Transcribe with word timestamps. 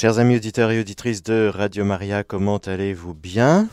Chers 0.00 0.18
amis 0.18 0.36
auditeurs 0.36 0.70
et 0.70 0.80
auditrices 0.80 1.22
de 1.22 1.50
Radio 1.54 1.84
Maria, 1.84 2.24
comment 2.24 2.56
allez-vous 2.56 3.12
bien? 3.12 3.68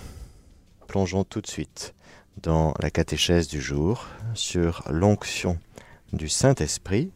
Plongeons 0.85 1.23
tout 1.23 1.39
de 1.39 1.47
suite 1.47 1.95
dans 2.43 2.73
la 2.81 2.89
catéchèse 2.89 3.47
du 3.47 3.61
jour 3.61 4.05
sur 4.33 4.83
l'onction 4.89 5.57
du 6.11 6.27
Saint-Esprit 6.27 7.13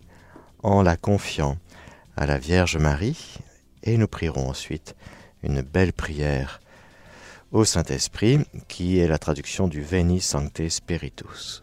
en 0.63 0.81
la 0.81 0.95
confiant 0.95 1.57
à 2.15 2.25
la 2.25 2.37
Vierge 2.37 2.77
Marie 2.77 3.35
et 3.83 3.97
nous 3.97 4.07
prierons 4.07 4.47
ensuite 4.47 4.95
une 5.43 5.61
belle 5.61 5.91
prière 5.91 6.61
au 7.51 7.65
Saint-Esprit 7.65 8.39
qui 8.69 8.97
est 8.99 9.09
la 9.09 9.17
traduction 9.17 9.67
du 9.67 9.81
Veni 9.81 10.21
Sancte 10.21 10.69
Spiritus. 10.69 11.61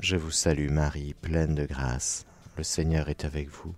Je 0.00 0.16
vous 0.16 0.32
salue 0.32 0.68
Marie, 0.68 1.14
pleine 1.14 1.54
de 1.54 1.64
grâce, 1.64 2.26
le 2.58 2.62
Seigneur 2.62 3.08
est 3.08 3.24
avec 3.24 3.48
vous. 3.48 3.74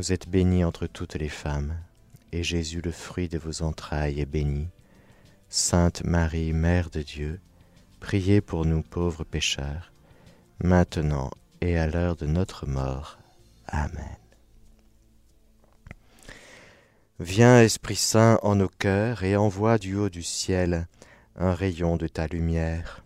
Vous 0.00 0.14
êtes 0.14 0.30
bénie 0.30 0.64
entre 0.64 0.86
toutes 0.86 1.16
les 1.16 1.28
femmes, 1.28 1.76
et 2.32 2.42
Jésus, 2.42 2.80
le 2.80 2.90
fruit 2.90 3.28
de 3.28 3.36
vos 3.36 3.60
entrailles, 3.60 4.18
est 4.18 4.24
béni. 4.24 4.68
Sainte 5.50 6.04
Marie, 6.04 6.54
Mère 6.54 6.88
de 6.88 7.02
Dieu, 7.02 7.38
priez 8.00 8.40
pour 8.40 8.64
nous 8.64 8.80
pauvres 8.80 9.24
pécheurs, 9.24 9.92
maintenant 10.64 11.30
et 11.60 11.76
à 11.76 11.86
l'heure 11.86 12.16
de 12.16 12.24
notre 12.24 12.64
mort. 12.64 13.18
Amen. 13.66 14.16
Viens, 17.18 17.60
Esprit 17.60 17.96
Saint, 17.96 18.38
en 18.42 18.54
nos 18.54 18.70
cœurs, 18.70 19.22
et 19.22 19.36
envoie 19.36 19.76
du 19.76 19.96
haut 19.96 20.08
du 20.08 20.22
ciel 20.22 20.88
un 21.36 21.52
rayon 21.52 21.98
de 21.98 22.08
ta 22.08 22.26
lumière. 22.26 23.04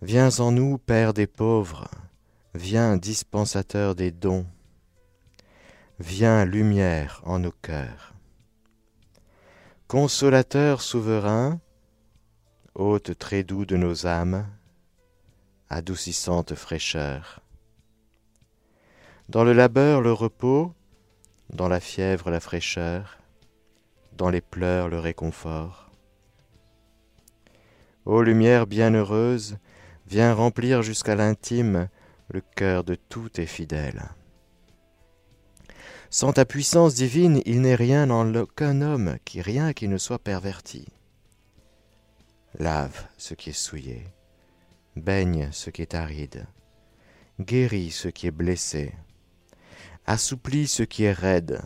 Viens 0.00 0.40
en 0.40 0.52
nous, 0.52 0.78
Père 0.78 1.12
des 1.12 1.26
pauvres, 1.26 1.86
viens, 2.54 2.96
dispensateur 2.96 3.94
des 3.94 4.10
dons, 4.10 4.46
Viens, 6.02 6.46
lumière 6.46 7.20
en 7.26 7.40
nos 7.40 7.52
cœurs. 7.52 8.14
Consolateur 9.86 10.80
souverain, 10.80 11.60
hôte 12.74 13.18
très 13.18 13.42
doux 13.42 13.66
de 13.66 13.76
nos 13.76 14.06
âmes, 14.06 14.46
adoucissante 15.68 16.54
fraîcheur. 16.54 17.42
Dans 19.28 19.44
le 19.44 19.52
labeur 19.52 20.00
le 20.00 20.14
repos, 20.14 20.72
dans 21.50 21.68
la 21.68 21.80
fièvre 21.80 22.30
la 22.30 22.40
fraîcheur, 22.40 23.18
dans 24.16 24.30
les 24.30 24.40
pleurs 24.40 24.88
le 24.88 24.98
réconfort. 24.98 25.90
Ô 28.06 28.22
lumière 28.22 28.66
bienheureuse, 28.66 29.58
viens 30.06 30.32
remplir 30.32 30.80
jusqu'à 30.80 31.14
l'intime 31.14 31.90
le 32.30 32.40
cœur 32.40 32.84
de 32.84 32.94
tous 32.94 33.28
tes 33.28 33.44
fidèles. 33.44 34.08
Sans 36.12 36.32
ta 36.32 36.44
puissance 36.44 36.94
divine, 36.94 37.40
il 37.46 37.60
n'est 37.60 37.76
rien 37.76 38.10
en 38.10 38.34
aucun 38.34 38.82
homme 38.82 39.16
qui 39.24 39.40
rien 39.40 39.72
qui 39.72 39.86
ne 39.86 39.96
soit 39.96 40.18
perverti. 40.18 40.88
Lave 42.58 43.06
ce 43.16 43.34
qui 43.34 43.50
est 43.50 43.52
souillé, 43.52 44.08
baigne 44.96 45.50
ce 45.52 45.70
qui 45.70 45.82
est 45.82 45.94
aride, 45.94 46.48
guéris 47.38 47.92
ce 47.92 48.08
qui 48.08 48.26
est 48.26 48.32
blessé, 48.32 48.92
assouplis 50.04 50.66
ce 50.66 50.82
qui 50.82 51.04
est 51.04 51.12
raide, 51.12 51.62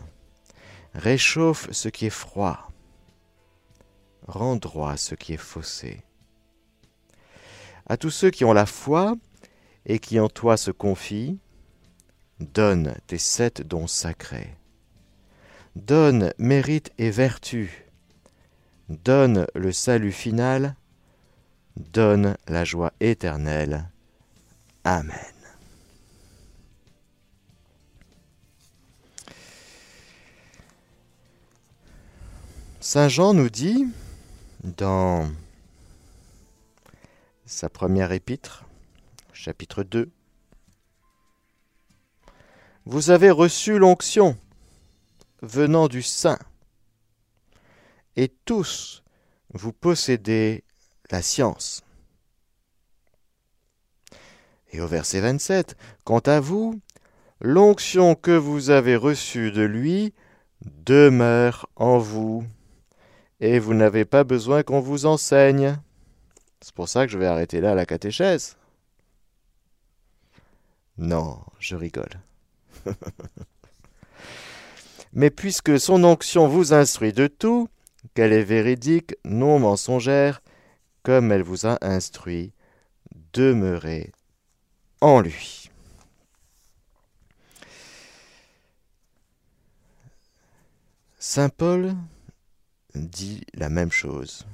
réchauffe 0.93 1.71
ce 1.71 1.89
qui 1.89 2.05
est 2.05 2.11
froid, 2.11 2.69
rends 4.27 4.57
droit 4.57 4.95
ce 4.95 5.15
qui 5.15 5.33
est 5.33 5.37
faussé. 5.37 6.03
À 7.87 7.97
tous 7.97 8.11
ceux 8.11 8.29
qui 8.29 8.45
ont 8.45 8.53
la 8.53 8.67
foi 8.67 9.15
et 9.87 9.97
qui 9.97 10.19
en 10.19 10.29
toi 10.29 10.55
se 10.55 10.69
confient, 10.69 11.39
Donne 12.39 12.95
tes 13.07 13.17
sept 13.17 13.61
dons 13.61 13.87
sacrés. 13.87 14.55
Donne 15.75 16.33
mérite 16.37 16.91
et 16.97 17.09
vertu. 17.09 17.85
Donne 18.89 19.47
le 19.55 19.71
salut 19.71 20.11
final. 20.11 20.75
Donne 21.77 22.37
la 22.47 22.65
joie 22.65 22.93
éternelle. 22.99 23.89
Amen. 24.83 25.15
Saint 32.79 33.09
Jean 33.09 33.33
nous 33.33 33.49
dit 33.49 33.87
dans 34.63 35.27
sa 37.45 37.69
première 37.69 38.11
épître, 38.11 38.65
chapitre 39.33 39.83
2, 39.83 40.11
vous 42.85 43.09
avez 43.09 43.31
reçu 43.31 43.79
l'onction 43.79 44.37
venant 45.41 45.87
du 45.87 46.03
Saint, 46.03 46.39
et 48.15 48.29
tous 48.45 49.03
vous 49.53 49.73
possédez 49.73 50.63
la 51.11 51.21
science. 51.21 51.83
Et 54.71 54.81
au 54.81 54.87
verset 54.87 55.21
27, 55.21 55.75
Quant 56.03 56.19
à 56.19 56.39
vous, 56.39 56.79
l'onction 57.41 58.15
que 58.15 58.31
vous 58.31 58.69
avez 58.69 58.95
reçue 58.95 59.51
de 59.51 59.61
lui 59.61 60.13
demeure 60.61 61.69
en 61.75 61.97
vous, 61.97 62.45
et 63.39 63.59
vous 63.59 63.73
n'avez 63.73 64.05
pas 64.05 64.23
besoin 64.23 64.63
qu'on 64.63 64.79
vous 64.79 65.05
enseigne. 65.05 65.79
C'est 66.61 66.73
pour 66.73 66.89
ça 66.89 67.05
que 67.05 67.11
je 67.11 67.17
vais 67.17 67.27
arrêter 67.27 67.61
là 67.61 67.75
la 67.75 67.85
catéchèse. 67.85 68.57
Non, 70.97 71.39
je 71.59 71.75
rigole. 71.75 72.24
Mais 75.13 75.29
puisque 75.29 75.79
son 75.79 76.03
onction 76.03 76.47
vous 76.47 76.73
instruit 76.73 77.13
de 77.13 77.27
tout, 77.27 77.69
qu'elle 78.13 78.33
est 78.33 78.43
véridique, 78.43 79.15
non 79.23 79.59
mensongère, 79.59 80.41
comme 81.03 81.31
elle 81.31 81.43
vous 81.43 81.65
a 81.65 81.77
instruit, 81.81 82.53
demeurez 83.33 84.11
en 85.01 85.21
lui. 85.21 85.69
Saint 91.19 91.49
Paul 91.49 91.95
dit 92.93 93.43
la 93.53 93.69
même 93.69 93.91
chose. 93.91 94.45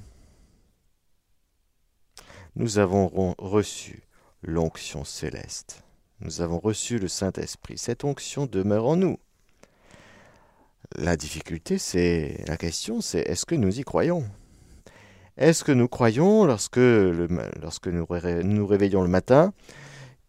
Nous 2.55 2.79
avons 2.79 3.35
reçu 3.37 4.03
l'onction 4.41 5.03
céleste. 5.03 5.83
Nous 6.21 6.41
avons 6.41 6.59
reçu 6.59 6.99
le 6.99 7.07
Saint-Esprit. 7.07 7.77
Cette 7.77 8.03
onction 8.03 8.45
demeure 8.45 8.85
en 8.85 8.95
nous. 8.95 9.17
La 10.95 11.17
difficulté, 11.17 11.77
c'est 11.79 12.43
la 12.47 12.57
question, 12.57 13.01
c'est 13.01 13.21
est-ce 13.21 13.45
que 13.45 13.55
nous 13.55 13.79
y 13.79 13.83
croyons? 13.83 14.25
Est-ce 15.37 15.63
que 15.63 15.71
nous 15.71 15.87
croyons 15.87 16.45
lorsque, 16.45 16.77
nous 16.77 17.27
nous 17.87 18.67
réveillons 18.67 19.01
le 19.01 19.07
matin 19.07 19.53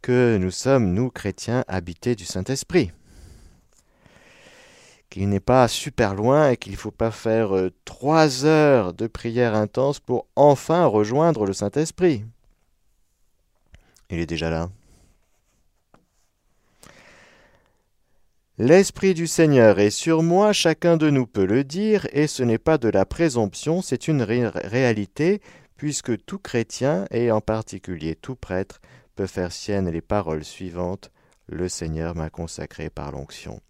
que 0.01 0.39
nous 0.41 0.51
sommes, 0.51 0.95
nous 0.95 1.11
chrétiens, 1.11 1.65
habités 1.69 2.15
du 2.15 2.25
Saint-Esprit? 2.25 2.93
Qu'il 5.11 5.29
n'est 5.29 5.41
pas 5.41 5.69
super 5.69 6.15
loin 6.15 6.51
et 6.51 6.57
qu'il 6.57 6.73
ne 6.73 6.79
faut 6.79 6.91
pas 6.91 7.11
faire 7.11 7.55
euh, 7.55 7.71
trois 7.85 8.47
heures 8.47 8.95
de 8.95 9.07
prière 9.07 9.55
intense 9.55 10.01
pour 10.01 10.27
enfin 10.37 10.87
rejoindre 10.87 11.45
le 11.45 11.53
Saint-Esprit. 11.53 12.25
Il 14.09 14.21
est 14.21 14.27
déjà 14.27 14.49
là. 14.49 14.71
L'Esprit 18.59 19.15
du 19.15 19.27
Seigneur 19.27 19.79
est 19.79 19.89
sur 19.89 20.23
moi, 20.23 20.53
chacun 20.53 20.99
de 20.99 21.09
nous 21.09 21.27
peut 21.27 21.47
le 21.47 21.65
dire, 21.65 22.07
et 22.13 22.27
ce 22.27 22.43
n'est 22.43 22.59
pas 22.59 22.77
de 22.77 22.91
la 22.91 23.07
présomption, 23.07 23.81
c'est 23.81 24.09
une 24.09 24.23
réalité, 24.23 25.41
puisque 25.79 26.23
tout 26.27 26.39
chrétien, 26.39 27.07
et 27.11 27.31
en 27.31 27.41
particulier 27.41 28.15
tout 28.15 28.37
prêtre, 28.37 28.83
peut 29.15 29.27
faire 29.27 29.53
sienne 29.53 29.89
les 29.89 30.03
paroles 30.03 30.45
suivantes 30.45 31.11
Le 31.47 31.67
Seigneur 31.69 32.15
m'a 32.15 32.29
consacré 32.29 32.91
par 32.91 33.11
l'onction. 33.11 33.61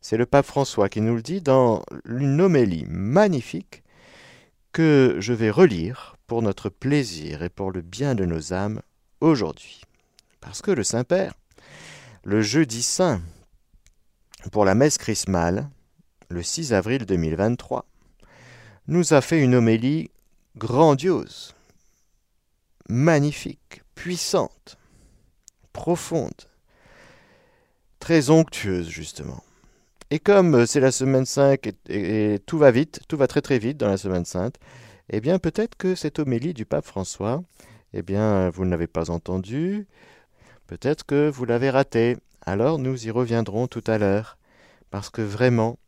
C'est 0.00 0.16
le 0.16 0.26
pape 0.26 0.46
François 0.46 0.88
qui 0.88 1.00
nous 1.00 1.16
le 1.16 1.22
dit 1.22 1.40
dans 1.40 1.82
une 2.08 2.40
homélie 2.40 2.84
magnifique 2.88 3.82
que 4.70 5.16
je 5.18 5.32
vais 5.32 5.50
relire 5.50 6.16
pour 6.28 6.42
notre 6.42 6.68
plaisir 6.68 7.42
et 7.42 7.48
pour 7.48 7.72
le 7.72 7.82
bien 7.82 8.14
de 8.14 8.24
nos 8.24 8.52
âmes 8.52 8.82
aujourd'hui. 9.20 9.82
Parce 10.40 10.62
que 10.62 10.70
le 10.70 10.84
Saint-Père, 10.84 11.34
le 12.26 12.42
jeudi 12.42 12.82
saint 12.82 13.22
pour 14.50 14.64
la 14.64 14.74
messe 14.74 14.98
chrismale, 14.98 15.70
le 16.28 16.42
6 16.42 16.72
avril 16.72 17.06
2023, 17.06 17.86
nous 18.88 19.14
a 19.14 19.20
fait 19.20 19.40
une 19.40 19.54
homélie 19.54 20.10
grandiose, 20.56 21.54
magnifique, 22.88 23.82
puissante, 23.94 24.76
profonde, 25.72 26.32
très 28.00 28.28
onctueuse 28.30 28.88
justement. 28.88 29.44
Et 30.10 30.18
comme 30.18 30.66
c'est 30.66 30.80
la 30.80 30.90
semaine 30.90 31.26
5 31.26 31.72
et, 31.88 32.40
tout 32.44 32.58
va 32.58 32.72
vite, 32.72 33.02
tout 33.06 33.16
va 33.16 33.28
très 33.28 33.40
très 33.40 33.60
vite 33.60 33.76
dans 33.76 33.88
la 33.88 33.98
semaine 33.98 34.24
sainte, 34.24 34.56
eh 35.10 35.20
bien 35.20 35.38
peut-être 35.38 35.76
que 35.76 35.94
cette 35.94 36.18
homélie 36.18 36.54
du 36.54 36.66
pape 36.66 36.86
François, 36.86 37.44
eh 37.92 38.02
bien 38.02 38.50
vous 38.50 38.64
ne 38.64 38.70
l'avez 38.72 38.88
pas 38.88 39.10
entendue, 39.10 39.86
Peut-être 40.66 41.04
que 41.04 41.28
vous 41.28 41.44
l'avez 41.44 41.70
raté. 41.70 42.16
alors 42.44 42.78
nous 42.78 43.06
y 43.06 43.10
reviendrons 43.10 43.66
tout 43.66 43.84
à 43.86 43.98
l'heure, 43.98 44.36
parce 44.90 45.10
que 45.10 45.22
vraiment, 45.22 45.78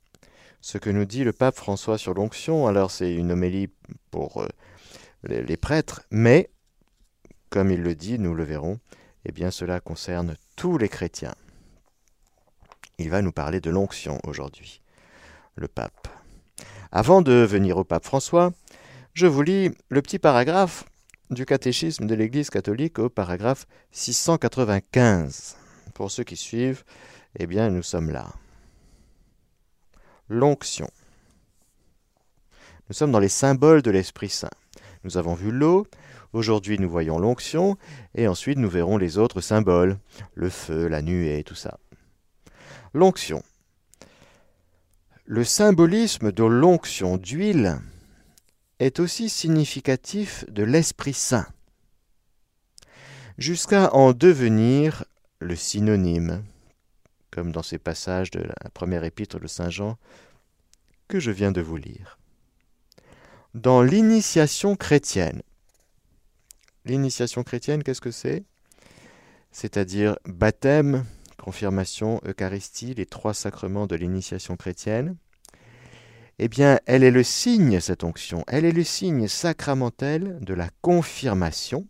ce 0.60 0.78
que 0.78 0.90
nous 0.90 1.04
dit 1.04 1.24
le 1.24 1.32
pape 1.32 1.56
François 1.56 1.98
sur 1.98 2.14
l'onction, 2.14 2.66
alors 2.66 2.90
c'est 2.90 3.12
une 3.12 3.32
homélie 3.32 3.70
pour 4.10 4.42
euh, 4.42 4.48
les, 5.24 5.56
prêtres, 5.56 6.02
mais, 6.10 6.50
comme 7.50 7.70
il 7.70 7.82
le 7.82 7.94
dit, 7.94 8.18
nous 8.18 8.34
le 8.34 8.44
verrons, 8.44 8.78
eh 9.24 9.32
bien 9.32 9.50
cela 9.50 9.80
concerne 9.80 10.36
tous 10.56 10.78
les 10.78 10.88
chrétiens. 10.88 11.34
Il 12.98 13.10
va 13.10 13.22
nous 13.22 13.32
parler 13.32 13.60
de 13.60 13.70
l'onction 13.70 14.18
aujourd'hui, 14.24 14.80
le 15.56 15.68
pape. 15.68 16.08
Avant 16.90 17.22
de 17.22 17.32
venir 17.32 17.76
au 17.78 17.84
pape 17.84 18.04
François, 18.04 18.52
je 19.14 19.26
vous 19.26 19.42
lis 19.42 19.70
le 19.88 20.02
petit 20.02 20.18
paragraphe 20.18 20.84
du 21.30 21.44
catéchisme 21.44 22.06
de 22.06 22.14
l'Église 22.14 22.50
catholique 22.50 22.98
au 22.98 23.08
paragraphe 23.08 23.66
695. 23.92 25.56
Pour 25.94 26.10
ceux 26.10 26.24
qui 26.24 26.36
suivent, 26.36 26.84
eh 27.38 27.46
bien 27.46 27.70
nous 27.70 27.82
sommes 27.82 28.10
là. 28.10 28.32
L'onction. 30.28 30.88
Nous 32.88 32.94
sommes 32.94 33.12
dans 33.12 33.18
les 33.18 33.28
symboles 33.28 33.82
de 33.82 33.90
l'Esprit 33.90 34.30
Saint. 34.30 34.50
Nous 35.04 35.18
avons 35.18 35.34
vu 35.34 35.50
l'eau, 35.50 35.86
aujourd'hui 36.32 36.78
nous 36.78 36.90
voyons 36.90 37.18
l'onction, 37.18 37.76
et 38.14 38.26
ensuite 38.26 38.58
nous 38.58 38.70
verrons 38.70 38.96
les 38.96 39.18
autres 39.18 39.40
symboles, 39.40 39.98
le 40.34 40.48
feu, 40.48 40.88
la 40.88 41.02
nuée, 41.02 41.44
tout 41.44 41.54
ça. 41.54 41.78
L'onction. 42.94 43.42
Le 45.26 45.44
symbolisme 45.44 46.32
de 46.32 46.44
l'onction 46.44 47.18
d'huile 47.18 47.78
est 48.78 49.00
aussi 49.00 49.28
significatif 49.28 50.44
de 50.48 50.62
l'Esprit 50.62 51.14
Saint, 51.14 51.46
jusqu'à 53.38 53.94
en 53.94 54.12
devenir 54.12 55.04
le 55.40 55.56
synonyme 55.56 56.44
comme 57.30 57.52
dans 57.52 57.62
ces 57.62 57.78
passages 57.78 58.30
de 58.30 58.40
la 58.40 58.70
première 58.70 59.04
épître 59.04 59.38
de 59.38 59.46
Saint 59.46 59.70
Jean 59.70 59.96
que 61.06 61.20
je 61.20 61.30
viens 61.30 61.52
de 61.52 61.60
vous 61.60 61.76
lire. 61.76 62.18
Dans 63.54 63.82
l'initiation 63.82 64.76
chrétienne, 64.76 65.42
l'initiation 66.84 67.44
chrétienne, 67.44 67.82
qu'est-ce 67.82 68.00
que 68.00 68.10
c'est? 68.10 68.44
C'est-à-dire 69.52 70.18
baptême, 70.24 71.04
confirmation, 71.38 72.20
Eucharistie, 72.26 72.94
les 72.94 73.06
trois 73.06 73.34
sacrements 73.34 73.86
de 73.86 73.96
l'initiation 73.96 74.56
chrétienne. 74.56 75.16
Eh 76.38 76.48
bien, 76.48 76.78
elle 76.86 77.02
est 77.02 77.10
le 77.10 77.24
signe, 77.24 77.80
cette 77.80 78.04
onction, 78.04 78.44
elle 78.46 78.64
est 78.64 78.72
le 78.72 78.84
signe 78.84 79.26
sacramentel 79.26 80.38
de 80.40 80.54
la 80.54 80.70
confirmation, 80.82 81.88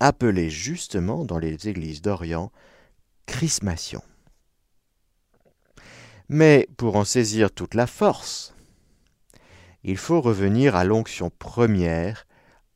appelée 0.00 0.48
justement 0.48 1.24
dans 1.24 1.38
les 1.38 1.68
églises 1.68 2.00
d'Orient 2.00 2.50
chrismation. 3.26 4.02
Mais 6.28 6.66
pour 6.78 6.96
en 6.96 7.04
saisir 7.04 7.50
toute 7.50 7.74
la 7.74 7.86
force, 7.86 8.54
il 9.82 9.98
faut 9.98 10.22
revenir 10.22 10.74
à 10.74 10.84
l'onction 10.84 11.30
première 11.30 12.26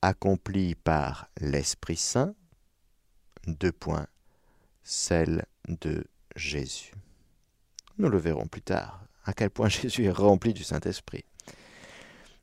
accomplie 0.02 0.74
par 0.74 1.30
l'Esprit 1.40 1.96
Saint, 1.96 2.34
deux 3.46 3.72
points, 3.72 4.06
celle 4.82 5.46
de 5.68 6.04
Jésus. 6.36 6.92
Nous 7.96 8.10
le 8.10 8.18
verrons 8.18 8.46
plus 8.46 8.62
tard, 8.62 9.07
à 9.28 9.34
quel 9.34 9.50
point 9.50 9.68
Jésus 9.68 10.06
est 10.06 10.10
rempli 10.10 10.54
du 10.54 10.64
Saint-Esprit. 10.64 11.24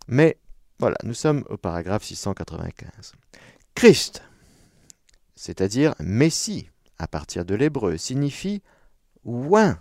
Mais 0.07 0.37
voilà, 0.77 0.97
nous 1.03 1.15
sommes 1.15 1.43
au 1.49 1.57
paragraphe 1.57 2.03
695. 2.03 3.13
Christ, 3.73 4.21
c'est-à-dire 5.35 5.95
Messie, 5.99 6.69
à 6.99 7.07
partir 7.07 7.43
de 7.43 7.55
l'hébreu, 7.55 7.97
signifie 7.97 8.61
oin 9.23 9.79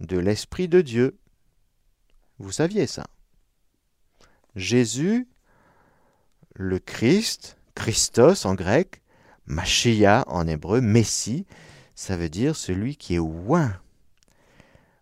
de 0.00 0.18
l'Esprit 0.18 0.68
de 0.68 0.80
Dieu. 0.80 1.18
Vous 2.38 2.52
saviez 2.52 2.86
ça? 2.86 3.06
Jésus, 4.56 5.28
le 6.54 6.78
Christ, 6.78 7.58
Christos 7.74 8.46
en 8.46 8.54
grec, 8.54 9.02
Machia 9.44 10.24
en 10.28 10.46
hébreu, 10.46 10.80
Messie, 10.80 11.46
ça 11.94 12.16
veut 12.16 12.30
dire 12.30 12.56
celui 12.56 12.96
qui 12.96 13.16
est 13.16 13.18
oin, 13.18 13.78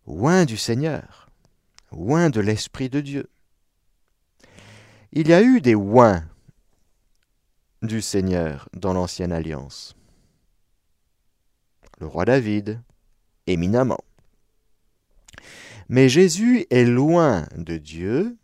oin 0.07 0.45
du 0.45 0.57
Seigneur, 0.57 1.29
oin 1.93 2.31
de 2.31 2.41
l'Esprit 2.41 2.89
de 2.89 3.01
Dieu. 3.01 3.29
Il 5.13 5.29
y 5.29 5.33
a 5.33 5.43
eu 5.43 5.61
des 5.61 5.75
oins 5.75 6.25
du 7.83 8.01
Seigneur 8.01 8.69
dans 8.73 8.93
l'Ancienne 8.93 9.33
Alliance 9.33 9.97
le 11.99 12.07
roi 12.07 12.25
David, 12.25 12.81
éminemment. 13.47 14.01
Mais 15.89 16.09
Jésus 16.09 16.67
est 16.71 16.85
loin 16.85 17.47
de 17.57 17.77
Dieu, 17.77 18.37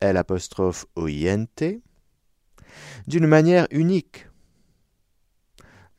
L 0.00 0.16
apostrophe 0.16 0.86
OINT, 0.96 1.80
d'une 3.06 3.26
manière 3.26 3.66
unique. 3.70 4.26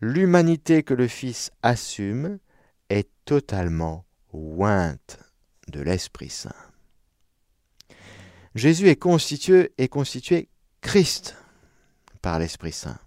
L'humanité 0.02 0.84
que 0.84 0.94
le 0.94 1.08
Fils 1.08 1.52
assume 1.62 2.40
est 2.90 3.10
totalement 3.26 4.06
ointe 4.34 5.20
de 5.68 5.82
l'Esprit 5.82 6.30
Saint. 6.30 6.52
Jésus 8.56 8.90
est 8.90 8.98
constitué, 8.98 9.74
est 9.78 9.88
constitué 9.88 10.50
Christ 10.82 11.36
par 12.22 12.40
l'Esprit 12.40 12.74
Saint 12.74 13.00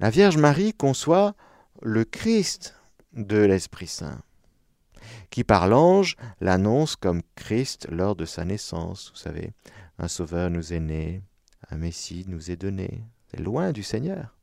la 0.00 0.10
Vierge 0.10 0.36
Marie 0.36 0.72
conçoit 0.74 1.34
le 1.82 2.04
Christ 2.04 2.76
de 3.14 3.38
l'Esprit 3.38 3.88
Saint, 3.88 4.22
qui 5.30 5.42
par 5.42 5.66
l'ange 5.66 6.16
l'annonce 6.40 6.94
comme 6.94 7.22
Christ 7.34 7.88
lors 7.90 8.14
de 8.14 8.24
sa 8.24 8.44
naissance. 8.44 9.10
Vous 9.10 9.18
savez, 9.18 9.52
un 9.98 10.06
sauveur 10.06 10.50
nous 10.50 10.72
est 10.72 10.80
né, 10.80 11.22
un 11.70 11.78
Messie 11.78 12.24
nous 12.28 12.50
est 12.50 12.56
donné. 12.56 13.02
Loin 13.36 13.72
du 13.72 13.82
Seigneur. 13.82 14.36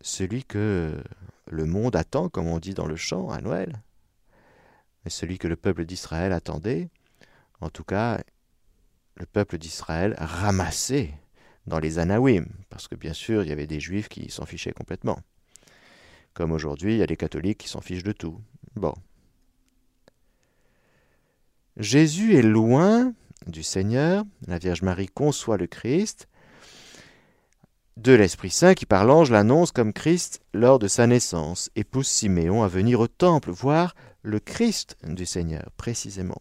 Celui 0.00 0.44
que 0.44 1.02
le 1.50 1.64
monde 1.64 1.96
attend, 1.96 2.28
comme 2.28 2.46
on 2.46 2.58
dit 2.58 2.74
dans 2.74 2.86
le 2.86 2.96
chant 2.96 3.30
à 3.30 3.40
Noël, 3.40 3.82
mais 5.04 5.10
celui 5.10 5.38
que 5.38 5.48
le 5.48 5.56
peuple 5.56 5.84
d'Israël 5.84 6.32
attendait, 6.32 6.88
en 7.60 7.70
tout 7.70 7.84
cas, 7.84 8.20
le 9.16 9.26
peuple 9.26 9.58
d'Israël 9.58 10.14
ramassé 10.18 11.14
dans 11.66 11.78
les 11.78 11.98
Anawim, 11.98 12.46
parce 12.70 12.88
que 12.88 12.94
bien 12.94 13.12
sûr, 13.12 13.42
il 13.42 13.48
y 13.48 13.52
avait 13.52 13.66
des 13.66 13.80
juifs 13.80 14.08
qui 14.08 14.30
s'en 14.30 14.46
fichaient 14.46 14.72
complètement. 14.72 15.20
Comme 16.34 16.52
aujourd'hui, 16.52 16.94
il 16.94 16.98
y 16.98 17.02
a 17.02 17.06
des 17.06 17.16
catholiques 17.16 17.58
qui 17.58 17.68
s'en 17.68 17.80
fichent 17.80 18.04
de 18.04 18.12
tout. 18.12 18.40
Bon. 18.74 18.94
Jésus 21.76 22.36
est 22.36 22.42
loin 22.42 23.12
du 23.46 23.62
Seigneur, 23.62 24.24
la 24.46 24.58
Vierge 24.58 24.82
Marie 24.82 25.08
conçoit 25.08 25.56
le 25.56 25.66
Christ, 25.66 26.28
de 27.98 28.12
l'Esprit 28.12 28.50
Saint 28.50 28.74
qui 28.74 28.86
par 28.86 29.04
l'ange 29.04 29.30
l'annonce 29.30 29.72
comme 29.72 29.92
Christ 29.92 30.40
lors 30.54 30.78
de 30.78 30.86
sa 30.86 31.06
naissance, 31.06 31.68
et 31.74 31.82
pousse 31.82 32.08
Siméon 32.08 32.62
à 32.62 32.68
venir 32.68 33.00
au 33.00 33.08
temple 33.08 33.50
voir 33.50 33.94
le 34.22 34.38
Christ 34.38 34.96
du 35.02 35.26
Seigneur, 35.26 35.70
précisément. 35.76 36.40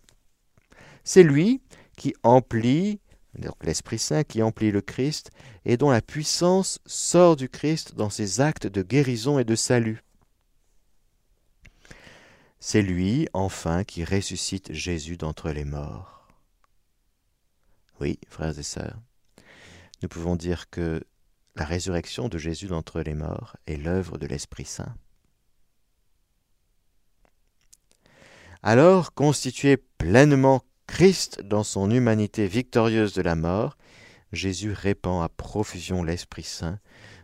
C'est 1.04 1.24
lui 1.24 1.62
qui 1.96 2.14
emplit 2.22 3.00
l'Esprit 3.62 4.00
Saint 4.00 4.24
qui 4.24 4.42
emplit 4.42 4.72
le 4.72 4.82
Christ 4.82 5.32
et 5.66 5.78
dont 5.78 5.90
la 5.90 6.02
puissance 6.02 6.80
sort 6.86 7.36
du 7.36 7.50
Christ 7.50 7.96
dans 7.96 8.10
ses 8.10 8.40
actes 8.42 8.68
de 8.68 8.82
guérison 8.82 9.40
et 9.40 9.44
de 9.44 9.56
salut. 9.56 10.04
C'est 12.60 12.82
lui, 12.82 13.28
enfin, 13.34 13.84
qui 13.84 14.04
ressuscite 14.04 14.74
Jésus 14.74 15.18
d'entre 15.18 15.52
les 15.52 15.66
morts. 15.66 16.28
Oui, 18.00 18.20
frères 18.28 18.58
et 18.58 18.64
sœurs, 18.64 19.00
nous 20.02 20.08
pouvons 20.08 20.36
dire 20.36 20.70
que 20.70 21.04
la 21.58 21.66
résurrection 21.66 22.30
de 22.30 22.38
Jésus 22.38 22.68
d'entre 22.68 23.02
les 23.02 23.16
morts 23.16 23.56
est 23.66 23.78
l'œuvre 23.78 24.20
de 24.20 24.28
l'Esprit 24.28 24.66
Saint. 24.66 24.96
Alors, 28.62 29.14
constitué 29.14 29.78
pleinement 29.78 30.62
Christ, 30.86 31.42
dans 31.42 31.64
son 31.64 31.90
humanité 31.90 32.48
victorieuse 32.48 33.14
de 33.14 33.24
la 33.24 33.36
mort, 33.36 33.76
Jésus 34.32 34.72
répand 34.72 35.24
à 35.24 35.30
profusion 35.30 36.04
l'Esprit 36.04 36.44
Saint 36.44 36.80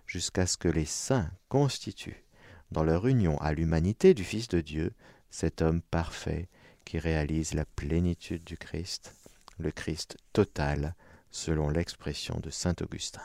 jusqu'à 0.08 0.48
ce 0.48 0.58
que 0.58 0.68
les 0.68 0.86
saints 0.86 1.30
constituent, 1.48 2.26
dans 2.72 2.84
leur 2.84 3.06
union 3.06 3.38
à 3.40 3.54
l'humanité 3.54 4.16
du 4.16 4.24
Fils 4.24 4.48
de 4.48 4.62
Dieu, 4.62 4.94
cet 5.30 5.62
homme 5.62 5.82
parfait 5.82 6.50
qui 6.86 6.98
réalise 6.98 7.54
la 7.54 7.66
plénitude 7.66 8.44
du 8.44 8.58
Christ, 8.58 9.16
le 9.60 9.72
Christ 9.72 10.18
total, 10.34 10.96
selon 11.30 11.70
l'expression 11.70 12.40
de 12.40 12.50
Saint 12.50 12.76
Augustin. 12.82 13.22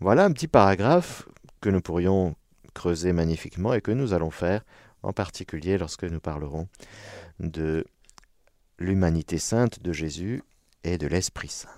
Voilà 0.00 0.24
un 0.24 0.32
petit 0.32 0.48
paragraphe 0.48 1.28
que 1.60 1.70
nous 1.70 1.80
pourrions 1.80 2.34
creuser 2.74 3.12
magnifiquement 3.12 3.72
et 3.74 3.80
que 3.80 3.92
nous 3.92 4.12
allons 4.12 4.30
faire 4.30 4.62
en 5.02 5.12
particulier 5.12 5.78
lorsque 5.78 6.04
nous 6.04 6.20
parlerons 6.20 6.68
de 7.40 7.86
l'humanité 8.78 9.38
sainte 9.38 9.82
de 9.82 9.92
Jésus 9.92 10.42
et 10.82 10.98
de 10.98 11.06
l'Esprit 11.06 11.48
Saint. 11.48 11.68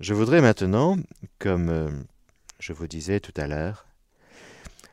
Je 0.00 0.14
voudrais 0.14 0.40
maintenant, 0.40 0.96
comme 1.38 1.68
euh, 1.68 1.90
je 2.58 2.72
vous 2.72 2.88
disais 2.88 3.20
tout 3.20 3.34
à 3.36 3.46
l'heure, 3.46 3.86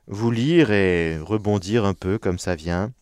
vous 0.06 0.30
lire 0.30 0.72
et 0.72 1.18
rebondir 1.18 1.84
un 1.86 1.96
peu 1.96 2.20
comme 2.20 2.38
ça 2.38 2.56
vient 2.56 2.94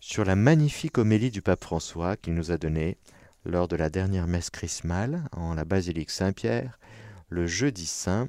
sur 0.00 0.24
la 0.24 0.34
magnifique 0.34 0.98
homélie 0.98 1.30
du 1.30 1.40
pape 1.40 1.62
François 1.62 2.16
qu'il 2.16 2.34
nous 2.34 2.50
a 2.50 2.58
donnée 2.58 2.98
lors 3.44 3.68
de 3.68 3.76
la 3.76 3.90
dernière 3.90 4.26
messe 4.26 4.50
chrismale 4.50 5.28
en 5.32 5.54
la 5.54 5.64
basilique 5.64 6.10
Saint-Pierre 6.10 6.78
le 7.28 7.46
jeudi 7.46 7.86
saint, 7.86 8.28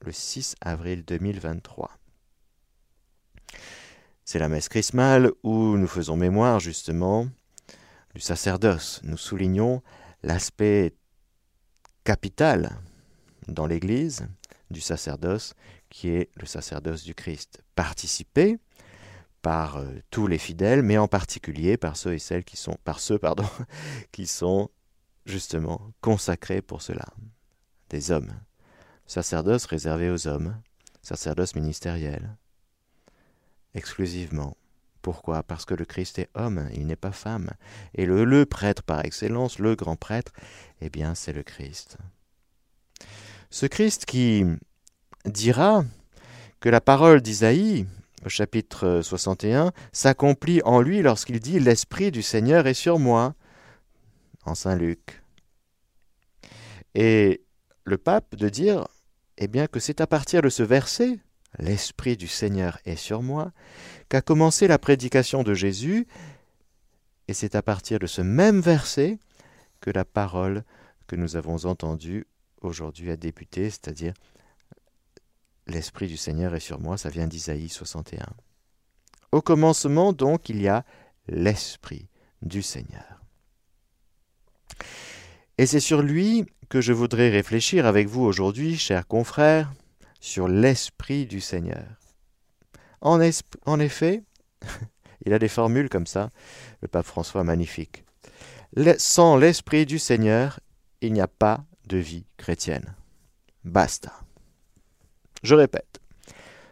le 0.00 0.10
6 0.10 0.56
avril 0.60 1.04
2023. 1.04 1.90
C'est 4.24 4.40
la 4.40 4.48
messe 4.48 4.68
chrismale 4.68 5.30
où 5.42 5.76
nous 5.76 5.86
faisons 5.86 6.16
mémoire 6.16 6.58
justement 6.58 7.28
du 8.14 8.20
sacerdoce. 8.20 9.00
Nous 9.04 9.16
soulignons 9.16 9.82
l'aspect 10.22 10.94
capital 12.04 12.78
dans 13.46 13.66
l'Église 13.66 14.26
du 14.70 14.80
sacerdoce 14.80 15.54
qui 15.88 16.08
est 16.08 16.30
le 16.36 16.46
sacerdoce 16.46 17.04
du 17.04 17.14
Christ. 17.14 17.62
Participé 17.74 18.58
par 19.42 19.76
euh, 19.76 19.86
tous 20.10 20.26
les 20.26 20.38
fidèles, 20.38 20.82
mais 20.82 20.96
en 20.96 21.08
particulier 21.08 21.76
par 21.76 21.96
ceux 21.96 22.14
et 22.14 22.18
celles 22.18 22.44
qui 22.44 22.56
sont, 22.56 22.76
par 22.84 23.00
ceux, 23.00 23.18
pardon, 23.18 23.46
qui 24.12 24.26
sont 24.26 24.70
justement 25.26 25.92
consacrés 26.00 26.62
pour 26.62 26.80
cela, 26.80 27.06
des 27.90 28.10
hommes. 28.10 28.32
Sacerdoce 29.06 29.66
réservé 29.66 30.10
aux 30.10 30.26
hommes, 30.26 30.56
sacerdoce 31.02 31.54
ministériel, 31.54 32.36
exclusivement. 33.74 34.56
Pourquoi? 35.02 35.42
Parce 35.42 35.64
que 35.64 35.74
le 35.74 35.84
Christ 35.84 36.20
est 36.20 36.30
homme, 36.34 36.68
il 36.74 36.86
n'est 36.86 36.94
pas 36.94 37.10
femme. 37.10 37.50
Et 37.94 38.06
le, 38.06 38.24
le 38.24 38.46
prêtre 38.46 38.84
par 38.84 39.04
excellence, 39.04 39.58
le 39.58 39.74
grand 39.74 39.96
prêtre, 39.96 40.32
eh 40.80 40.88
bien 40.88 41.16
c'est 41.16 41.32
le 41.32 41.42
Christ. 41.42 41.98
Ce 43.50 43.66
Christ 43.66 44.04
qui 44.06 44.44
dira 45.24 45.84
que 46.60 46.68
la 46.68 46.80
parole 46.80 47.20
d'Isaïe, 47.20 47.86
chapitre 48.28 49.00
61, 49.02 49.72
s'accomplit 49.92 50.60
en 50.64 50.80
lui 50.80 51.02
lorsqu'il 51.02 51.40
dit 51.40 51.58
L'Esprit 51.58 52.10
du 52.10 52.22
Seigneur 52.22 52.66
est 52.66 52.74
sur 52.74 52.98
moi, 52.98 53.34
en 54.44 54.54
Saint 54.54 54.76
Luc. 54.76 55.22
Et 56.94 57.42
le 57.84 57.98
pape 57.98 58.36
de 58.36 58.48
dire 58.48 58.86
eh 59.38 59.48
bien 59.48 59.66
que 59.66 59.80
c'est 59.80 60.00
à 60.00 60.06
partir 60.06 60.42
de 60.42 60.48
ce 60.48 60.62
verset 60.62 61.18
l'Esprit 61.58 62.16
du 62.16 62.28
Seigneur 62.28 62.78
est 62.84 62.96
sur 62.96 63.22
moi, 63.22 63.52
qu'a 64.08 64.22
commencé 64.22 64.66
la 64.66 64.78
prédication 64.78 65.42
de 65.42 65.54
Jésus, 65.54 66.06
et 67.28 67.34
c'est 67.34 67.54
à 67.54 67.62
partir 67.62 67.98
de 67.98 68.06
ce 68.06 68.22
même 68.22 68.60
verset 68.60 69.18
que 69.80 69.90
la 69.90 70.04
parole 70.04 70.64
que 71.06 71.16
nous 71.16 71.36
avons 71.36 71.66
entendue 71.66 72.26
aujourd'hui 72.60 73.10
a 73.10 73.16
débuté, 73.16 73.70
c'est-à-dire 73.70 74.14
l'Esprit 75.66 76.06
du 76.06 76.16
Seigneur 76.16 76.54
est 76.54 76.60
sur 76.60 76.80
moi, 76.80 76.96
ça 76.96 77.08
vient 77.08 77.26
d'Isaïe 77.26 77.68
61. 77.68 78.26
Au 79.30 79.40
commencement, 79.40 80.12
donc, 80.12 80.48
il 80.48 80.60
y 80.60 80.68
a 80.68 80.84
l'Esprit 81.28 82.08
du 82.42 82.62
Seigneur. 82.62 83.22
Et 85.58 85.66
c'est 85.66 85.80
sur 85.80 86.02
lui 86.02 86.46
que 86.68 86.80
je 86.80 86.92
voudrais 86.92 87.30
réfléchir 87.30 87.86
avec 87.86 88.08
vous 88.08 88.22
aujourd'hui, 88.22 88.76
chers 88.76 89.06
confrères, 89.06 89.72
sur 90.20 90.48
l'Esprit 90.48 91.26
du 91.26 91.40
Seigneur. 91.40 91.84
En, 93.00 93.20
effet, 93.20 94.22
il 95.26 95.32
a 95.32 95.38
des 95.38 95.48
formules 95.48 95.88
comme 95.88 96.06
ça, 96.06 96.30
le 96.80 96.88
pape 96.88 97.06
François 97.06 97.44
magnifique. 97.44 98.04
sans 98.98 99.36
l'Esprit 99.36 99.86
du 99.86 99.98
Seigneur, 99.98 100.60
il 101.00 101.12
n'y 101.12 101.20
a 101.20 101.28
pas 101.28 101.64
de 101.86 101.98
vie 101.98 102.24
chrétienne. 102.36 102.94
Basta. 103.64 104.21
Je 105.42 105.54
répète. 105.54 106.00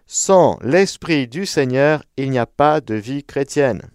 Sans 0.07 0.59
l'Esprit 0.63 1.29
du 1.29 1.47
Seigneur, 1.47 2.03
il 2.17 2.31
n'y 2.31 2.39
a 2.39 2.47
pas 2.47 2.81
de 2.81 2.95
vie 2.95 3.25
chrétienne. 3.25 3.91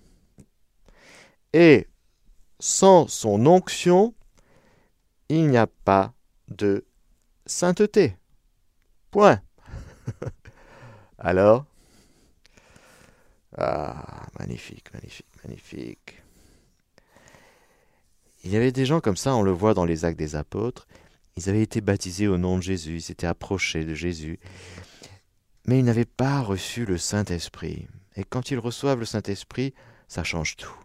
Et 1.53 1.87
sans 2.59 3.07
son 3.07 3.45
onction, 3.45 4.13
il 5.29 5.47
n'y 5.49 5.57
a 5.57 5.67
pas 5.67 6.13
de 6.47 6.85
sainteté. 7.45 8.17
Point. 9.11 9.41
Alors? 11.17 11.65
Ah, 13.57 14.27
magnifique, 14.39 14.93
magnifique, 14.93 15.27
magnifique. 15.43 16.21
Il 18.43 18.51
y 18.51 18.57
avait 18.57 18.71
des 18.71 18.85
gens 18.85 18.99
comme 18.99 19.17
ça, 19.17 19.35
on 19.35 19.41
le 19.41 19.51
voit 19.51 19.73
dans 19.73 19.85
les 19.85 20.05
actes 20.05 20.19
des 20.19 20.35
apôtres. 20.35 20.87
Ils 21.37 21.49
avaient 21.49 21.61
été 21.61 21.81
baptisés 21.81 22.27
au 22.27 22.37
nom 22.37 22.57
de 22.57 22.63
Jésus, 22.63 22.95
ils 22.95 23.01
s'étaient 23.01 23.27
approchés 23.27 23.83
de 23.83 23.93
Jésus. 23.93 24.39
Mais 25.67 25.79
ils 25.79 25.85
n'avaient 25.85 26.05
pas 26.05 26.41
reçu 26.41 26.85
le 26.85 26.97
Saint-Esprit. 26.97 27.87
Et 28.15 28.23
quand 28.23 28.51
ils 28.51 28.59
reçoivent 28.59 28.99
le 28.99 29.05
Saint-Esprit, 29.05 29.73
ça 30.07 30.23
change 30.23 30.55
tout. 30.55 30.75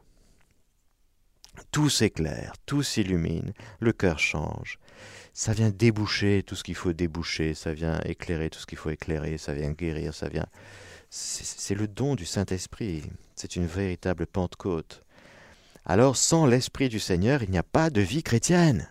Tout 1.70 1.90
s'éclaire, 1.90 2.54
tout 2.66 2.82
s'illumine, 2.82 3.52
le 3.80 3.92
cœur 3.92 4.18
change 4.18 4.78
ça 5.32 5.52
vient 5.52 5.70
déboucher 5.70 6.42
tout 6.44 6.54
ce 6.54 6.64
qu'il 6.64 6.74
faut 6.74 6.92
déboucher, 6.92 7.54
ça 7.54 7.72
vient 7.72 8.00
éclairer 8.04 8.50
tout 8.50 8.58
ce 8.58 8.66
qu'il 8.66 8.78
faut 8.78 8.90
éclairer, 8.90 9.38
ça 9.38 9.54
vient 9.54 9.70
guérir, 9.70 10.14
ça 10.14 10.28
vient... 10.28 10.46
C'est 11.08 11.74
le 11.74 11.88
don 11.88 12.14
du 12.14 12.24
Saint-Esprit, 12.24 13.02
c'est 13.34 13.56
une 13.56 13.66
véritable 13.66 14.26
Pentecôte. 14.26 15.02
Alors 15.84 16.16
sans 16.16 16.46
l'Esprit 16.46 16.88
du 16.88 17.00
Seigneur, 17.00 17.42
il 17.42 17.50
n'y 17.50 17.58
a 17.58 17.64
pas 17.64 17.90
de 17.90 18.00
vie 18.00 18.22
chrétienne. 18.22 18.88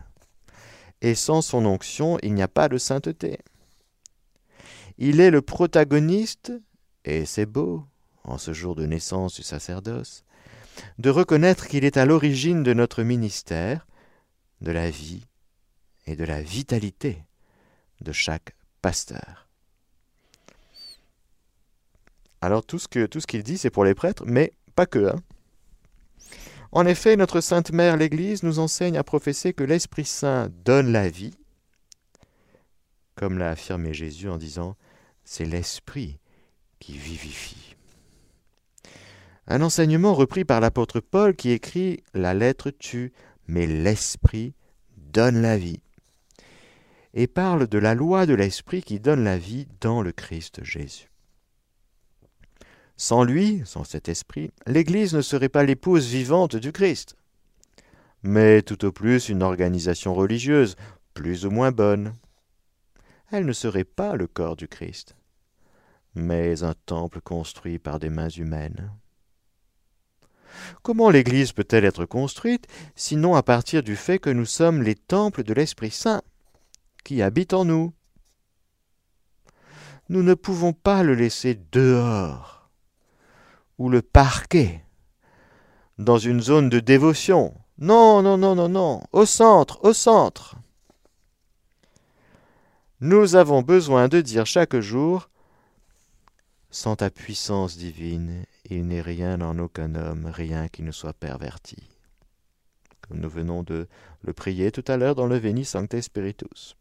Et 1.02 1.16
sans 1.16 1.42
son 1.42 1.66
onction, 1.66 2.18
il 2.24 2.34
n'y 2.34 2.42
a 2.42 2.48
pas 2.48 2.70
de 2.70 2.78
sainteté. 2.78 3.40
Il 4.98 5.22
est 5.22 5.32
le 5.32 5.42
protagoniste, 5.42 6.52
et 7.06 7.26
c'est 7.26 7.46
beau, 7.46 7.86
en 8.24 8.38
ce 8.38 8.52
jour 8.52 8.76
de 8.76 8.86
naissance 8.86 9.36
du 9.36 9.44
sacerdoce, 9.44 10.24
de 10.98 11.10
reconnaître 11.10 11.68
qu'il 11.68 11.86
est 11.86 11.98
à 11.98 12.06
l'origine 12.06 12.64
de 12.64 12.74
notre 12.74 13.04
ministère, 13.04 13.88
de 14.62 14.72
la 14.72 14.90
vie, 14.90 15.26
et 16.06 16.16
de 16.16 16.24
la 16.24 16.42
vitalité 16.42 17.24
de 18.02 18.12
chaque 18.12 18.56
pasteur. 18.82 19.48
Alors 22.42 22.66
tout 22.66 22.80
ce 22.80 22.88
qu'il 22.88 23.44
dit, 23.44 23.58
c'est 23.58 23.70
pour 23.70 23.86
les 23.86 23.94
prêtres, 23.94 24.24
mais 24.26 24.54
pas 24.76 24.86
que. 24.86 25.10
Hein. 25.10 25.20
En 26.72 26.86
effet, 26.86 27.16
notre 27.16 27.42
Sainte 27.42 27.72
Mère 27.72 27.98
l'Église 27.98 28.44
nous 28.44 28.60
enseigne 28.60 28.98
à 28.98 29.04
professer 29.04 29.54
que 29.54 29.64
l'Esprit 29.64 30.06
Saint 30.06 30.50
donne 30.64 30.92
la 30.92 31.10
vie, 31.10 31.34
comme 33.16 33.38
l'a 33.38 33.50
affirmé 33.50 33.94
Jésus 33.94 34.30
en 34.30 34.38
disant 34.38 34.76
c'est 35.24 35.46
l'Esprit 35.46 36.20
qui 36.80 36.98
vivifie. 36.98 37.76
Un 39.48 39.62
enseignement 39.62 40.14
repris 40.14 40.46
par 40.46 40.60
l'apôtre 40.60 41.00
Paul 41.00 41.36
qui 41.36 41.52
écrit 41.52 42.04
La 42.14 42.36
lettre 42.36 42.70
tue, 42.70 43.14
mais 43.48 43.66
l'Esprit 43.66 44.54
donne 44.98 45.42
la 45.42 45.58
vie 45.58 45.82
et 47.14 47.28
parle 47.28 47.68
de 47.68 47.80
la 47.80 47.96
loi 47.96 48.26
de 48.26 48.36
l'Esprit 48.36 48.84
qui 48.84 49.00
donne 49.00 49.24
la 49.24 49.38
vie 49.38 49.68
dans 49.82 50.02
le 50.02 50.12
Christ 50.12 50.64
Jésus. 50.64 51.09
Sans 53.02 53.24
lui, 53.24 53.62
sans 53.64 53.86
cet 53.86 54.10
Esprit, 54.10 54.52
l'Église 54.68 55.14
ne 55.14 55.22
serait 55.22 55.48
pas 55.48 55.64
l'épouse 55.64 56.06
vivante 56.08 56.58
du 56.58 56.74
Christ, 56.74 57.16
mais 58.24 58.62
tout 58.62 58.84
au 58.84 58.92
plus 58.92 59.30
une 59.30 59.42
organisation 59.42 60.14
religieuse, 60.14 60.76
plus 61.14 61.46
ou 61.46 61.50
moins 61.50 61.72
bonne. 61.72 62.14
Elle 63.32 63.46
ne 63.46 63.54
serait 63.54 63.86
pas 63.86 64.18
le 64.18 64.28
corps 64.28 64.58
du 64.58 64.68
Christ, 64.68 65.16
mais 66.14 66.62
un 66.62 66.74
temple 66.86 67.22
construit 67.22 67.80
par 67.80 68.00
des 68.00 68.10
mains 68.10 68.28
humaines. 68.28 68.92
Comment 70.82 71.10
l'Église 71.10 71.54
peut-elle 71.54 71.86
être 71.86 72.04
construite, 72.04 72.68
sinon 72.98 73.34
à 73.36 73.44
partir 73.44 73.82
du 73.82 73.96
fait 73.96 74.20
que 74.20 74.30
nous 74.30 74.46
sommes 74.46 74.84
les 74.84 74.96
temples 74.96 75.44
de 75.44 75.54
l'Esprit 75.54 75.92
Saint 75.92 76.22
qui 77.06 77.22
habite 77.22 77.54
en 77.54 77.64
nous? 77.64 77.94
Nous 80.10 80.22
ne 80.22 80.34
pouvons 80.34 80.74
pas 80.74 81.02
le 81.02 81.16
laisser 81.16 81.58
dehors 81.72 82.59
ou 83.80 83.90
le 83.90 84.04
parquer 84.04 84.84
dans 85.98 86.20
une 86.20 86.42
zone 86.42 86.70
de 86.70 86.80
dévotion. 86.80 87.56
Non, 87.80 88.22
non, 88.22 88.38
non, 88.38 88.54
non, 88.54 88.70
non, 88.70 89.02
au 89.14 89.26
centre, 89.26 89.80
au 89.84 89.94
centre. 89.94 90.58
Nous 93.00 93.36
avons 93.36 93.62
besoin 93.62 94.10
de 94.10 94.20
dire 94.20 94.46
chaque 94.46 94.78
jour 94.80 95.30
Sans 96.70 96.98
ta 96.98 97.10
puissance 97.10 97.78
divine, 97.78 98.44
il 98.70 98.86
n'est 98.86 99.02
rien 99.02 99.40
en 99.42 99.58
aucun 99.58 99.96
homme, 99.96 100.28
rien 100.28 100.68
qui 100.68 100.84
ne 100.84 100.92
soit 100.92 101.14
perverti. 101.14 101.78
Comme 103.08 103.20
nous 103.22 103.30
venons 103.30 103.64
de 103.64 103.88
le 104.22 104.34
prier 104.34 104.72
tout 104.72 104.84
à 104.88 104.98
l'heure 104.98 105.16
dans 105.16 105.26
le 105.26 105.38
Veni 105.38 105.64
Sancte 105.64 106.00
Spiritus. 106.02 106.76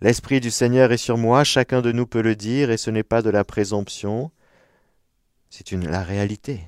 L'Esprit 0.00 0.40
du 0.40 0.50
Seigneur 0.50 0.90
est 0.90 0.96
sur 0.96 1.16
moi, 1.16 1.44
chacun 1.44 1.82
de 1.82 1.92
nous 1.92 2.06
peut 2.06 2.22
le 2.22 2.34
dire, 2.34 2.70
et 2.70 2.76
ce 2.76 2.90
n'est 2.90 3.04
pas 3.04 3.22
de 3.22 3.30
la 3.30 3.44
présomption, 3.44 4.32
c'est 5.50 5.72
la 5.72 6.02
réalité, 6.02 6.60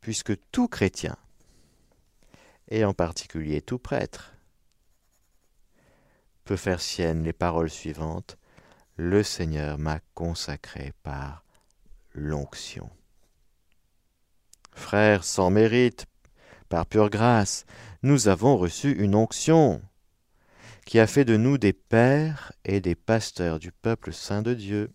puisque 0.00 0.34
tout 0.50 0.68
chrétien, 0.68 1.16
et 2.68 2.84
en 2.84 2.92
particulier 2.92 3.62
tout 3.62 3.78
prêtre, 3.78 4.34
peut 6.44 6.56
faire 6.56 6.80
sienne 6.80 7.22
les 7.24 7.32
paroles 7.32 7.70
suivantes. 7.70 8.36
Le 8.96 9.22
Seigneur 9.22 9.78
m'a 9.78 10.00
consacré 10.14 10.92
par 11.02 11.44
l'onction. 12.12 12.88
Frères, 14.72 15.24
sans 15.24 15.50
mérite, 15.50 16.06
par 16.68 16.86
pure 16.86 17.10
grâce, 17.10 17.66
nous 18.02 18.28
avons 18.28 18.56
reçu 18.56 18.92
une 18.92 19.14
onction 19.14 19.80
qui 20.86 20.98
a 20.98 21.06
fait 21.06 21.24
de 21.24 21.36
nous 21.36 21.58
des 21.58 21.72
pères 21.72 22.52
et 22.64 22.80
des 22.80 22.94
pasteurs 22.94 23.58
du 23.58 23.72
peuple 23.72 24.12
saint 24.12 24.42
de 24.42 24.54
Dieu. 24.54 24.92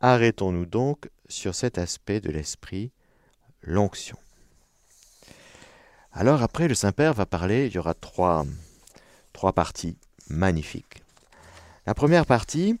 Arrêtons-nous 0.00 0.66
donc 0.66 1.08
sur 1.28 1.54
cet 1.54 1.78
aspect 1.78 2.20
de 2.20 2.30
l'esprit, 2.30 2.90
l'onction. 3.62 4.18
Alors 6.12 6.42
après, 6.42 6.68
le 6.68 6.74
Saint-Père 6.74 7.14
va 7.14 7.26
parler, 7.26 7.66
il 7.66 7.74
y 7.74 7.78
aura 7.78 7.94
trois, 7.94 8.44
trois 9.32 9.52
parties 9.52 9.96
magnifiques. 10.28 11.02
La 11.86 11.94
première 11.94 12.26
partie, 12.26 12.78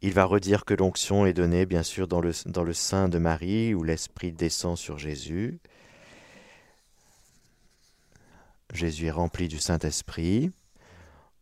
il 0.00 0.12
va 0.12 0.24
redire 0.24 0.64
que 0.64 0.74
l'onction 0.74 1.26
est 1.26 1.32
donnée 1.32 1.66
bien 1.66 1.82
sûr 1.82 2.06
dans 2.06 2.20
le, 2.20 2.32
dans 2.46 2.62
le 2.62 2.72
sein 2.72 3.08
de 3.08 3.18
Marie, 3.18 3.74
où 3.74 3.82
l'Esprit 3.82 4.32
descend 4.32 4.76
sur 4.78 4.98
Jésus. 4.98 5.58
Jésus 8.72 9.06
est 9.06 9.10
rempli 9.10 9.48
du 9.48 9.58
Saint-Esprit. 9.58 10.50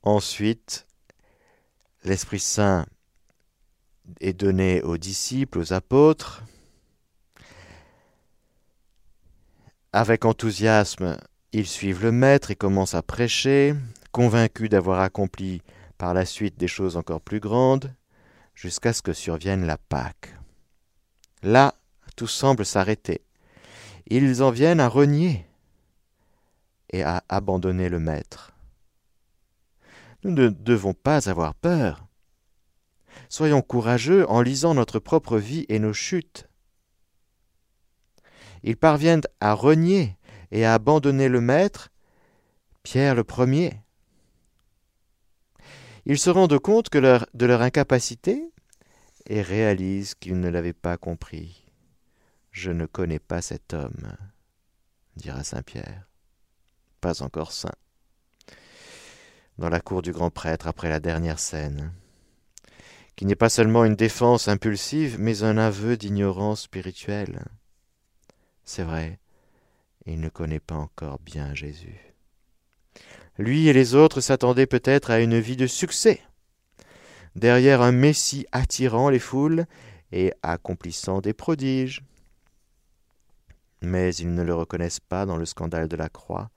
Ensuite, 0.03 0.87
l'Esprit 2.05 2.41
Saint 2.41 2.87
est 4.21 4.33
donné 4.33 4.83
aux 4.83 4.99
disciples, 4.99 5.59
aux 5.59 5.73
apôtres. 5.73 6.43
Avec 9.93 10.25
enthousiasme, 10.25 11.17
ils 11.53 11.67
suivent 11.67 12.03
le 12.03 12.13
Maître 12.13 12.51
et 12.51 12.57
commencent 12.57 12.95
à 12.95 13.03
prêcher, 13.03 13.75
convaincus 14.13 14.69
d'avoir 14.69 15.01
accompli 15.01 15.63
par 15.99 16.15
la 16.15 16.25
suite 16.27 16.59
des 16.59 16.69
choses 16.69 16.97
encore 16.97 17.21
plus 17.21 17.41
grandes, 17.41 17.95
jusqu'à 18.55 18.93
ce 18.93 19.03
que 19.03 19.13
survienne 19.13 19.67
la 19.67 19.79
Pâque. 19.79 20.35
Là, 21.43 21.75
tout 22.17 22.27
semble 22.27 22.65
s'arrêter. 22.65 23.23
Ils 24.09 24.43
en 24.43 24.51
viennent 24.51 24.81
à 24.81 24.89
renier 24.89 25.47
et 26.91 27.03
à 27.03 27.23
abandonner 27.29 27.89
le 27.89 27.99
Maître. 27.99 28.53
Nous 30.25 30.31
ne 30.31 30.49
devons 30.49 30.95
pas 30.95 31.29
avoir 31.29 31.55
peur. 31.55 32.06
Soyons 33.29 33.63
courageux 33.63 34.29
en 34.31 34.41
lisant 34.41 34.75
notre 34.75 34.99
propre 34.99 35.39
vie 35.39 35.67
et 35.69 35.79
nos 35.79 35.93
chutes. 35.93 36.49
Ils 38.63 38.77
parviennent 38.77 39.23
à 39.41 39.53
renier 39.53 40.17
et 40.51 40.65
à 40.65 40.75
abandonner 40.75 41.29
le 41.29 41.41
Maître, 41.41 41.91
Pierre 42.83 43.15
le 43.15 43.25
premier. 43.25 43.81
Ils 46.05 46.19
se 46.19 46.31
rendent 46.31 46.59
compte 46.59 46.91
de 46.93 47.47
leur 47.47 47.63
incapacité 47.63 48.53
et 49.27 49.43
réalisent 49.43 50.15
qu'ils 50.15 50.39
ne 50.39 50.49
l'avaient 50.49 50.73
pas 50.73 50.97
compris. 50.97 51.67
Je 52.53 52.71
ne 52.71 52.87
connais 52.87 53.19
pas 53.19 53.43
cet 53.43 53.75
homme, 53.75 54.17
dira 55.17 55.45
Saint 55.45 55.63
Pierre. 55.63 56.07
Pas 57.01 57.23
encore 57.23 57.53
saint. 57.53 57.75
Dans 59.59 59.69
la 59.69 59.81
cour 59.81 60.03
du 60.03 60.13
grand 60.13 60.31
prêtre 60.31 60.67
après 60.67 60.89
la 60.89 61.01
dernière 61.01 61.39
scène, 61.39 61.93
qui 63.17 63.25
n'est 63.25 63.35
pas 63.35 63.49
seulement 63.49 63.85
une 63.85 63.97
défense 63.97 64.47
impulsive, 64.47 65.17
mais 65.19 65.43
un 65.43 65.57
aveu 65.57 65.97
d'ignorance 65.97 66.63
spirituelle. 66.63 67.45
C'est 68.65 68.83
vrai, 68.83 69.19
il 70.05 70.21
ne 70.21 70.29
connaît 70.29 70.61
pas 70.61 70.75
encore 70.75 71.19
bien 71.21 71.55
Jésus. 71.55 71.99
Lui 73.39 73.69
et 73.69 73.73
les 73.73 73.95
autres 73.95 74.21
s'attendaient 74.21 74.67
peut-être 74.67 75.11
à 75.11 75.21
une 75.21 75.39
vie 75.39 75.57
de 75.57 75.67
succès, 75.67 76.21
derrière 77.35 77.83
un 77.83 77.93
Messie 77.93 78.47
attirant 78.53 79.09
les 79.09 79.19
foules 79.19 79.67
et 80.13 80.33
accomplissant 80.43 81.21
des 81.21 81.35
prodiges. 81.35 82.03
Mais 83.83 84.15
ils 84.15 84.33
ne 84.33 84.43
le 84.43 84.55
reconnaissent 84.55 85.01
pas 85.01 85.27
dans 85.27 85.37
le 85.37 85.45
scandale 85.47 85.89
de 85.89 85.97
la 85.97 86.09
croix, 86.09 86.51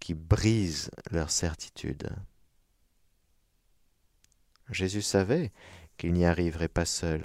qui 0.00 0.14
brise 0.14 0.90
leur 1.10 1.30
certitude. 1.30 2.08
Jésus 4.70 5.02
savait 5.02 5.52
qu'il 5.98 6.14
n'y 6.14 6.24
arriverait 6.24 6.68
pas 6.68 6.86
seul, 6.86 7.22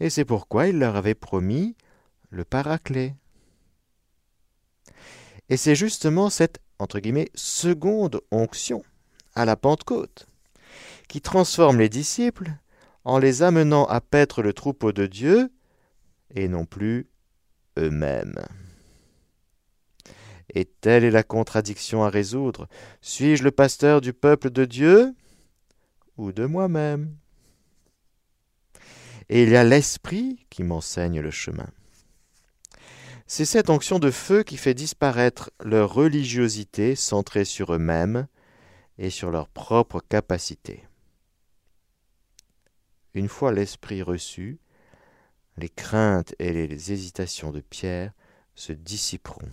et 0.00 0.10
c'est 0.10 0.24
pourquoi 0.24 0.66
il 0.66 0.78
leur 0.78 0.96
avait 0.96 1.14
promis 1.14 1.76
le 2.30 2.44
Paraclet. 2.44 3.14
Et 5.48 5.56
c'est 5.56 5.76
justement 5.76 6.30
cette 6.30 6.60
entre 6.78 6.98
guillemets, 6.98 7.30
seconde 7.34 8.20
onction 8.30 8.82
à 9.34 9.44
la 9.44 9.56
Pentecôte, 9.56 10.26
qui 11.08 11.20
transforme 11.20 11.78
les 11.78 11.88
disciples 11.88 12.52
en 13.04 13.18
les 13.18 13.42
amenant 13.42 13.86
à 13.86 14.00
paître 14.00 14.42
le 14.42 14.52
troupeau 14.52 14.92
de 14.92 15.06
Dieu 15.06 15.50
et 16.34 16.48
non 16.48 16.64
plus 16.64 17.08
eux-mêmes. 17.78 18.40
Et 20.54 20.64
telle 20.64 21.04
est 21.04 21.10
la 21.10 21.22
contradiction 21.22 22.04
à 22.04 22.10
résoudre. 22.10 22.68
Suis-je 23.00 23.42
le 23.42 23.50
pasteur 23.50 24.00
du 24.00 24.12
peuple 24.12 24.50
de 24.50 24.64
Dieu 24.64 25.14
ou 26.16 26.32
de 26.32 26.46
moi-même? 26.46 27.16
Et 29.28 29.42
il 29.42 29.50
y 29.50 29.56
a 29.56 29.64
l'Esprit 29.64 30.46
qui 30.50 30.62
m'enseigne 30.62 31.20
le 31.20 31.30
chemin. 31.30 31.68
C'est 33.26 33.46
cette 33.46 33.70
onction 33.70 33.98
de 33.98 34.10
feu 34.10 34.42
qui 34.42 34.56
fait 34.56 34.74
disparaître 34.74 35.50
leur 35.64 35.94
religiosité 35.94 36.94
centrée 36.94 37.44
sur 37.44 37.74
eux-mêmes 37.74 38.26
et 38.98 39.10
sur 39.10 39.30
leur 39.30 39.48
propre 39.48 40.00
capacité. 40.00 40.84
Une 43.14 43.28
fois 43.28 43.52
l'esprit 43.52 44.02
reçu, 44.02 44.58
les 45.56 45.68
craintes 45.68 46.34
et 46.38 46.52
les 46.52 46.92
hésitations 46.92 47.50
de 47.50 47.60
Pierre 47.60 48.12
se 48.54 48.72
dissiperont. 48.72 49.48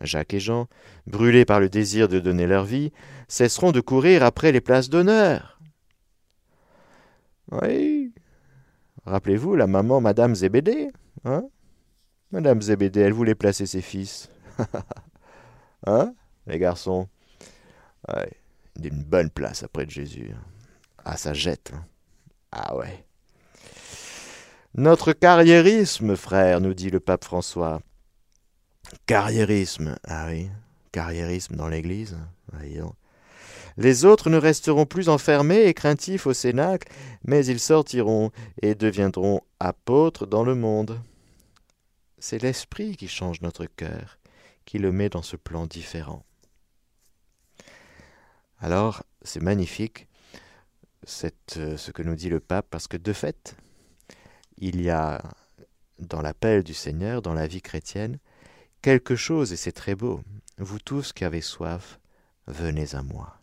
Jacques 0.00 0.34
et 0.34 0.40
Jean, 0.40 0.68
brûlés 1.06 1.44
par 1.44 1.60
le 1.60 1.68
désir 1.68 2.08
de 2.08 2.18
donner 2.18 2.46
leur 2.46 2.64
vie, 2.64 2.92
cesseront 3.28 3.72
de 3.72 3.80
courir 3.80 4.22
après 4.22 4.52
les 4.52 4.60
places 4.60 4.88
d'honneur. 4.88 5.60
Oui. 7.50 7.91
Rappelez-vous 9.04 9.56
la 9.56 9.66
maman 9.66 10.00
Madame 10.00 10.34
Zébédée, 10.34 10.90
hein? 11.24 11.44
Madame 12.30 12.62
Zébédée, 12.62 13.00
elle 13.00 13.12
voulait 13.12 13.34
placer 13.34 13.66
ses 13.66 13.82
fils. 13.82 14.30
hein, 15.86 16.14
les 16.46 16.58
garçons? 16.58 17.08
Ouais, 18.08 18.32
une 18.82 19.02
bonne 19.02 19.30
place 19.30 19.62
après 19.62 19.88
Jésus. 19.88 20.30
Ah, 21.04 21.16
ça 21.16 21.34
jette. 21.34 21.72
Hein. 21.74 21.84
Ah 22.52 22.76
ouais. 22.76 23.04
Notre 24.74 25.12
carriérisme, 25.12 26.16
frère, 26.16 26.60
nous 26.60 26.74
dit 26.74 26.90
le 26.90 27.00
pape 27.00 27.24
François. 27.24 27.80
Carriérisme, 29.06 29.96
ah 30.04 30.26
oui, 30.28 30.48
carriérisme 30.92 31.56
dans 31.56 31.68
l'Église. 31.68 32.16
Voyons. 32.52 32.94
Les 33.76 34.04
autres 34.04 34.30
ne 34.30 34.36
resteront 34.36 34.86
plus 34.86 35.08
enfermés 35.08 35.64
et 35.64 35.74
craintifs 35.74 36.26
au 36.26 36.34
cénacle, 36.34 36.92
mais 37.24 37.46
ils 37.46 37.60
sortiront 37.60 38.30
et 38.60 38.74
deviendront 38.74 39.40
apôtres 39.60 40.26
dans 40.26 40.44
le 40.44 40.54
monde. 40.54 41.00
C'est 42.18 42.42
l'esprit 42.42 42.96
qui 42.96 43.08
change 43.08 43.40
notre 43.40 43.66
cœur, 43.66 44.18
qui 44.64 44.78
le 44.78 44.92
met 44.92 45.08
dans 45.08 45.22
ce 45.22 45.36
plan 45.36 45.66
différent. 45.66 46.24
Alors, 48.60 49.02
c'est 49.22 49.42
magnifique 49.42 50.06
euh, 51.56 51.76
ce 51.76 51.90
que 51.90 52.02
nous 52.02 52.14
dit 52.14 52.28
le 52.28 52.38
pape, 52.38 52.66
parce 52.70 52.86
que 52.86 52.96
de 52.96 53.12
fait, 53.12 53.56
il 54.58 54.80
y 54.80 54.90
a 54.90 55.20
dans 55.98 56.22
l'appel 56.22 56.62
du 56.62 56.74
Seigneur, 56.74 57.22
dans 57.22 57.34
la 57.34 57.46
vie 57.46 57.62
chrétienne, 57.62 58.18
quelque 58.82 59.16
chose, 59.16 59.52
et 59.52 59.56
c'est 59.56 59.72
très 59.72 59.94
beau. 59.94 60.20
Vous 60.58 60.78
tous 60.78 61.12
qui 61.12 61.24
avez 61.24 61.40
soif, 61.40 61.98
venez 62.46 62.94
à 62.94 63.02
moi. 63.02 63.41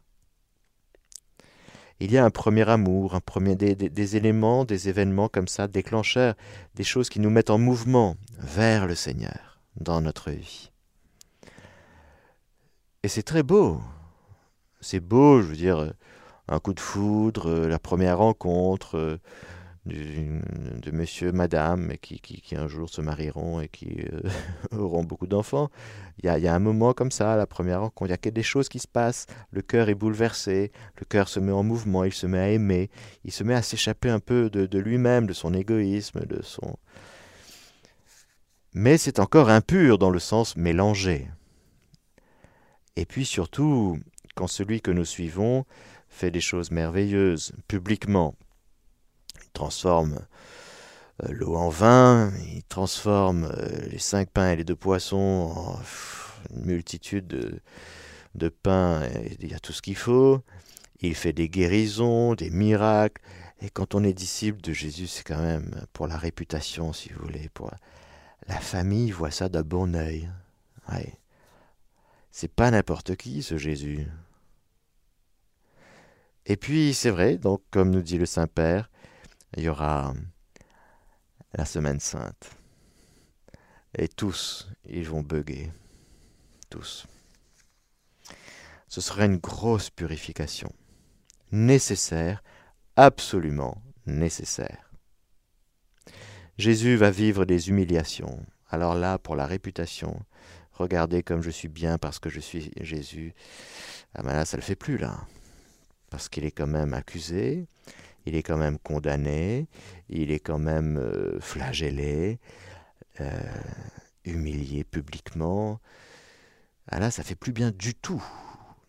Il 2.01 2.11
y 2.13 2.17
a 2.17 2.23
un 2.23 2.29
premier 2.29 2.67
amour, 2.69 3.13
un 3.13 3.19
premier 3.19 3.55
des, 3.55 4.15
éléments, 4.15 4.63
des 4.63 4.87
événements 4.87 5.27
comme 5.27 5.49
ça, 5.49 5.67
déclencheurs, 5.67 6.35
des 6.75 6.85
choses 6.85 7.09
qui 7.09 7.19
nous 7.19 7.29
mettent 7.29 7.49
en 7.49 7.57
mouvement 7.57 8.15
vers 8.37 8.87
le 8.87 8.95
Seigneur 8.95 9.59
dans 9.75 9.99
notre 9.99 10.31
vie. 10.31 10.71
Et 13.03 13.09
c'est 13.09 13.23
très 13.23 13.43
beau. 13.43 13.81
C'est 14.79 15.01
beau, 15.01 15.41
je 15.41 15.47
veux 15.47 15.57
dire, 15.57 15.93
un 16.47 16.59
coup 16.59 16.73
de 16.73 16.79
foudre, 16.79 17.67
la 17.67 17.79
première 17.79 18.19
rencontre, 18.19 19.19
de 19.85 20.91
monsieur, 20.91 21.31
madame, 21.31 21.93
qui, 22.01 22.19
qui, 22.19 22.55
un 22.55 22.67
jour 22.67 22.89
se 22.89 23.01
marieront 23.01 23.61
et 23.61 23.67
qui 23.67 24.01
euh, 24.13 24.21
auront 24.77 25.03
beaucoup 25.03 25.27
d'enfants. 25.27 25.69
Il 26.21 26.25
y, 26.25 26.47
a, 26.47 26.53
un 26.53 26.59
moment 26.59 26.93
comme 26.93 27.11
ça, 27.11 27.35
la 27.35 27.47
première 27.47 27.81
rencontre, 27.81 28.11
il 28.11 28.25
y 28.25 28.27
a 28.27 28.31
des 28.31 28.43
choses 28.43 28.69
qui 28.69 28.79
se 28.79 28.87
passent, 28.87 29.25
le 29.51 29.61
cœur 29.61 29.89
est 29.89 29.95
bouleversé, 29.95 30.71
le 30.97 31.05
cœur 31.05 31.29
se 31.29 31.39
met 31.39 31.51
en 31.51 31.63
mouvement, 31.63 32.03
il 32.03 32.13
se 32.13 32.27
met 32.27 32.39
à 32.39 32.49
aimer, 32.49 32.89
il 33.23 33.31
se 33.31 33.43
met 33.43 33.55
à 33.55 33.61
s'échapper 33.61 34.09
un 34.09 34.19
peu 34.19 34.49
de, 34.49 34.65
de 34.65 34.79
lui-même, 34.79 35.27
de 35.27 35.33
son 35.33 35.53
égoïsme, 35.53 36.25
de 36.25 36.41
son... 36.41 36.77
Mais 38.73 38.97
c'est 38.97 39.19
encore 39.19 39.49
impur 39.49 39.97
dans 39.97 40.11
le 40.11 40.19
sens 40.19 40.55
mélangé. 40.55 41.27
Et 42.95 43.05
puis 43.05 43.25
surtout, 43.25 43.97
quand 44.35 44.47
celui 44.47 44.81
que 44.81 44.91
nous 44.91 45.05
suivons 45.05 45.65
fait 46.09 46.31
des 46.31 46.41
choses 46.41 46.71
merveilleuses 46.71 47.53
publiquement. 47.67 48.35
Il 49.49 49.51
transforme 49.53 50.19
euh, 51.23 51.27
l'eau 51.31 51.55
en 51.55 51.69
vin, 51.69 52.31
il 52.53 52.63
transforme 52.63 53.45
euh, 53.45 53.87
les 53.89 53.97
cinq 53.97 54.29
pains 54.29 54.51
et 54.51 54.55
les 54.55 54.63
deux 54.63 54.75
poissons 54.75 55.17
en 55.55 55.79
une 56.55 56.65
multitude 56.65 57.27
de, 58.35 58.49
pains, 58.49 59.01
il 59.39 59.49
y 59.49 59.53
a 59.53 59.59
tout 59.59 59.73
ce 59.73 59.81
qu'il 59.81 59.95
faut. 59.95 60.41
Il 61.01 61.15
fait 61.15 61.33
des 61.33 61.49
guérisons, 61.49 62.35
des 62.35 62.49
miracles. 62.51 63.21
Et 63.61 63.69
quand 63.69 63.95
on 63.95 64.03
est 64.03 64.13
disciple 64.13 64.61
de 64.61 64.71
Jésus, 64.71 65.07
c'est 65.07 65.23
quand 65.23 65.41
même 65.41 65.85
pour 65.91 66.07
la 66.07 66.15
réputation, 66.15 66.93
si 66.93 67.09
vous 67.09 67.21
voulez, 67.23 67.49
pour 67.53 67.71
la 68.47 68.59
famille 68.59 69.11
voit 69.11 69.31
ça 69.31 69.49
d'un 69.49 69.63
bon 69.63 69.95
œil. 69.95 70.29
Ouais. 70.91 71.17
C'est 72.31 72.53
pas 72.53 72.71
n'importe 72.71 73.15
qui, 73.15 73.43
ce 73.43 73.57
Jésus. 73.57 74.07
Et 76.45 76.55
puis, 76.55 76.93
c'est 76.93 77.09
vrai, 77.09 77.37
donc, 77.37 77.61
comme 77.71 77.91
nous 77.91 78.01
dit 78.01 78.17
le 78.17 78.25
Saint-Père, 78.25 78.89
il 79.55 79.63
y 79.63 79.69
aura 79.69 80.13
la 81.53 81.65
Semaine 81.65 81.99
Sainte. 81.99 82.51
Et 83.97 84.07
tous, 84.07 84.69
ils 84.85 85.07
vont 85.07 85.21
bugger. 85.21 85.71
Tous. 86.69 87.07
Ce 88.87 89.01
sera 89.01 89.25
une 89.25 89.37
grosse 89.37 89.89
purification. 89.89 90.71
Nécessaire, 91.51 92.43
absolument 92.95 93.81
nécessaire. 94.05 94.91
Jésus 96.57 96.95
va 96.97 97.09
vivre 97.09 97.45
des 97.45 97.69
humiliations. 97.69 98.45
Alors 98.69 98.93
là, 98.93 99.17
pour 99.17 99.35
la 99.35 99.47
réputation, 99.47 100.19
regardez 100.73 101.23
comme 101.23 101.41
je 101.41 101.49
suis 101.49 101.69
bien 101.69 101.97
parce 101.97 102.19
que 102.19 102.29
je 102.29 102.39
suis 102.39 102.71
Jésus. 102.81 103.33
Ah 104.13 104.23
ben 104.23 104.33
là, 104.33 104.45
ça 104.45 104.57
le 104.57 104.63
fait 104.63 104.75
plus 104.75 104.97
là. 104.97 105.25
Parce 106.09 106.27
qu'il 106.27 106.43
est 106.43 106.51
quand 106.51 106.67
même 106.67 106.93
accusé, 106.93 107.67
il 108.29 108.35
est 108.35 108.43
quand 108.43 108.57
même 108.57 108.77
condamné, 108.77 109.67
il 110.07 110.31
est 110.31 110.39
quand 110.39 110.59
même 110.59 110.97
euh, 110.97 111.39
flagellé, 111.39 112.39
euh, 113.21 113.41
humilié 114.23 114.83
publiquement. 114.83 115.79
Ah 116.91 116.99
là, 116.99 117.09
ça 117.09 117.23
fait 117.23 117.33
plus 117.33 117.51
bien 117.51 117.71
du 117.71 117.95
tout 117.95 118.23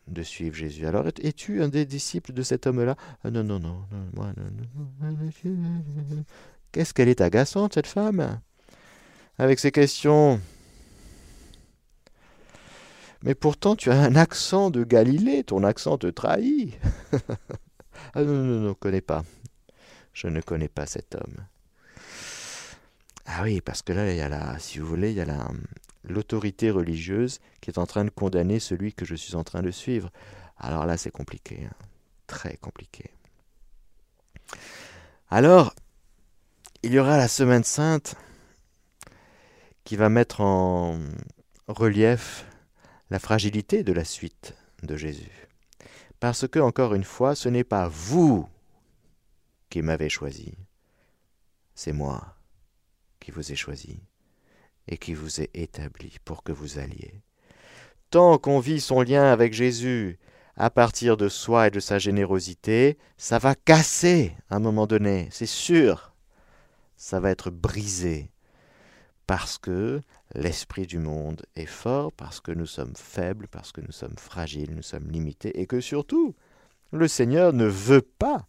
de 0.08 0.22
suivre 0.22 0.54
Jésus. 0.54 0.86
Alors, 0.86 1.06
es-tu 1.06 1.62
un 1.62 1.68
des 1.68 1.86
disciples 1.86 2.34
de 2.34 2.42
cet 2.42 2.66
homme-là 2.66 2.96
ah, 3.24 3.30
Non, 3.30 3.42
non, 3.42 3.58
non, 3.58 3.86
non, 3.90 4.10
moi, 4.12 4.32
non, 4.36 4.44
non. 5.00 6.24
Qu'est-ce 6.72 6.92
qu'elle 6.92 7.08
est 7.08 7.22
agaçante, 7.22 7.74
cette 7.74 7.86
femme 7.86 8.40
Avec 9.38 9.58
ses 9.58 9.72
questions. 9.72 10.38
Mais 13.22 13.34
pourtant, 13.34 13.74
tu 13.74 13.90
as 13.90 13.98
un 13.98 14.16
accent 14.16 14.70
de 14.70 14.84
Galilée, 14.84 15.44
ton 15.44 15.64
accent 15.64 15.96
te 15.96 16.08
trahit. 16.08 16.74
Ah 18.14 18.22
non, 18.22 18.32
non, 18.32 18.60
non, 18.60 18.68
ne 18.68 18.72
connais 18.72 19.00
pas. 19.00 19.24
Je 20.12 20.26
ne 20.26 20.40
connais 20.40 20.68
pas 20.68 20.86
cet 20.86 21.14
homme. 21.14 21.46
Ah 23.26 23.42
oui, 23.42 23.60
parce 23.60 23.82
que 23.82 23.92
là, 23.92 24.10
il 24.10 24.16
y 24.16 24.20
a 24.20 24.28
la, 24.28 24.58
si 24.58 24.78
vous 24.78 24.86
voulez, 24.86 25.10
il 25.10 25.16
y 25.16 25.20
a 25.20 25.24
la, 25.24 25.48
l'autorité 26.04 26.70
religieuse 26.70 27.38
qui 27.60 27.70
est 27.70 27.78
en 27.78 27.86
train 27.86 28.04
de 28.04 28.10
condamner 28.10 28.58
celui 28.58 28.92
que 28.92 29.04
je 29.04 29.14
suis 29.14 29.36
en 29.36 29.44
train 29.44 29.62
de 29.62 29.70
suivre. 29.70 30.10
Alors 30.56 30.86
là, 30.86 30.96
c'est 30.96 31.10
compliqué, 31.10 31.66
hein. 31.66 31.74
très 32.26 32.56
compliqué. 32.56 33.10
Alors, 35.28 35.74
il 36.82 36.92
y 36.92 36.98
aura 36.98 37.16
la 37.16 37.28
Semaine 37.28 37.64
Sainte 37.64 38.16
qui 39.84 39.96
va 39.96 40.08
mettre 40.08 40.40
en 40.40 40.98
relief 41.68 42.46
la 43.10 43.18
fragilité 43.18 43.84
de 43.84 43.92
la 43.92 44.04
suite 44.04 44.54
de 44.82 44.96
Jésus. 44.96 45.49
Parce 46.20 46.46
que, 46.46 46.58
encore 46.58 46.94
une 46.94 47.04
fois, 47.04 47.34
ce 47.34 47.48
n'est 47.48 47.64
pas 47.64 47.88
vous 47.88 48.46
qui 49.70 49.80
m'avez 49.80 50.10
choisi, 50.10 50.54
c'est 51.74 51.92
moi 51.92 52.36
qui 53.20 53.30
vous 53.30 53.52
ai 53.52 53.56
choisi 53.56 54.00
et 54.86 54.98
qui 54.98 55.14
vous 55.14 55.40
est 55.40 55.50
établi 55.54 56.16
pour 56.24 56.42
que 56.42 56.52
vous 56.52 56.78
alliez. 56.78 57.22
Tant 58.10 58.38
qu'on 58.38 58.60
vit 58.60 58.80
son 58.80 59.00
lien 59.00 59.32
avec 59.32 59.54
Jésus 59.54 60.18
à 60.56 60.68
partir 60.68 61.16
de 61.16 61.28
soi 61.28 61.68
et 61.68 61.70
de 61.70 61.80
sa 61.80 61.98
générosité, 61.98 62.98
ça 63.16 63.38
va 63.38 63.54
casser 63.54 64.34
à 64.50 64.56
un 64.56 64.60
moment 64.60 64.86
donné, 64.86 65.28
c'est 65.30 65.46
sûr. 65.46 66.12
Ça 66.96 67.18
va 67.18 67.30
être 67.30 67.50
brisé 67.50 68.30
parce 69.26 69.56
que 69.56 70.02
l'esprit 70.34 70.86
du 70.86 70.98
monde 70.98 71.42
est 71.56 71.66
fort, 71.66 72.12
parce 72.12 72.40
que 72.40 72.52
nous 72.52 72.66
sommes 72.66 72.94
faibles, 72.96 73.48
parce 73.48 73.72
que 73.72 73.80
nous 73.80 73.92
sommes 73.92 74.16
fragiles, 74.16 74.74
nous 74.74 74.82
sommes 74.82 75.10
limités, 75.10 75.60
et 75.60 75.66
que 75.66 75.80
surtout, 75.80 76.34
le 76.92 77.08
Seigneur 77.08 77.52
ne 77.52 77.66
veut 77.66 78.02
pas 78.02 78.46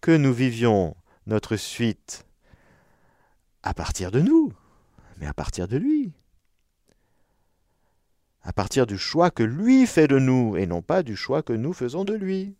que 0.00 0.12
nous 0.12 0.32
vivions 0.32 0.96
notre 1.26 1.56
suite 1.56 2.26
à 3.62 3.74
partir 3.74 4.10
de 4.10 4.20
nous 4.20 4.52
mais 5.22 5.28
à 5.28 5.34
partir 5.34 5.68
de 5.68 5.76
lui. 5.76 6.12
À 8.42 8.52
partir 8.52 8.86
du 8.86 8.98
choix 8.98 9.30
que 9.30 9.44
lui 9.44 9.86
fait 9.86 10.08
de 10.08 10.18
nous 10.18 10.56
et 10.56 10.66
non 10.66 10.82
pas 10.82 11.04
du 11.04 11.14
choix 11.14 11.44
que 11.44 11.52
nous 11.52 11.72
faisons 11.72 12.04
de 12.04 12.14
lui. 12.14 12.56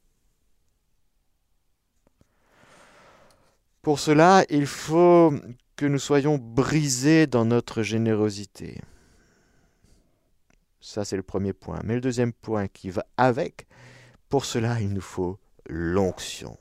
Pour 3.83 3.99
cela, 3.99 4.45
il 4.49 4.67
faut 4.67 5.35
que 5.83 5.87
nous 5.89 5.99
soyons 5.99 6.39
brisés 6.39 7.27
dans 7.27 7.45
notre 7.45 7.83
générosité. 7.83 8.81
Ça, 10.81 11.05
c'est 11.05 11.17
le 11.17 11.25
premier 11.25 11.53
point. 11.53 11.81
Mais 11.83 11.97
le 11.97 12.01
deuxième 12.01 12.33
point 12.33 12.69
qui 12.69 12.89
va 12.89 13.05
avec, 13.17 13.67
pour 14.29 14.45
cela, 14.45 14.81
il 14.81 14.93
nous 14.93 15.01
faut 15.01 15.41
l'onction. 15.69 16.57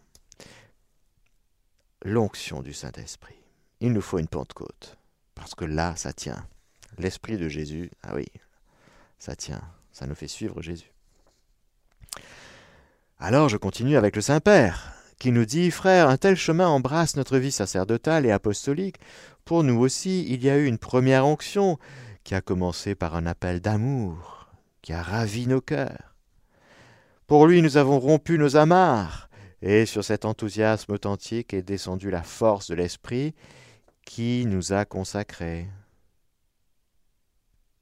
L'onction 2.03 2.63
du 2.63 2.73
Saint-Esprit. 2.73 3.35
Il 3.79 3.93
nous 3.93 4.01
faut 4.01 4.17
une 4.17 4.27
Pentecôte. 4.27 4.97
Parce 5.35 5.53
que 5.53 5.65
là, 5.65 5.95
ça 5.95 6.13
tient. 6.13 6.47
L'Esprit 6.97 7.37
de 7.37 7.47
Jésus, 7.47 7.91
ah 8.01 8.15
oui, 8.15 8.25
ça 9.19 9.35
tient. 9.35 9.61
Ça 9.91 10.07
nous 10.07 10.15
fait 10.15 10.27
suivre 10.27 10.63
Jésus. 10.63 10.91
Alors 13.19 13.49
je 13.49 13.57
continue 13.57 13.97
avec 13.97 14.15
le 14.15 14.23
Saint-Père, 14.23 14.90
qui 15.21 15.31
nous 15.31 15.45
dit, 15.45 15.69
Frère, 15.69 16.09
un 16.09 16.17
tel 16.17 16.35
chemin 16.35 16.67
embrasse 16.67 17.15
notre 17.15 17.37
vie 17.37 17.51
sacerdotale 17.51 18.25
et 18.25 18.31
apostolique. 18.31 18.95
Pour 19.45 19.63
nous 19.63 19.77
aussi, 19.77 20.25
il 20.27 20.43
y 20.43 20.49
a 20.49 20.57
eu 20.57 20.65
une 20.65 20.79
première 20.79 21.27
onction 21.27 21.77
qui 22.23 22.33
a 22.33 22.41
commencé 22.41 22.95
par 22.95 23.15
un 23.15 23.27
appel 23.27 23.61
d'amour, 23.61 24.47
qui 24.81 24.93
a 24.93 25.03
ravi 25.03 25.45
nos 25.45 25.61
cœurs. 25.61 26.15
Pour 27.27 27.45
lui, 27.45 27.61
nous 27.61 27.77
avons 27.77 27.99
rompu 27.99 28.39
nos 28.39 28.57
amarres, 28.57 29.29
et 29.61 29.85
sur 29.85 30.03
cet 30.03 30.25
enthousiasme 30.25 30.93
authentique 30.93 31.53
est 31.53 31.61
descendue 31.61 32.09
la 32.09 32.23
force 32.23 32.69
de 32.69 32.75
l'Esprit, 32.75 33.35
qui 34.07 34.47
nous 34.47 34.73
a 34.73 34.85
consacrés. 34.85 35.67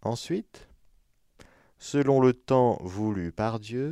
Ensuite, 0.01 0.67
selon 1.77 2.19
le 2.19 2.33
temps 2.33 2.79
voulu 2.81 3.31
par 3.31 3.61
Dieu, 3.61 3.91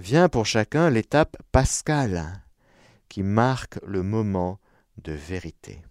vient 0.00 0.28
pour 0.28 0.46
chacun 0.46 0.90
l'étape 0.90 1.36
pascale 1.52 2.42
qui 3.08 3.22
marque 3.22 3.78
le 3.86 4.02
moment 4.02 4.58
de 5.02 5.12
vérité. 5.12 5.82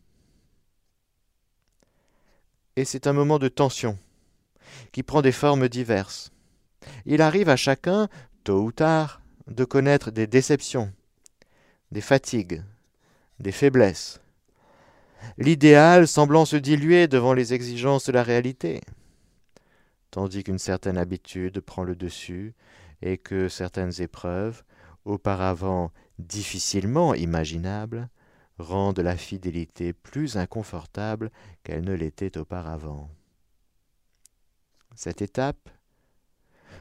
Et 2.76 2.86
c'est 2.86 3.08
un 3.08 3.14
moment 3.14 3.40
de 3.40 3.48
tension 3.48 3.98
qui 4.92 5.04
prend 5.04 5.22
des 5.22 5.32
formes 5.32 5.70
diverses. 5.70 6.32
Il 7.06 7.22
arrive 7.22 7.50
à 7.50 7.56
chacun, 7.56 8.10
tôt 8.44 8.64
ou 8.64 8.72
tard, 8.72 9.22
de 9.48 9.64
connaître 9.64 10.12
des 10.12 10.28
déceptions, 10.28 10.92
des 11.92 12.02
fatigues, 12.02 12.64
des 13.40 13.52
faiblesses, 13.52 14.22
l'idéal 15.38 16.08
semblant 16.08 16.46
se 16.46 16.56
diluer 16.56 17.08
devant 17.08 17.34
les 17.34 17.54
exigences 17.54 18.06
de 18.06 18.12
la 18.12 18.24
réalité, 18.24 18.82
tandis 20.12 20.44
qu'une 20.44 20.60
certaine 20.60 20.98
habitude 20.98 21.60
prend 21.60 21.84
le 21.84 21.96
dessus 21.96 22.54
et 23.02 23.18
que 23.18 23.48
certaines 23.48 24.02
épreuves, 24.02 24.64
auparavant 25.06 25.92
difficilement 26.18 27.14
imaginables, 27.14 28.10
rendent 28.58 29.00
la 29.00 29.16
fidélité 29.16 29.94
plus 29.94 30.38
inconfortable 30.38 31.32
qu'elle 31.64 31.84
ne 31.84 31.94
l'était 31.94 32.38
auparavant. 32.38 33.10
Cette 34.96 35.22
étape, 35.22 35.70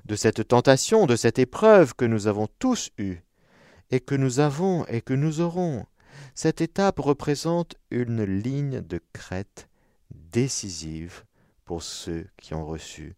de 0.04 0.16
cette 0.16 0.46
tentation, 0.48 1.06
de 1.06 1.16
cette 1.16 1.38
épreuve 1.38 1.94
que 1.94 2.04
nous 2.04 2.26
avons 2.26 2.48
tous 2.58 2.90
eue, 2.98 3.22
et 3.90 4.00
que 4.00 4.14
nous 4.14 4.40
avons 4.40 4.84
et 4.86 5.00
que 5.00 5.14
nous 5.14 5.40
aurons, 5.40 5.86
cette 6.34 6.60
étape 6.60 6.98
représente 6.98 7.76
une 7.90 8.24
ligne 8.24 8.80
de 8.80 9.00
crête 9.12 9.68
décisive 10.10 11.24
pour 11.64 11.82
ceux 11.82 12.26
qui 12.36 12.54
ont 12.54 12.66
reçu 12.66 13.14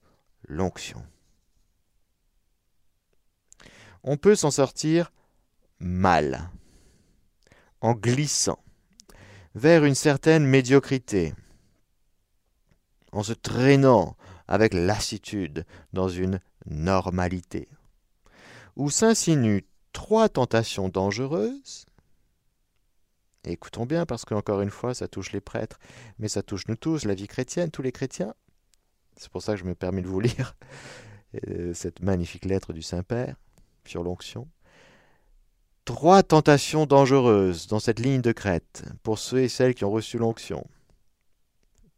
l'onction. 0.46 1.02
On 4.02 4.16
peut 4.16 4.34
s'en 4.34 4.50
sortir 4.50 5.12
mal, 5.78 6.50
en 7.80 7.92
glissant 7.92 8.62
vers 9.54 9.84
une 9.84 9.94
certaine 9.94 10.46
médiocrité, 10.46 11.34
en 13.12 13.22
se 13.22 13.32
traînant 13.32 14.16
avec 14.48 14.74
lassitude 14.74 15.66
dans 15.92 16.08
une 16.08 16.40
normalité. 16.66 17.68
où 18.76 18.88
s'insinuent 18.88 19.66
trois 19.92 20.28
tentations 20.28 20.88
dangereuses. 20.88 21.84
écoutons 23.44 23.84
bien, 23.84 24.06
parce 24.06 24.24
qu'encore 24.24 24.62
une 24.62 24.70
fois, 24.70 24.94
ça 24.94 25.08
touche 25.08 25.32
les 25.32 25.40
prêtres, 25.40 25.78
mais 26.18 26.28
ça 26.28 26.42
touche 26.42 26.68
nous 26.68 26.76
tous, 26.76 27.04
la 27.04 27.14
vie 27.14 27.26
chrétienne, 27.26 27.70
tous 27.70 27.82
les 27.82 27.92
chrétiens. 27.92 28.34
C'est 29.16 29.28
pour 29.28 29.42
ça 29.42 29.52
que 29.52 29.58
je 29.58 29.64
me 29.64 29.74
permets 29.74 30.02
de 30.02 30.06
vous 30.06 30.20
lire 30.20 30.56
euh, 31.48 31.74
cette 31.74 32.00
magnifique 32.00 32.44
lettre 32.44 32.72
du 32.72 32.82
Saint-Père 32.82 33.36
sur 33.86 34.02
l'onction. 34.02 34.48
Trois 35.84 36.22
tentations 36.22 36.86
dangereuses 36.86 37.66
dans 37.66 37.80
cette 37.80 37.98
ligne 37.98 38.20
de 38.20 38.32
crête 38.32 38.84
pour 39.02 39.18
ceux 39.18 39.40
et 39.40 39.48
celles 39.48 39.74
qui 39.74 39.84
ont 39.84 39.90
reçu 39.90 40.18
l'onction. 40.18 40.66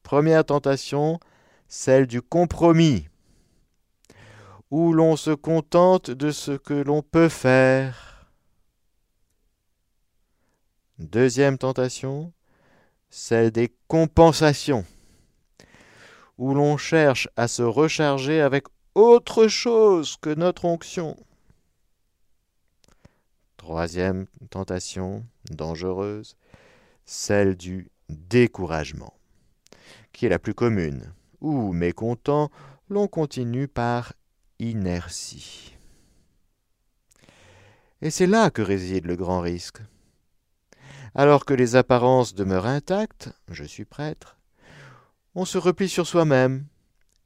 Première 0.03 0.45
tentation, 0.45 1.21
celle 1.69 2.07
du 2.07 2.23
compromis, 2.23 3.07
où 4.71 4.93
l'on 4.93 5.17
se 5.17 5.31
contente 5.31 6.11
de 6.11 6.31
ce 6.31 6.53
que 6.53 6.75
l'on 6.75 7.03
peut 7.03 7.29
faire. 7.29 8.31
Deuxième 10.99 11.59
tentation, 11.59 12.33
celle 13.11 13.51
des 13.51 13.75
compensations, 13.89 14.87
où 16.39 16.55
l'on 16.55 16.79
cherche 16.79 17.29
à 17.37 17.49
se 17.49 17.63
recharger 17.63 18.41
avec 18.41 18.65
autre 18.95 19.49
chose 19.49 20.17
que 20.17 20.35
notre 20.35 20.65
onction. 20.65 21.17
Troisième 23.63 24.27
tentation 24.51 25.25
dangereuse, 25.53 26.37
celle 27.05 27.55
du 27.55 27.93
découragement, 28.09 29.15
qui 30.13 30.27
est 30.27 30.29
la 30.29 30.41
plus 30.41 30.53
commune, 30.53 31.15
où, 31.41 31.73
mécontent, 31.73 32.51
l'on 32.89 33.07
continue 33.07 33.69
par 33.69 34.15
inertie. 34.59 35.77
Et 38.01 38.11
c'est 38.11 38.27
là 38.27 38.51
que 38.51 38.63
réside 38.63 39.07
le 39.07 39.15
grand 39.15 39.41
risque. 39.41 39.79
Alors 41.15 41.45
que 41.45 41.55
les 41.55 41.77
apparences 41.77 42.35
demeurent 42.35 42.67
intactes, 42.67 43.31
je 43.49 43.63
suis 43.63 43.85
prêtre, 43.85 44.39
on 45.37 45.45
se 45.45 45.57
replie 45.57 45.89
sur 45.89 46.09
soi-même 46.09 46.67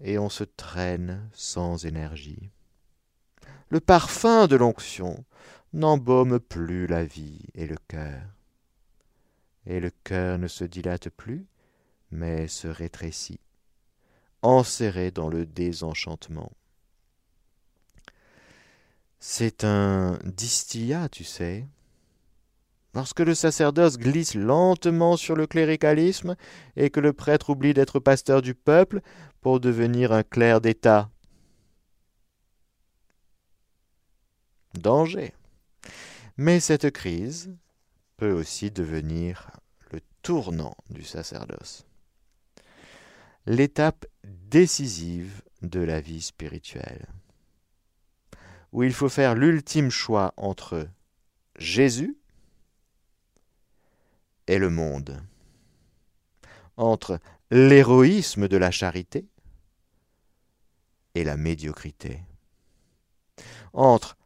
et 0.00 0.18
on 0.18 0.28
se 0.28 0.44
traîne 0.44 1.30
sans 1.32 1.86
énergie. 1.86 2.50
Le 3.68 3.80
parfum 3.80 4.46
de 4.46 4.54
l'onction 4.54 5.24
n'embaume 5.72 6.38
plus 6.38 6.86
la 6.86 7.04
vie 7.04 7.40
et 7.54 7.66
le 7.66 7.76
cœur. 7.88 8.22
Et 9.66 9.80
le 9.80 9.90
cœur 10.04 10.38
ne 10.38 10.46
se 10.46 10.62
dilate 10.62 11.08
plus, 11.10 11.46
mais 12.12 12.46
se 12.46 12.68
rétrécit, 12.68 13.40
enserré 14.42 15.10
dans 15.10 15.28
le 15.28 15.44
désenchantement. 15.46 16.52
C'est 19.18 19.64
un 19.64 20.18
distillat, 20.24 21.08
tu 21.08 21.24
sais. 21.24 21.66
Lorsque 22.94 23.20
le 23.20 23.34
sacerdoce 23.34 23.98
glisse 23.98 24.34
lentement 24.34 25.16
sur 25.16 25.34
le 25.34 25.48
cléricalisme 25.48 26.36
et 26.76 26.90
que 26.90 27.00
le 27.00 27.12
prêtre 27.12 27.50
oublie 27.50 27.74
d'être 27.74 27.98
pasteur 27.98 28.40
du 28.40 28.54
peuple 28.54 29.00
pour 29.40 29.58
devenir 29.58 30.12
un 30.12 30.22
clerc 30.22 30.60
d'État. 30.60 31.10
Danger. 34.78 35.32
Mais 36.36 36.60
cette 36.60 36.90
crise 36.90 37.54
peut 38.16 38.32
aussi 38.32 38.70
devenir 38.70 39.50
le 39.90 40.00
tournant 40.22 40.76
du 40.90 41.04
sacerdoce, 41.04 41.86
l'étape 43.46 44.06
décisive 44.24 45.42
de 45.62 45.80
la 45.80 46.00
vie 46.00 46.22
spirituelle, 46.22 47.06
où 48.72 48.82
il 48.82 48.92
faut 48.92 49.08
faire 49.08 49.34
l'ultime 49.34 49.90
choix 49.90 50.34
entre 50.36 50.88
Jésus 51.58 52.16
et 54.46 54.58
le 54.58 54.70
monde, 54.70 55.22
entre 56.76 57.20
l'héroïsme 57.50 58.48
de 58.48 58.56
la 58.56 58.70
charité 58.70 59.26
et 61.14 61.24
la 61.24 61.36
médiocrité, 61.36 62.20
entre 63.72 64.16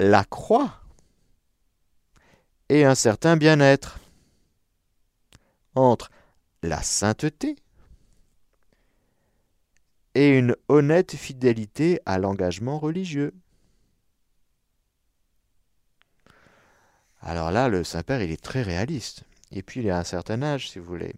la 0.00 0.24
croix 0.24 0.80
et 2.68 2.84
un 2.84 2.94
certain 2.94 3.36
bien-être, 3.36 3.98
entre 5.74 6.10
la 6.62 6.82
sainteté 6.82 7.56
et 10.14 10.38
une 10.38 10.56
honnête 10.68 11.16
fidélité 11.16 12.00
à 12.06 12.18
l'engagement 12.18 12.78
religieux. 12.78 13.34
Alors 17.20 17.50
là, 17.50 17.68
le 17.68 17.84
Saint-Père, 17.84 18.22
il 18.22 18.30
est 18.30 18.42
très 18.42 18.62
réaliste. 18.62 19.24
Et 19.50 19.62
puis, 19.62 19.80
il 19.80 19.90
a 19.90 19.98
un 19.98 20.04
certain 20.04 20.42
âge, 20.42 20.70
si 20.70 20.78
vous 20.78 20.84
voulez. 20.84 21.14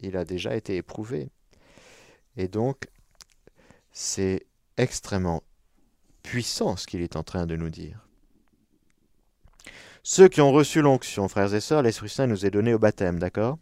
Il 0.00 0.16
a 0.16 0.24
déjà 0.24 0.54
été 0.54 0.76
éprouvé. 0.76 1.30
Et 2.36 2.48
donc, 2.48 2.86
c'est 3.92 4.46
extrêmement 4.76 5.42
puissant 6.22 6.76
ce 6.76 6.86
qu'il 6.86 7.00
est 7.00 7.16
en 7.16 7.24
train 7.24 7.46
de 7.46 7.56
nous 7.56 7.70
dire. 7.70 8.07
Ceux 10.02 10.28
qui 10.28 10.40
ont 10.40 10.52
reçu 10.52 10.80
l'onction, 10.80 11.28
frères 11.28 11.54
et 11.54 11.60
sœurs, 11.60 11.82
l'Esprit 11.82 12.08
Saint 12.08 12.26
nous 12.26 12.46
est 12.46 12.50
donné 12.50 12.74
au 12.74 12.78
baptême, 12.78 13.18
d'accord? 13.18 13.58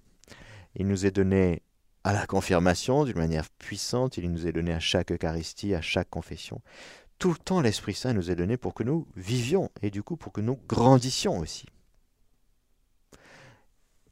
Il 0.74 0.86
nous 0.86 1.06
est 1.06 1.10
donné 1.10 1.62
à 2.04 2.12
la 2.12 2.26
confirmation 2.26 3.04
d'une 3.04 3.18
manière 3.18 3.48
puissante, 3.58 4.16
il 4.16 4.30
nous 4.30 4.46
est 4.46 4.52
donné 4.52 4.72
à 4.72 4.78
chaque 4.78 5.10
Eucharistie, 5.10 5.74
à 5.74 5.80
chaque 5.80 6.08
confession. 6.08 6.60
Tout 7.18 7.30
le 7.30 7.38
temps, 7.38 7.60
l'Esprit 7.60 7.94
Saint 7.94 8.12
nous 8.12 8.30
est 8.30 8.36
donné 8.36 8.56
pour 8.56 8.74
que 8.74 8.84
nous 8.84 9.08
vivions 9.16 9.70
et 9.82 9.90
du 9.90 10.02
coup 10.02 10.16
pour 10.16 10.32
que 10.32 10.40
nous 10.40 10.58
grandissions 10.68 11.38
aussi. 11.38 11.66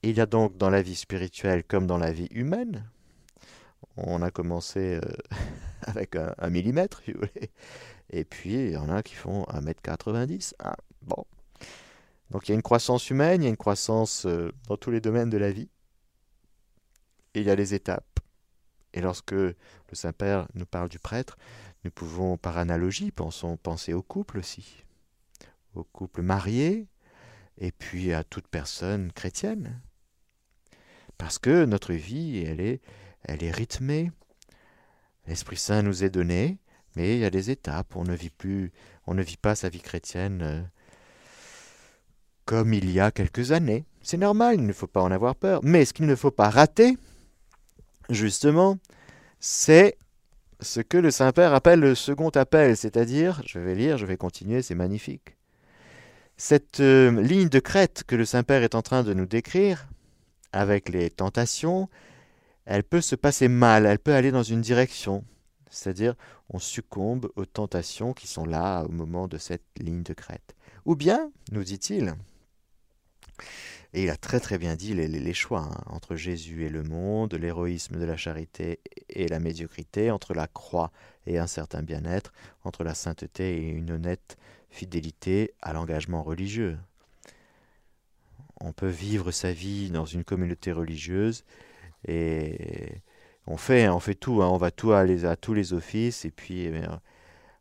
Il 0.02 0.16
y 0.16 0.20
a 0.20 0.26
donc 0.26 0.56
dans 0.56 0.70
la 0.70 0.82
vie 0.82 0.96
spirituelle 0.96 1.64
comme 1.64 1.87
dans 1.87 1.98
la 1.98 2.12
vie 2.12 2.28
humaine, 2.30 2.84
on 3.96 4.22
a 4.22 4.30
commencé 4.30 4.96
euh, 4.96 5.00
avec 5.82 6.16
un, 6.16 6.50
millimètre, 6.50 7.02
si 7.04 7.12
vous 7.12 7.20
voulez, 7.20 7.50
et 8.10 8.24
puis 8.24 8.54
il 8.54 8.70
y 8.72 8.76
en 8.76 8.88
a 8.88 9.02
qui 9.02 9.14
font 9.14 9.44
1m90. 9.44 10.54
Ah, 10.58 10.76
bon, 11.02 11.24
donc 12.30 12.48
il 12.48 12.52
y 12.52 12.52
a 12.52 12.54
une 12.54 12.62
croissance 12.62 13.10
humaine, 13.10 13.42
il 13.42 13.44
y 13.44 13.48
a 13.48 13.50
une 13.50 13.56
croissance 13.56 14.26
euh, 14.26 14.52
dans 14.68 14.76
tous 14.76 14.90
les 14.90 15.00
domaines 15.00 15.30
de 15.30 15.38
la 15.38 15.52
vie. 15.52 15.68
Et 17.34 17.40
il 17.40 17.46
y 17.46 17.50
a 17.50 17.54
les 17.54 17.74
étapes. 17.74 18.20
Et 18.92 19.00
lorsque 19.00 19.32
le 19.32 19.56
Saint-Père 19.92 20.48
nous 20.54 20.66
parle 20.66 20.88
du 20.88 20.98
prêtre, 20.98 21.37
nous 21.84 21.90
pouvons 21.90 22.37
par 22.37 22.58
analogie 22.58 23.10
penser 23.10 23.92
au 23.92 24.02
couple 24.02 24.38
aussi, 24.38 24.84
au 25.74 25.84
couple 25.84 26.22
marié, 26.22 26.87
et 27.58 27.72
puis 27.72 28.12
à 28.12 28.24
toute 28.24 28.48
personne 28.48 29.12
chrétienne. 29.12 29.80
Parce 31.18 31.38
que 31.38 31.64
notre 31.64 31.92
vie, 31.92 32.44
elle 32.46 32.60
est, 32.60 32.80
elle 33.22 33.42
est 33.42 33.50
rythmée. 33.50 34.10
L'Esprit 35.26 35.56
Saint 35.56 35.82
nous 35.82 36.04
est 36.04 36.10
donné, 36.10 36.58
mais 36.96 37.16
il 37.16 37.20
y 37.20 37.24
a 37.24 37.30
des 37.30 37.50
étapes. 37.50 37.96
On 37.96 38.04
ne 38.04 38.14
vit 38.14 38.30
plus, 38.30 38.72
on 39.06 39.14
ne 39.14 39.22
vit 39.22 39.37
pas 39.37 39.54
sa 39.54 39.68
vie 39.68 39.80
chrétienne 39.80 40.42
euh, 40.42 40.62
comme 42.44 42.72
il 42.72 42.90
y 42.90 43.00
a 43.00 43.11
quelques 43.11 43.52
années. 43.52 43.85
C'est 44.02 44.16
normal, 44.16 44.57
il 44.57 44.66
ne 44.66 44.72
faut 44.72 44.87
pas 44.87 45.02
en 45.02 45.11
avoir 45.11 45.35
peur. 45.35 45.61
Mais 45.62 45.85
ce 45.85 45.92
qu'il 45.92 46.07
ne 46.07 46.14
faut 46.14 46.30
pas 46.30 46.50
rater, 46.50 46.96
justement, 48.11 48.78
c'est 49.40 49.96
ce 50.61 50.80
que 50.80 50.98
le 50.98 51.11
Saint-Père 51.11 51.54
appelle 51.54 51.80
le 51.80 51.94
second 51.94 52.30
appel, 52.30 52.76
c'est-à-dire, 52.76 53.42
je 53.46 53.59
vais 53.59 53.74
lire, 53.74 53.98
je 53.98 54.07
vais 54.07 54.16
continuer, 54.16 54.62
c'est 54.62 54.74
magnifique. 54.74 55.37
Cette 56.37 56.80
euh, 56.80 57.22
ligne 57.22 57.48
de 57.48 57.61
crête 57.61 58.04
que 58.07 58.16
le 58.16 58.24
Saint-Père 58.24 58.62
est 58.62 58.74
en 58.74 58.83
train 58.83 59.04
de 59.04 59.14
nous 59.14 59.26
décrire, 59.26 59.88
avec 60.52 60.88
les 60.88 61.11
tentations, 61.11 61.88
elle 62.64 62.85
peut 62.85 63.00
se 63.00 63.16
passer 63.16 63.48
mal, 63.48 63.87
elle 63.87 63.98
peut 63.98 64.14
aller 64.14 64.30
dans 64.30 64.42
une 64.42 64.61
direction. 64.61 65.24
C'est-à-dire, 65.70 66.14
on 66.50 66.59
succombe 66.59 67.30
aux 67.37 67.46
tentations 67.46 68.12
qui 68.12 68.26
sont 68.26 68.44
là 68.44 68.85
au 68.85 68.88
moment 68.88 69.28
de 69.28 69.38
cette 69.38 69.64
ligne 69.78 70.02
de 70.02 70.14
crête. 70.14 70.54
Ou 70.85 70.94
bien, 70.94 71.30
nous 71.50 71.64
dit-il, 71.64 72.14
et 73.94 74.02
il 74.02 74.10
a 74.10 74.16
très 74.16 74.40
très 74.40 74.58
bien 74.58 74.74
dit 74.74 74.92
les, 74.92 75.32
choix 75.32 75.68
hein, 75.70 75.84
entre 75.86 76.16
Jésus 76.16 76.64
et 76.64 76.68
le 76.68 76.82
monde, 76.82 77.34
l'héroïsme 77.34 77.98
de 77.98 78.04
la 78.04 78.16
charité 78.16 78.80
et 79.08 79.28
la 79.28 79.38
médiocrité, 79.38 80.10
entre 80.10 80.34
la 80.34 80.48
croix 80.48 80.90
et 81.26 81.38
un 81.38 81.46
certain 81.46 81.82
bien-être, 81.82 82.32
entre 82.64 82.82
la 82.82 82.94
sainteté 82.94 83.56
et 83.56 83.68
une 83.68 83.92
honnête 83.92 84.36
fidélité 84.68 85.54
à 85.62 85.72
l'engagement 85.72 86.24
religieux. 86.24 86.76
On 88.60 88.72
peut 88.72 88.88
vivre 88.88 89.30
sa 89.30 89.52
vie 89.52 89.90
dans 89.90 90.06
une 90.06 90.24
communauté 90.24 90.72
religieuse 90.72 91.44
et 92.08 93.00
on 93.46 93.56
fait, 93.56 93.88
on 93.88 94.00
fait 94.00 94.16
tout, 94.16 94.42
hein, 94.42 94.48
on 94.48 94.56
va 94.56 94.72
tout 94.72 94.92
à, 94.92 95.36
tous 95.36 95.54
les 95.54 95.72
offices 95.72 96.24
et 96.24 96.32
puis 96.32 96.62
eh 96.62 96.82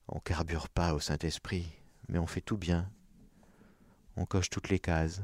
on 0.07 0.19
carbure 0.19 0.67
pas 0.67 0.95
au 0.95 0.99
Saint-Esprit, 0.99 1.71
mais 2.09 2.17
on 2.17 2.27
fait 2.27 2.41
tout 2.41 2.57
bien. 2.57 2.89
On 4.15 4.25
coche 4.25 4.49
toutes 4.49 4.69
les 4.69 4.79
cases. 4.79 5.21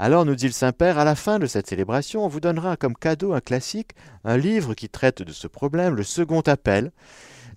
Alors, 0.00 0.24
nous 0.24 0.36
dit 0.36 0.46
le 0.46 0.52
Saint-Père, 0.52 0.96
à 0.98 1.04
la 1.04 1.16
fin 1.16 1.40
de 1.40 1.46
cette 1.46 1.66
célébration, 1.66 2.24
on 2.24 2.28
vous 2.28 2.38
donnera 2.38 2.76
comme 2.76 2.94
cadeau 2.94 3.32
un 3.32 3.40
classique, 3.40 3.92
un 4.22 4.36
livre 4.36 4.74
qui 4.74 4.88
traite 4.88 5.22
de 5.22 5.32
ce 5.32 5.48
problème, 5.48 5.96
le 5.96 6.04
second 6.04 6.40
appel. 6.42 6.92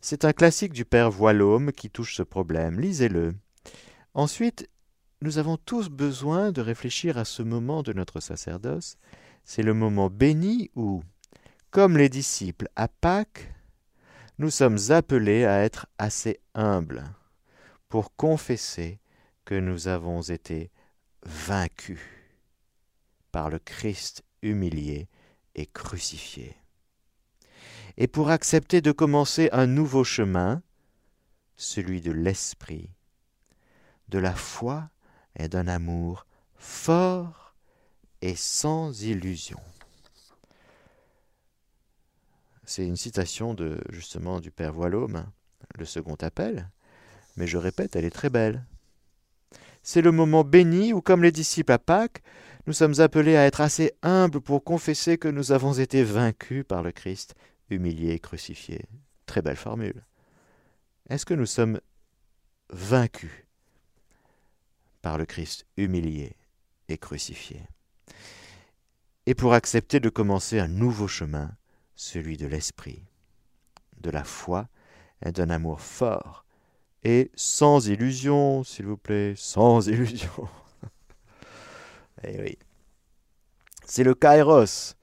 C'est 0.02 0.26
un 0.26 0.34
classique 0.34 0.74
du 0.74 0.84
Père 0.84 1.12
Voilhomme 1.12 1.72
qui 1.72 1.92
touche 1.92 2.16
ce 2.16 2.24
problème. 2.24 2.80
Lisez-le. 2.80 3.36
Ensuite, 4.16 4.68
nous 5.22 5.38
avons 5.38 5.58
tous 5.58 5.90
besoin 5.90 6.52
de 6.52 6.62
réfléchir 6.62 7.20
à 7.20 7.26
ce 7.26 7.44
moment 7.44 7.84
de 7.84 7.94
notre 7.94 8.20
sacerdoce. 8.20 8.98
C'est 9.44 9.62
le 9.62 9.76
moment 9.76 10.10
béni 10.10 10.72
où, 10.76 11.04
comme 11.70 11.96
les 11.96 12.10
disciples 12.10 12.70
à 12.76 12.88
Pâques, 12.88 13.54
nous 14.40 14.50
sommes 14.50 14.80
appelés 14.90 15.46
à 15.46 15.64
être 15.64 15.86
assez 16.00 16.40
humbles 16.56 17.04
pour 17.88 18.16
confesser 18.16 19.00
que 19.46 19.54
nous 19.54 19.88
avons 19.88 20.24
été 20.24 20.72
vaincus 21.24 22.00
par 23.32 23.50
le 23.50 23.60
Christ 23.60 24.24
humilié 24.42 25.08
et 25.56 25.66
crucifié. 25.66 26.56
Et 27.98 28.08
pour 28.08 28.30
accepter 28.30 28.82
de 28.82 28.92
commencer 28.92 29.50
un 29.52 29.68
nouveau 29.68 30.04
chemin, 30.04 30.62
celui 31.56 32.02
de 32.02 32.12
l'esprit, 32.12 32.90
de 34.10 34.20
la 34.20 34.34
foi 34.34 34.90
et 35.36 35.48
d'un 35.48 35.68
amour 35.68 36.26
fort 36.56 37.56
et 38.22 38.36
sans 38.36 39.04
illusion. 39.04 39.60
C'est 42.64 42.86
une 42.86 42.98
citation 42.98 43.54
de 43.54 43.82
justement 43.90 44.40
du 44.40 44.52
Père 44.52 44.74
Voilhomme, 44.74 45.26
le 45.78 45.86
second 45.86 46.16
appel, 46.22 46.70
mais 47.36 47.48
je 47.48 47.58
répète, 47.58 47.96
elle 47.96 48.06
est 48.06 48.12
très 48.12 48.30
belle. 48.30 48.66
C'est 49.84 50.02
le 50.02 50.12
moment 50.12 50.44
béni 50.44 50.94
où, 50.94 51.02
comme 51.02 51.24
les 51.24 51.32
disciples 51.32 51.72
à 51.72 51.80
Pâques, 51.80 52.22
nous 52.68 52.74
sommes 52.74 53.00
appelés 53.00 53.36
à 53.36 53.46
être 53.46 53.62
assez 53.62 53.94
humbles 54.04 54.42
pour 54.42 54.64
confesser 54.64 55.18
que 55.18 55.28
nous 55.28 55.52
avons 55.52 55.74
été 55.74 56.04
vaincus 56.04 56.64
par 56.68 56.84
le 56.84 56.92
Christ, 56.92 57.36
humilié 57.70 58.14
et 58.14 58.20
crucifié. 58.20 58.86
Très 59.26 59.42
belle 59.42 59.56
formule. 59.56 60.06
Est-ce 61.10 61.26
que 61.26 61.34
nous 61.34 61.46
sommes 61.46 61.80
vaincus 62.70 63.32
par 65.02 65.18
le 65.18 65.26
Christ 65.26 65.66
humilié 65.78 66.36
et 66.88 66.98
crucifié 66.98 67.62
Et 69.26 69.34
pour 69.34 69.54
accepter 69.54 70.00
de 70.00 70.10
commencer 70.10 70.60
un 70.60 70.68
nouveau 70.68 71.08
chemin, 71.08 71.52
celui 71.96 72.38
de 72.38 72.48
l'esprit, 72.48 73.04
de 74.00 74.10
la 74.10 74.24
foi 74.24 74.70
et 75.26 75.32
d'un 75.32 75.50
amour 75.50 75.82
fort, 75.82 76.46
et 77.04 77.32
sans 77.36 77.88
illusion, 77.88 78.64
s'il 78.64 78.86
vous 78.86 78.98
plaît, 78.98 79.34
sans 79.36 79.88
illusion. 79.88 80.48
Eh 82.24 82.42
oui. 82.42 82.58
C'est 83.86 84.04
le 84.04 84.14
kairos, 84.14 84.96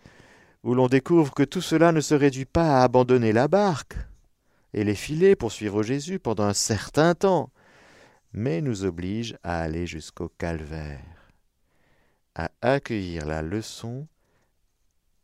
où 0.63 0.75
l'on 0.75 0.89
découvre 0.89 1.35
que 1.35 1.43
tout 1.43 1.61
cela 1.61 1.93
ne 1.93 2.01
se 2.01 2.15
réduit 2.15 2.45
pas 2.45 2.79
à 2.79 2.85
abandonner 2.85 3.33
la 3.33 3.49
barque 3.49 3.97
et 4.73 4.85
les 4.85 4.95
filets 4.95 5.37
pour 5.37 5.53
suivre 5.53 5.83
Jésus 5.83 6.19
pendant 6.19 6.45
un 6.45 6.55
certain 6.55 7.15
temps, 7.15 7.51
mais 8.33 8.61
nous 8.61 8.85
oblige 8.85 9.37
à 9.43 9.61
aller 9.61 9.87
jusqu'au 9.87 10.29
calvaire, 10.29 11.33
à 12.35 12.51
accueillir 12.61 13.27
la 13.27 13.43
leçon 13.43 14.07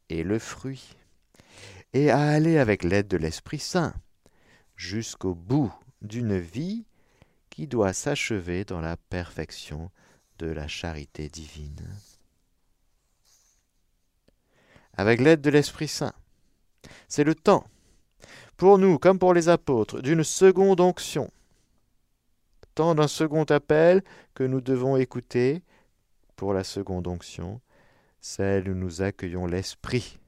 et 0.09 0.23
le 0.23 0.39
fruit, 0.39 0.97
et 1.93 2.11
à 2.11 2.21
aller 2.21 2.59
avec 2.59 2.83
l'aide 2.83 3.09
de 3.09 3.17
l'Esprit 3.17 3.59
Saint 3.59 3.95
jusqu'au 4.77 5.35
bout 5.35 5.73
d'une 6.03 6.39
vie 6.39 6.85
qui 7.51 7.67
doit 7.67 7.93
s'achever 7.93 8.65
dans 8.65 8.81
la 8.81 8.97
perfection 8.97 9.91
de 10.39 10.47
la 10.47 10.69
charité 10.69 11.29
divine. 11.29 11.87
Avec 14.97 15.21
l'aide 15.21 15.41
de 15.41 15.51
l'Esprit 15.51 15.89
Saint, 15.89 16.15
c'est 17.09 17.25
le 17.25 17.35
temps, 17.35 17.67
pour 18.57 18.79
nous 18.79 18.99
comme 18.99 19.19
pour 19.19 19.35
les 19.35 19.49
apôtres, 19.49 20.01
d'une 20.01 20.25
seconde 20.25 20.81
onction, 20.81 21.31
tant 22.75 22.95
d'un 22.95 23.09
second 23.09 23.45
appel 23.45 24.03
que 24.35 24.45
nous 24.45 24.61
devons 24.61 24.97
écouter 24.97 25.63
pour 26.37 26.53
la 26.53 26.65
seconde 26.65 27.07
onction, 27.07 27.61
celle 28.21 28.69
où 28.69 28.75
nous 28.75 29.03
accueillons 29.03 29.47
l'Esprit, 29.47 30.19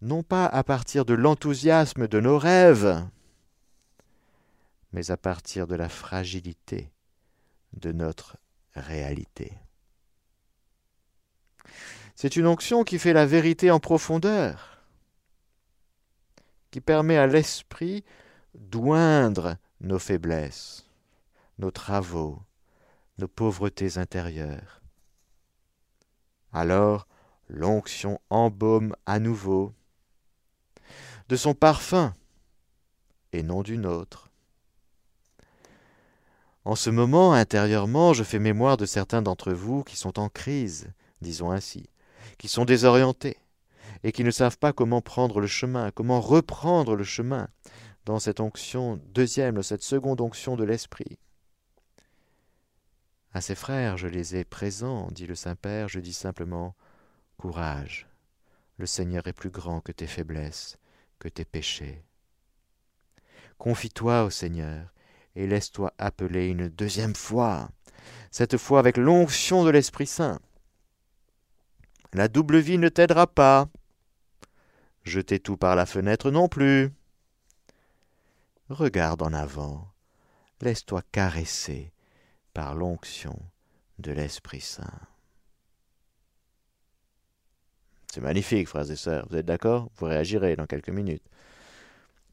non 0.00 0.22
pas 0.22 0.46
à 0.46 0.62
partir 0.64 1.04
de 1.04 1.14
l'enthousiasme 1.14 2.08
de 2.08 2.20
nos 2.20 2.38
rêves, 2.38 3.04
mais 4.92 5.10
à 5.10 5.16
partir 5.16 5.66
de 5.66 5.74
la 5.74 5.88
fragilité 5.88 6.90
de 7.74 7.92
notre 7.92 8.36
réalité. 8.80 9.52
C'est 12.14 12.36
une 12.36 12.46
onction 12.46 12.82
qui 12.82 12.98
fait 12.98 13.12
la 13.12 13.26
vérité 13.26 13.70
en 13.70 13.78
profondeur, 13.78 14.82
qui 16.70 16.80
permet 16.80 17.16
à 17.16 17.26
l'esprit 17.26 18.04
d'oindre 18.54 19.56
nos 19.80 19.98
faiblesses, 19.98 20.86
nos 21.58 21.70
travaux, 21.70 22.42
nos 23.18 23.28
pauvretés 23.28 23.98
intérieures. 23.98 24.82
Alors 26.52 27.06
l'onction 27.48 28.20
embaume 28.30 28.94
à 29.06 29.18
nouveau 29.18 29.72
de 31.28 31.36
son 31.36 31.54
parfum 31.54 32.14
et 33.32 33.42
non 33.42 33.62
d'une 33.62 33.86
autre. 33.86 34.27
En 36.68 36.74
ce 36.74 36.90
moment, 36.90 37.32
intérieurement, 37.32 38.12
je 38.12 38.22
fais 38.22 38.38
mémoire 38.38 38.76
de 38.76 38.84
certains 38.84 39.22
d'entre 39.22 39.54
vous 39.54 39.82
qui 39.84 39.96
sont 39.96 40.18
en 40.18 40.28
crise, 40.28 40.92
disons 41.22 41.50
ainsi, 41.50 41.88
qui 42.36 42.46
sont 42.46 42.66
désorientés, 42.66 43.38
et 44.02 44.12
qui 44.12 44.22
ne 44.22 44.30
savent 44.30 44.58
pas 44.58 44.74
comment 44.74 45.00
prendre 45.00 45.40
le 45.40 45.46
chemin, 45.46 45.90
comment 45.92 46.20
reprendre 46.20 46.94
le 46.94 47.04
chemin 47.04 47.48
dans 48.04 48.18
cette 48.18 48.38
onction 48.38 49.00
deuxième, 49.14 49.62
cette 49.62 49.82
seconde 49.82 50.20
onction 50.20 50.56
de 50.56 50.64
l'Esprit. 50.64 51.18
À 53.32 53.40
ces 53.40 53.54
frères, 53.54 53.96
je 53.96 54.06
les 54.06 54.36
ai 54.36 54.44
présents, 54.44 55.08
dit 55.10 55.26
le 55.26 55.36
Saint-Père, 55.36 55.88
je 55.88 56.00
dis 56.00 56.12
simplement 56.12 56.76
Courage, 57.38 58.06
le 58.76 58.84
Seigneur 58.84 59.26
est 59.26 59.32
plus 59.32 59.48
grand 59.48 59.80
que 59.80 59.92
tes 59.92 60.06
faiblesses, 60.06 60.76
que 61.18 61.30
tes 61.30 61.46
péchés. 61.46 62.04
Confie-toi 63.56 64.24
au 64.24 64.28
Seigneur, 64.28 64.92
et 65.38 65.46
laisse-toi 65.46 65.94
appeler 65.98 66.48
une 66.48 66.68
deuxième 66.68 67.14
fois, 67.14 67.70
cette 68.32 68.56
fois 68.56 68.80
avec 68.80 68.96
l'onction 68.96 69.64
de 69.64 69.70
l'Esprit 69.70 70.08
Saint. 70.08 70.40
La 72.12 72.26
double 72.26 72.58
vie 72.58 72.76
ne 72.76 72.88
t'aidera 72.88 73.28
pas. 73.28 73.68
Jeter 75.04 75.38
tout 75.38 75.56
par 75.56 75.76
la 75.76 75.86
fenêtre 75.86 76.32
non 76.32 76.48
plus. 76.48 76.90
Regarde 78.68 79.22
en 79.22 79.32
avant, 79.32 79.88
laisse-toi 80.60 81.02
caresser 81.12 81.92
par 82.52 82.74
l'onction 82.74 83.38
de 84.00 84.10
l'Esprit 84.10 84.60
Saint. 84.60 85.00
C'est 88.12 88.20
magnifique, 88.20 88.66
frères 88.66 88.90
et 88.90 88.96
sœurs, 88.96 89.28
vous 89.30 89.36
êtes 89.36 89.46
d'accord? 89.46 89.88
Vous 89.98 90.06
réagirez 90.06 90.56
dans 90.56 90.66
quelques 90.66 90.88
minutes 90.88 91.22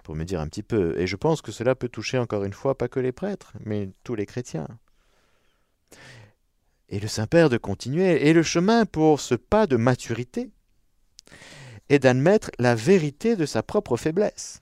pour 0.06 0.16
me 0.16 0.24
dire 0.24 0.40
un 0.40 0.48
petit 0.48 0.62
peu. 0.62 0.98
Et 1.00 1.08
je 1.08 1.16
pense 1.16 1.42
que 1.42 1.52
cela 1.52 1.74
peut 1.74 1.90
toucher 1.90 2.20
encore 2.20 2.44
une 2.44 2.54
fois 2.54 2.78
pas 2.78 2.88
que 2.88 3.00
les 3.00 3.12
prêtres, 3.12 3.54
mais 3.66 3.90
tous 4.04 4.14
les 4.14 4.28
chrétiens. 4.28 4.68
Et 6.90 7.00
le 7.00 7.08
Saint-Père 7.08 7.50
de 7.50 7.58
continuer, 7.58 8.28
et 8.28 8.32
le 8.32 8.44
chemin 8.44 8.86
pour 8.86 9.20
ce 9.20 9.34
pas 9.34 9.66
de 9.66 9.78
maturité 9.78 10.52
est 11.90 11.98
d'admettre 11.98 12.52
la 12.60 12.76
vérité 12.76 13.36
de 13.36 13.48
sa 13.48 13.64
propre 13.64 13.98
faiblesse. 13.98 14.62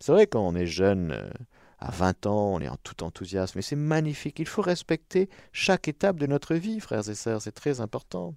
C'est 0.00 0.10
vrai 0.10 0.26
quand 0.26 0.44
on 0.44 0.56
est 0.56 0.66
jeune, 0.66 1.12
euh, 1.12 1.30
à 1.78 1.92
20 1.92 2.26
ans, 2.26 2.54
on 2.54 2.60
est 2.60 2.68
en 2.68 2.78
tout 2.82 3.04
enthousiasme, 3.04 3.60
et 3.60 3.62
c'est 3.62 3.76
magnifique. 3.76 4.40
Il 4.40 4.48
faut 4.48 4.60
respecter 4.60 5.30
chaque 5.52 5.86
étape 5.86 6.18
de 6.18 6.26
notre 6.26 6.56
vie, 6.56 6.80
frères 6.80 7.08
et 7.08 7.14
sœurs, 7.14 7.42
c'est 7.42 7.52
très 7.52 7.80
important. 7.80 8.34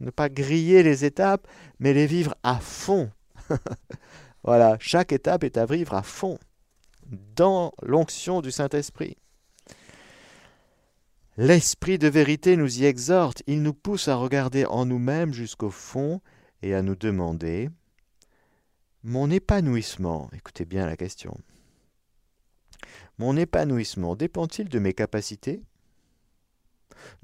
Ne 0.00 0.10
pas 0.10 0.28
griller 0.28 0.82
les 0.82 1.04
étapes, 1.04 1.46
mais 1.78 1.92
les 1.92 2.06
vivre 2.06 2.34
à 2.42 2.58
fond, 2.58 3.12
voilà, 4.42 4.76
chaque 4.80 5.12
étape 5.12 5.44
est 5.44 5.56
à 5.56 5.66
vivre 5.66 5.94
à 5.94 6.02
fond, 6.02 6.38
dans 7.36 7.72
l'onction 7.82 8.40
du 8.40 8.50
Saint-Esprit. 8.50 9.16
L'Esprit 11.36 11.98
de 11.98 12.08
vérité 12.08 12.56
nous 12.56 12.80
y 12.80 12.84
exhorte, 12.84 13.42
il 13.46 13.62
nous 13.62 13.74
pousse 13.74 14.08
à 14.08 14.16
regarder 14.16 14.64
en 14.66 14.86
nous-mêmes 14.86 15.32
jusqu'au 15.32 15.70
fond 15.70 16.20
et 16.62 16.74
à 16.74 16.82
nous 16.82 16.96
demander 16.96 17.70
Mon 19.04 19.30
épanouissement, 19.30 20.28
écoutez 20.32 20.64
bien 20.64 20.86
la 20.86 20.96
question, 20.96 21.38
mon 23.18 23.36
épanouissement 23.36 24.14
dépend-il 24.14 24.68
de 24.68 24.78
mes 24.78 24.94
capacités 24.94 25.60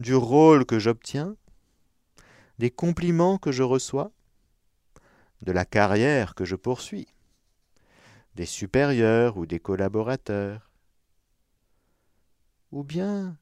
Du 0.00 0.14
rôle 0.14 0.66
que 0.66 0.80
j'obtiens 0.80 1.36
Des 2.58 2.70
compliments 2.70 3.38
que 3.38 3.52
je 3.52 3.62
reçois? 3.62 4.10
De 5.44 5.52
la 5.52 5.64
carrière 5.64 6.34
que 6.34 6.44
je 6.44 6.56
poursuis, 6.56 7.06
des 8.34 8.46
supérieurs 8.46 9.36
ou 9.36 9.46
des 9.46 9.60
collaborateurs, 9.60 10.70
ou 12.72 12.82
bien 12.82 13.36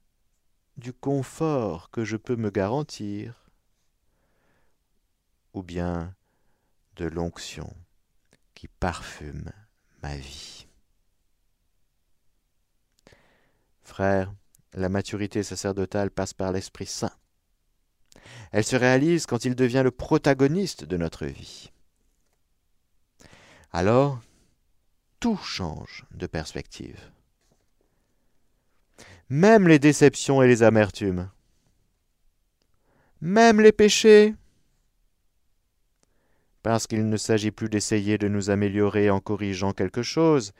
du 0.76 0.92
confort 0.92 1.90
que 1.90 2.04
je 2.04 2.16
peux 2.16 2.36
me 2.36 2.50
garantir, 2.50 3.50
ou 5.54 5.62
bien 5.62 6.14
de 6.96 7.06
l'onction 7.06 7.72
qui 8.54 8.68
parfume 8.68 9.50
ma 10.02 10.16
vie. 10.16 10.66
Frères, 13.82 14.34
la 14.74 14.88
maturité 14.88 15.42
sacerdotale 15.42 16.10
passe 16.10 16.34
par 16.34 16.52
l'Esprit 16.52 16.86
Saint. 16.86 17.12
Elle 18.50 18.64
se 18.64 18.76
réalise 18.76 19.26
quand 19.26 19.44
il 19.44 19.54
devient 19.54 19.82
le 19.84 19.90
protagoniste 19.90 20.84
de 20.84 20.96
notre 20.96 21.26
vie. 21.26 21.71
Alors, 23.74 24.20
tout 25.18 25.38
change 25.38 26.04
de 26.14 26.26
perspective. 26.26 27.10
Même 29.30 29.66
les 29.66 29.78
déceptions 29.78 30.42
et 30.42 30.46
les 30.46 30.62
amertumes. 30.62 31.30
Même 33.22 33.62
les 33.62 33.72
péchés. 33.72 34.34
Parce 36.62 36.86
qu'il 36.86 37.08
ne 37.08 37.16
s'agit 37.16 37.50
plus 37.50 37.70
d'essayer 37.70 38.18
de 38.18 38.28
nous 38.28 38.50
améliorer 38.50 39.08
en 39.08 39.20
corrigeant 39.20 39.72
quelque 39.72 40.02
chose, 40.02 40.52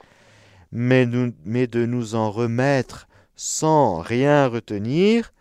mais, 0.71 1.05
de 1.05 1.85
nous 1.85 2.15
en 2.15 2.31
remettre 2.31 3.07
sans 3.35 3.99
rien 3.99 4.47
retenir 4.47 5.33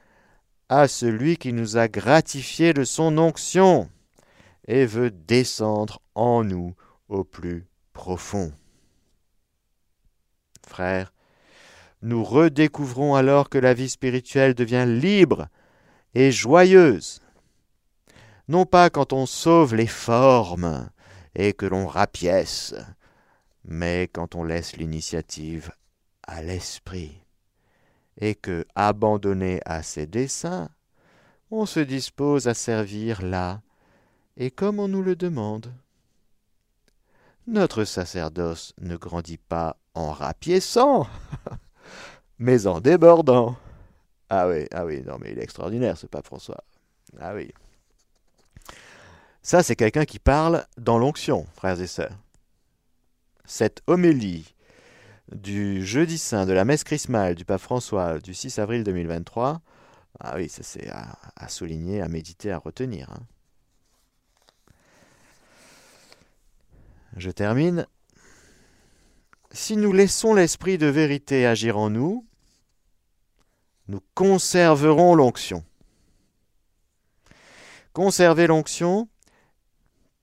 à 0.68 0.88
celui 0.88 1.38
qui 1.38 1.54
nous 1.54 1.78
a 1.78 1.88
gratifié 1.88 2.74
de 2.74 2.84
son 2.84 3.16
onction 3.16 3.88
et 4.68 4.84
veut 4.84 5.10
descendre 5.10 6.02
en 6.14 6.44
nous 6.44 6.74
au 7.12 7.24
plus 7.24 7.66
profond. 7.92 8.52
Frères, 10.66 11.12
nous 12.00 12.24
redécouvrons 12.24 13.14
alors 13.14 13.48
que 13.48 13.58
la 13.58 13.74
vie 13.74 13.90
spirituelle 13.90 14.54
devient 14.54 14.86
libre 14.88 15.48
et 16.14 16.32
joyeuse. 16.32 17.20
Non 18.48 18.64
pas 18.64 18.90
quand 18.90 19.12
on 19.12 19.26
sauve 19.26 19.74
les 19.74 19.86
formes 19.86 20.90
et 21.34 21.52
que 21.52 21.66
l'on 21.66 21.86
rapièce, 21.86 22.74
mais 23.64 24.08
quand 24.12 24.34
on 24.34 24.42
laisse 24.42 24.76
l'initiative 24.76 25.70
à 26.26 26.42
l'esprit 26.42 27.18
et 28.18 28.34
que, 28.34 28.64
abandonné 28.74 29.60
à 29.64 29.82
ses 29.82 30.06
desseins, 30.06 30.70
on 31.50 31.66
se 31.66 31.80
dispose 31.80 32.48
à 32.48 32.54
servir 32.54 33.22
là 33.22 33.62
et 34.36 34.50
comme 34.50 34.80
on 34.80 34.88
nous 34.88 35.02
le 35.02 35.16
demande. 35.16 35.72
Notre 37.46 37.84
sacerdoce 37.84 38.72
ne 38.80 38.96
grandit 38.96 39.38
pas 39.38 39.76
en 39.94 40.12
rapiéçant, 40.12 41.08
mais 42.38 42.66
en 42.66 42.80
débordant. 42.80 43.56
Ah 44.30 44.48
oui, 44.48 44.66
ah 44.72 44.86
oui, 44.86 45.02
non 45.02 45.18
mais 45.20 45.32
il 45.32 45.38
est 45.38 45.42
extraordinaire 45.42 45.98
ce 45.98 46.06
pape 46.06 46.26
François. 46.26 46.62
Ah 47.20 47.34
oui. 47.34 47.52
Ça, 49.42 49.64
c'est 49.64 49.74
quelqu'un 49.74 50.04
qui 50.04 50.20
parle 50.20 50.64
dans 50.78 50.98
l'onction, 50.98 51.46
frères 51.54 51.80
et 51.80 51.88
sœurs. 51.88 52.16
Cette 53.44 53.82
homélie 53.88 54.54
du 55.34 55.84
jeudi 55.84 56.18
saint 56.18 56.46
de 56.46 56.52
la 56.52 56.64
messe 56.64 56.84
chrismale 56.84 57.34
du 57.34 57.44
pape 57.44 57.60
François 57.60 58.20
du 58.20 58.34
6 58.34 58.60
avril 58.60 58.84
2023, 58.84 59.60
ah 60.20 60.34
oui, 60.36 60.48
ça 60.48 60.62
c'est 60.62 60.88
à, 60.90 61.48
souligner, 61.48 62.00
à 62.00 62.08
méditer, 62.08 62.52
à 62.52 62.58
retenir. 62.58 63.10
Hein. 63.10 63.22
Je 67.16 67.30
termine. 67.30 67.86
Si 69.50 69.76
nous 69.76 69.92
laissons 69.92 70.34
l'esprit 70.34 70.78
de 70.78 70.86
vérité 70.86 71.46
agir 71.46 71.76
en 71.76 71.90
nous, 71.90 72.26
nous 73.88 74.00
conserverons 74.14 75.14
l'onction. 75.14 75.64
Conserver 77.92 78.46
l'onction, 78.46 79.08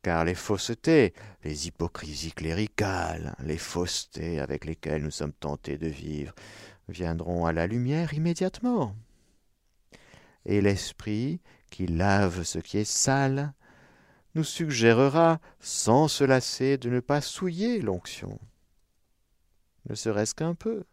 car 0.01 0.25
les 0.25 0.33
faussetés, 0.33 1.13
les 1.43 1.67
hypocrisies 1.67 2.31
cléricales, 2.31 3.35
les 3.43 3.59
faussetés 3.59 4.39
avec 4.39 4.65
lesquelles 4.65 5.03
nous 5.03 5.11
sommes 5.11 5.33
tentés 5.33 5.77
de 5.77 5.87
vivre, 5.87 6.33
viendront 6.87 7.45
à 7.45 7.53
la 7.53 7.67
lumière 7.67 8.13
immédiatement. 8.15 8.95
Et 10.45 10.61
l'Esprit, 10.61 11.41
qui 11.69 11.85
lave 11.85 12.43
ce 12.43 12.57
qui 12.57 12.79
est 12.79 12.91
sale, 12.91 13.53
nous 14.35 14.43
suggérera, 14.43 15.39
sans 15.59 16.07
se 16.07 16.23
lasser, 16.23 16.77
de 16.77 16.89
ne 16.89 16.99
pas 16.99 17.21
souiller 17.21 17.81
l'onction, 17.81 18.39
ne 19.89 19.95
serait-ce 19.95 20.35
qu'un 20.35 20.55
peu. 20.55 20.83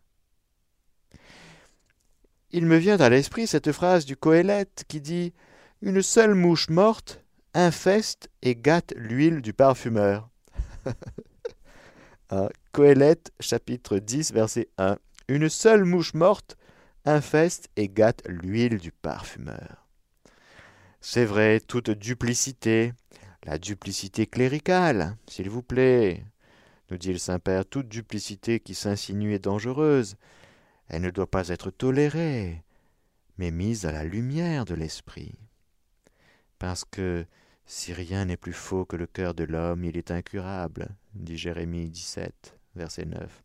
Il 2.51 2.66
me 2.66 2.76
vient 2.76 2.99
à 2.99 3.09
l'esprit 3.09 3.47
cette 3.47 3.72
phrase 3.72 4.05
du 4.05 4.16
Coëlette 4.16 4.84
qui 4.89 5.01
dit 5.01 5.34
Une 5.82 6.01
seule 6.01 6.34
mouche 6.34 6.68
morte 6.68 7.22
infeste 7.55 8.30
et 8.43 8.55
gâte 8.55 8.95
l'huile 8.97 9.43
du 9.43 9.53
parfumeur. 9.53 10.30
Ah, 12.28 12.49
Coëlette, 12.72 13.30
chapitre 13.39 13.99
10, 13.99 14.32
verset 14.32 14.68
1. 14.78 14.99
Une 15.28 15.49
seule 15.49 15.84
mouche 15.84 16.12
morte 16.12 16.57
infeste 17.05 17.68
et 17.76 17.89
gâte 17.89 18.22
l'huile 18.26 18.78
du 18.78 18.91
parfumeur. 18.91 19.87
C'est 21.01 21.24
vrai, 21.24 21.61
toute 21.61 21.91
duplicité, 21.91 22.95
la 23.45 23.59
duplicité 23.59 24.26
cléricale, 24.26 25.16
s'il 25.28 25.51
vous 25.51 25.62
plaît, 25.62 26.24
nous 26.91 26.99
dit 26.99 27.12
le 27.12 27.18
Saint-Père, 27.18 27.66
toute 27.66 27.89
duplicité 27.89 28.61
qui 28.61 28.74
s'insinue 28.74 29.34
est 29.34 29.45
dangereuse. 29.45 30.16
Elle 30.89 31.03
ne 31.03 31.11
doit 31.11 31.30
pas 31.30 31.49
être 31.49 31.70
tolérée, 31.70 32.62
mais 33.39 33.51
mise 33.51 33.87
à 33.87 33.93
la 33.93 34.05
lumière 34.05 34.64
de 34.64 34.74
l'esprit. 34.74 35.34
Parce 36.59 36.84
que 36.84 37.26
si 37.66 37.93
rien 37.93 38.26
n'est 38.26 38.37
plus 38.37 38.53
faux 38.53 38.84
que 38.84 38.97
le 38.97 39.07
cœur 39.07 39.34
de 39.34 39.45
l'homme, 39.45 39.84
il 39.84 39.97
est 39.97 40.12
incurable, 40.12 40.89
dit 41.14 41.37
Jérémie 41.37 41.89
17, 41.89 42.57
verset 42.76 43.05
9. 43.05 43.43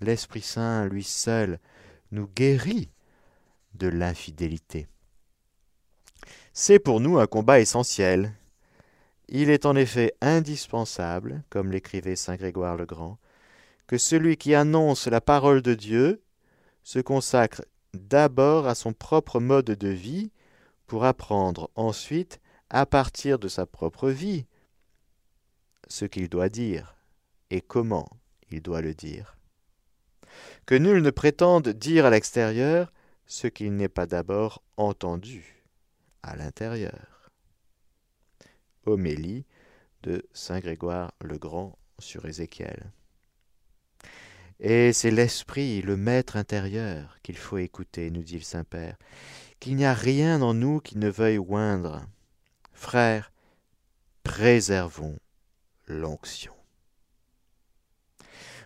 L'Esprit 0.00 0.42
Saint, 0.42 0.86
lui 0.86 1.02
seul, 1.02 1.58
nous 2.12 2.28
guérit 2.28 2.90
de 3.74 3.88
l'infidélité. 3.88 4.86
C'est 6.52 6.78
pour 6.78 7.00
nous 7.00 7.18
un 7.18 7.26
combat 7.26 7.60
essentiel. 7.60 8.32
Il 9.28 9.50
est 9.50 9.66
en 9.66 9.74
effet 9.74 10.14
indispensable, 10.20 11.42
comme 11.50 11.72
l'écrivait 11.72 12.16
saint 12.16 12.36
Grégoire 12.36 12.76
le 12.76 12.86
Grand, 12.86 13.18
que 13.86 13.98
celui 13.98 14.36
qui 14.36 14.54
annonce 14.54 15.06
la 15.06 15.20
parole 15.20 15.62
de 15.62 15.74
Dieu 15.74 16.22
se 16.82 17.00
consacre 17.00 17.64
d'abord 17.94 18.66
à 18.66 18.74
son 18.74 18.92
propre 18.92 19.40
mode 19.40 19.66
de 19.66 19.88
vie 19.88 20.30
pour 20.86 21.04
apprendre 21.04 21.70
ensuite 21.74 22.40
à 22.70 22.86
partir 22.86 23.38
de 23.38 23.48
sa 23.48 23.66
propre 23.66 24.10
vie 24.10 24.46
ce 25.88 26.04
qu'il 26.04 26.28
doit 26.28 26.48
dire 26.48 26.96
et 27.50 27.60
comment 27.60 28.08
il 28.50 28.62
doit 28.62 28.80
le 28.82 28.94
dire. 28.94 29.36
Que 30.66 30.74
nul 30.74 31.02
ne 31.02 31.10
prétende 31.10 31.68
dire 31.68 32.06
à 32.06 32.10
l'extérieur 32.10 32.92
ce 33.26 33.46
qu'il 33.46 33.74
n'est 33.74 33.88
pas 33.88 34.06
d'abord 34.06 34.62
entendu 34.76 35.64
à 36.22 36.36
l'intérieur. 36.36 37.15
Homélie 38.86 39.44
de 40.02 40.24
Saint 40.32 40.60
Grégoire 40.60 41.12
le 41.20 41.38
Grand 41.38 41.78
sur 41.98 42.24
Ézéchiel. 42.26 42.92
Et 44.58 44.92
c'est 44.92 45.10
l'esprit, 45.10 45.82
le 45.82 45.96
maître 45.96 46.36
intérieur 46.36 47.18
qu'il 47.22 47.36
faut 47.36 47.58
écouter, 47.58 48.10
nous 48.10 48.22
dit 48.22 48.36
le 48.36 48.42
Saint-Père, 48.42 48.96
qu'il 49.60 49.76
n'y 49.76 49.84
a 49.84 49.94
rien 49.94 50.40
en 50.40 50.54
nous 50.54 50.80
qui 50.80 50.96
ne 50.96 51.08
veuille 51.08 51.38
oindre, 51.38 52.06
Frères, 52.76 53.32
préservons 54.22 55.18
l'onction. 55.86 56.52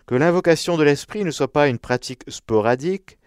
Que 0.05 0.16
l'invocation 0.16 0.77
de 0.77 0.83
l'Esprit 0.83 1.25
ne 1.25 1.31
soit 1.31 1.53
pas 1.53 1.68
une 1.68 1.79
pratique 1.79 2.25
sporadique, 2.29 3.18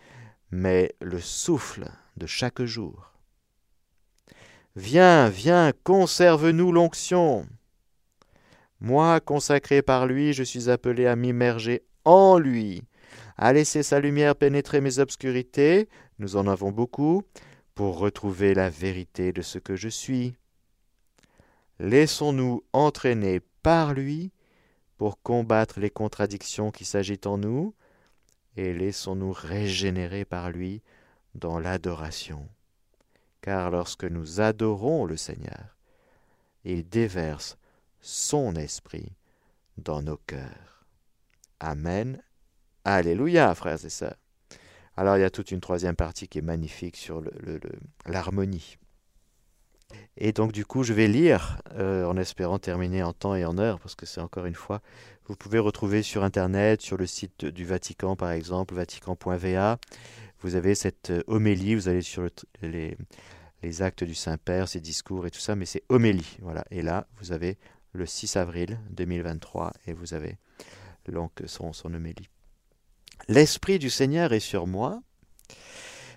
mais 0.51 0.93
le 0.99 1.21
souffle 1.21 1.89
de 2.17 2.27
chaque 2.27 2.61
jour. 2.63 3.12
Viens, 4.75 5.29
viens, 5.29 5.71
conserve-nous 5.83 6.71
l'onction. 6.71 7.45
Moi, 8.79 9.19
consacré 9.19 9.83
par 9.83 10.07
lui, 10.07 10.33
je 10.33 10.41
suis 10.41 10.67
appelé 10.67 11.05
à 11.05 11.15
m'immerger 11.15 11.83
en 12.05 12.39
lui, 12.39 12.81
à 13.37 13.53
laisser 13.53 13.83
sa 13.83 13.99
lumière 13.99 14.35
pénétrer 14.35 14.81
mes 14.81 14.97
obscurités, 14.97 15.89
nous 16.17 16.37
en 16.37 16.47
avons 16.47 16.71
beaucoup, 16.71 17.21
pour 17.75 17.99
retrouver 17.99 18.55
la 18.55 18.71
vérité 18.71 19.31
de 19.31 19.43
ce 19.43 19.59
que 19.59 19.75
je 19.75 19.89
suis. 19.89 20.35
Laissons-nous 21.79 22.63
entraîner 22.73 23.41
par 23.61 23.93
lui 23.93 24.31
pour 24.97 25.21
combattre 25.21 25.79
les 25.79 25.91
contradictions 25.91 26.71
qui 26.71 26.85
s'agitent 26.85 27.27
en 27.27 27.37
nous, 27.37 27.75
et 28.57 28.73
laissons-nous 28.73 29.33
régénérer 29.33 30.25
par 30.25 30.49
lui 30.49 30.81
dans 31.35 31.59
l'adoration. 31.59 32.49
Car 33.43 33.71
lorsque 33.71 34.05
nous 34.05 34.39
adorons 34.39 35.03
le 35.03 35.17
Seigneur, 35.17 35.75
il 36.63 36.87
déverse 36.87 37.57
son 37.99 38.55
esprit 38.55 39.11
dans 39.77 40.01
nos 40.01 40.15
cœurs. 40.15 40.85
Amen. 41.59 42.23
Alléluia, 42.85 43.53
frères 43.53 43.83
et 43.83 43.89
sœurs. 43.89 44.15
Alors 44.95 45.17
il 45.17 45.19
y 45.19 45.25
a 45.25 45.29
toute 45.29 45.51
une 45.51 45.59
troisième 45.59 45.97
partie 45.97 46.29
qui 46.29 46.37
est 46.37 46.41
magnifique 46.41 46.95
sur 46.95 47.21
l'harmonie. 48.05 48.77
Et 50.15 50.31
donc 50.31 50.53
du 50.53 50.65
coup, 50.65 50.83
je 50.83 50.93
vais 50.93 51.09
lire, 51.09 51.61
euh, 51.73 52.05
en 52.05 52.15
espérant 52.15 52.59
terminer 52.59 53.03
en 53.03 53.11
temps 53.11 53.35
et 53.35 53.43
en 53.43 53.57
heure, 53.57 53.79
parce 53.81 53.95
que 53.95 54.05
c'est 54.05 54.21
encore 54.21 54.45
une 54.45 54.55
fois, 54.55 54.81
vous 55.27 55.35
pouvez 55.35 55.59
retrouver 55.59 56.01
sur 56.01 56.23
Internet, 56.23 56.81
sur 56.81 56.95
le 56.95 57.07
site 57.07 57.43
du 57.43 57.65
Vatican 57.65 58.15
par 58.15 58.31
exemple, 58.31 58.73
vatican.va, 58.73 59.79
vous 60.43 60.55
avez 60.55 60.75
cette 60.75 61.09
euh, 61.09 61.23
homélie, 61.27 61.73
vous 61.73 61.87
allez 61.87 62.01
sur 62.01 62.27
les, 62.61 62.95
actes 63.81 64.03
du 64.03 64.13
Saint-Père, 64.13 64.67
ses 64.67 64.81
discours 64.81 65.25
et 65.25 65.31
tout 65.31 65.39
ça, 65.39 65.55
mais 65.55 65.65
c'est 65.65 65.83
homélie. 65.89 66.37
Voilà. 66.41 66.65
Et 66.69 66.81
là, 66.81 67.07
vous 67.19 67.31
avez 67.31 67.57
le 67.93 68.05
6 68.05 68.35
avril 68.35 68.77
2023 68.91 69.71
et 69.87 69.93
vous 69.93 70.13
avez 70.13 70.37
son, 71.45 71.71
son 71.71 71.93
homélie. 71.93 72.27
L'Esprit 73.29 73.79
du 73.79 73.89
Seigneur 73.89 74.33
est 74.33 74.41
sur 74.41 74.67
moi, 74.67 75.01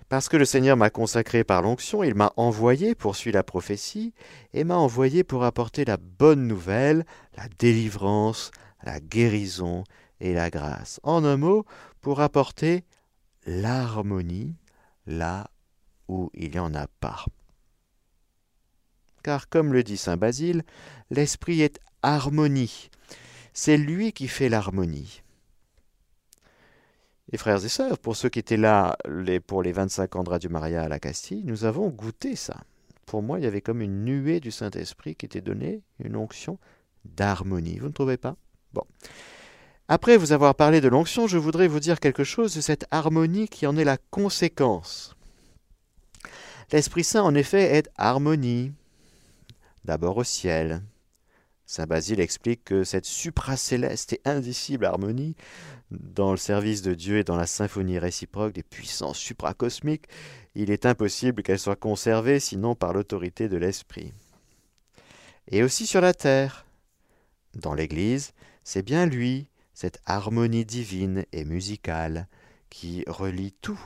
parce 0.09 0.27
que 0.27 0.37
le 0.37 0.45
Seigneur 0.45 0.75
m'a 0.75 0.89
consacré 0.89 1.43
par 1.43 1.61
l'onction, 1.61 2.03
il 2.03 2.15
m'a 2.15 2.33
envoyé, 2.35 2.95
poursuit 2.95 3.31
la 3.31 3.43
prophétie, 3.43 4.13
et 4.53 4.63
m'a 4.63 4.75
envoyé 4.75 5.23
pour 5.23 5.43
apporter 5.43 5.85
la 5.85 5.97
bonne 5.97 6.47
nouvelle, 6.47 7.05
la 7.37 7.47
délivrance, 7.59 8.51
la 8.83 8.99
guérison 8.99 9.83
et 10.19 10.33
la 10.33 10.49
grâce. 10.49 10.99
En 11.03 11.23
un 11.23 11.37
mot, 11.37 11.65
pour 12.01 12.19
apporter 12.21 12.83
l'harmonie 13.47 14.53
là 15.07 15.49
où 16.07 16.29
il 16.35 16.51
n'y 16.51 16.59
en 16.59 16.75
a 16.75 16.87
pas. 16.99 17.25
Car 19.23 19.49
comme 19.49 19.73
le 19.73 19.83
dit 19.83 19.97
Saint 19.97 20.17
Basile, 20.17 20.63
l'esprit 21.09 21.61
est 21.61 21.79
harmonie. 22.03 22.89
C'est 23.53 23.77
lui 23.77 24.13
qui 24.13 24.27
fait 24.27 24.49
l'harmonie. 24.49 25.23
Et 27.31 27.37
frères 27.37 27.65
et 27.65 27.69
sœurs, 27.69 27.97
pour 27.97 28.15
ceux 28.15 28.29
qui 28.29 28.39
étaient 28.39 28.55
là 28.55 28.95
pour 29.47 29.63
les 29.63 29.71
25 29.71 30.15
ans 30.15 30.23
de 30.23 30.47
Maria 30.47 30.83
à 30.83 30.87
la 30.87 30.99
Castille, 30.99 31.43
nous 31.43 31.65
avons 31.65 31.89
goûté 31.89 32.35
ça. 32.35 32.63
Pour 33.05 33.21
moi, 33.21 33.39
il 33.39 33.43
y 33.43 33.47
avait 33.47 33.61
comme 33.61 33.81
une 33.81 34.05
nuée 34.05 34.39
du 34.39 34.51
Saint-Esprit 34.51 35.15
qui 35.15 35.25
était 35.25 35.41
donnée, 35.41 35.81
une 35.99 36.15
onction 36.15 36.59
d'harmonie. 37.03 37.79
Vous 37.79 37.87
ne 37.87 37.93
trouvez 37.93 38.17
pas? 38.17 38.35
Bon. 38.73 38.83
Après 39.89 40.17
vous 40.17 40.33
avoir 40.33 40.55
parlé 40.55 40.81
de 40.81 40.89
l'onction, 40.89 41.27
je 41.27 41.37
voudrais 41.37 41.69
vous 41.69 41.79
dire 41.79 42.01
quelque 42.01 42.25
chose 42.25 42.53
de 42.53 42.61
cette 42.61 42.85
harmonie 42.91 43.47
qui 43.47 43.65
en 43.65 43.77
est 43.77 43.85
la 43.85 43.97
conséquence. 43.97 45.15
L'Esprit 46.73 47.05
Saint, 47.05 47.23
en 47.23 47.33
effet, 47.33 47.77
est 47.77 47.89
harmonie. 47.95 48.73
D'abord 49.85 50.17
au 50.17 50.25
ciel. 50.25 50.83
Saint 51.65 51.85
Basile 51.85 52.19
explique 52.19 52.65
que 52.65 52.83
cette 52.83 53.05
supracéleste 53.05 54.13
et 54.13 54.21
indicible 54.25 54.85
harmonie, 54.85 55.35
dans 55.91 56.31
le 56.31 56.37
service 56.37 56.81
de 56.81 56.93
Dieu 56.93 57.19
et 57.19 57.23
dans 57.23 57.37
la 57.37 57.47
symphonie 57.47 57.99
réciproque 57.99 58.53
des 58.53 58.63
puissances 58.63 59.17
supracosmiques, 59.17 60.07
il 60.55 60.69
est 60.69 60.85
impossible 60.85 61.43
qu'elle 61.43 61.59
soit 61.59 61.77
conservée 61.77 62.41
sinon 62.41 62.75
par 62.75 62.91
l'autorité 62.91 63.47
de 63.47 63.55
l'Esprit. 63.55 64.13
Et 65.49 65.63
aussi 65.63 65.87
sur 65.87 66.01
la 66.01 66.13
terre. 66.13 66.65
Dans 67.53 67.73
l'Église, 67.73 68.33
c'est 68.65 68.83
bien 68.83 69.05
lui, 69.05 69.47
cette 69.77 69.99
harmonie 70.07 70.65
divine 70.65 71.23
et 71.33 71.45
musicale 71.45 72.27
qui 72.71 73.03
relie 73.05 73.51
tout. 73.61 73.79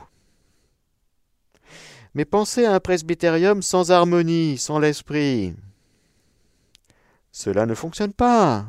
Mais 2.14 2.24
pensez 2.24 2.64
à 2.64 2.72
un 2.72 2.80
presbytérium 2.80 3.60
sans 3.60 3.90
harmonie, 3.90 4.56
sans 4.56 4.78
l'esprit. 4.78 5.54
Cela 7.30 7.66
ne 7.66 7.74
fonctionne 7.74 8.14
pas. 8.14 8.64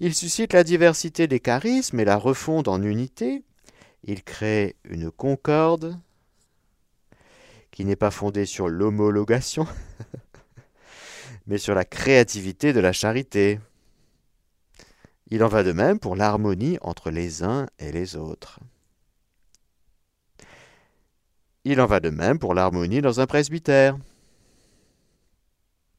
Il 0.00 0.16
suscite 0.16 0.52
la 0.52 0.64
diversité 0.64 1.28
des 1.28 1.38
charismes 1.38 2.00
et 2.00 2.04
la 2.04 2.16
refonde 2.16 2.66
en 2.66 2.82
unité. 2.82 3.44
Il 4.02 4.24
crée 4.24 4.74
une 4.82 5.12
concorde 5.12 5.96
qui 7.70 7.84
n'est 7.84 7.94
pas 7.94 8.10
fondée 8.10 8.46
sur 8.46 8.68
l'homologation, 8.68 9.68
mais 11.46 11.58
sur 11.58 11.76
la 11.76 11.84
créativité 11.84 12.72
de 12.72 12.80
la 12.80 12.92
charité. 12.92 13.60
Il 15.34 15.42
en 15.42 15.48
va 15.48 15.62
de 15.62 15.72
même 15.72 15.98
pour 15.98 16.14
l'harmonie 16.14 16.76
entre 16.82 17.10
les 17.10 17.42
uns 17.42 17.66
et 17.78 17.90
les 17.90 18.16
autres. 18.16 18.60
Il 21.64 21.80
en 21.80 21.86
va 21.86 22.00
de 22.00 22.10
même 22.10 22.38
pour 22.38 22.52
l'harmonie 22.52 23.00
dans 23.00 23.18
un 23.18 23.26
presbytère. 23.26 23.96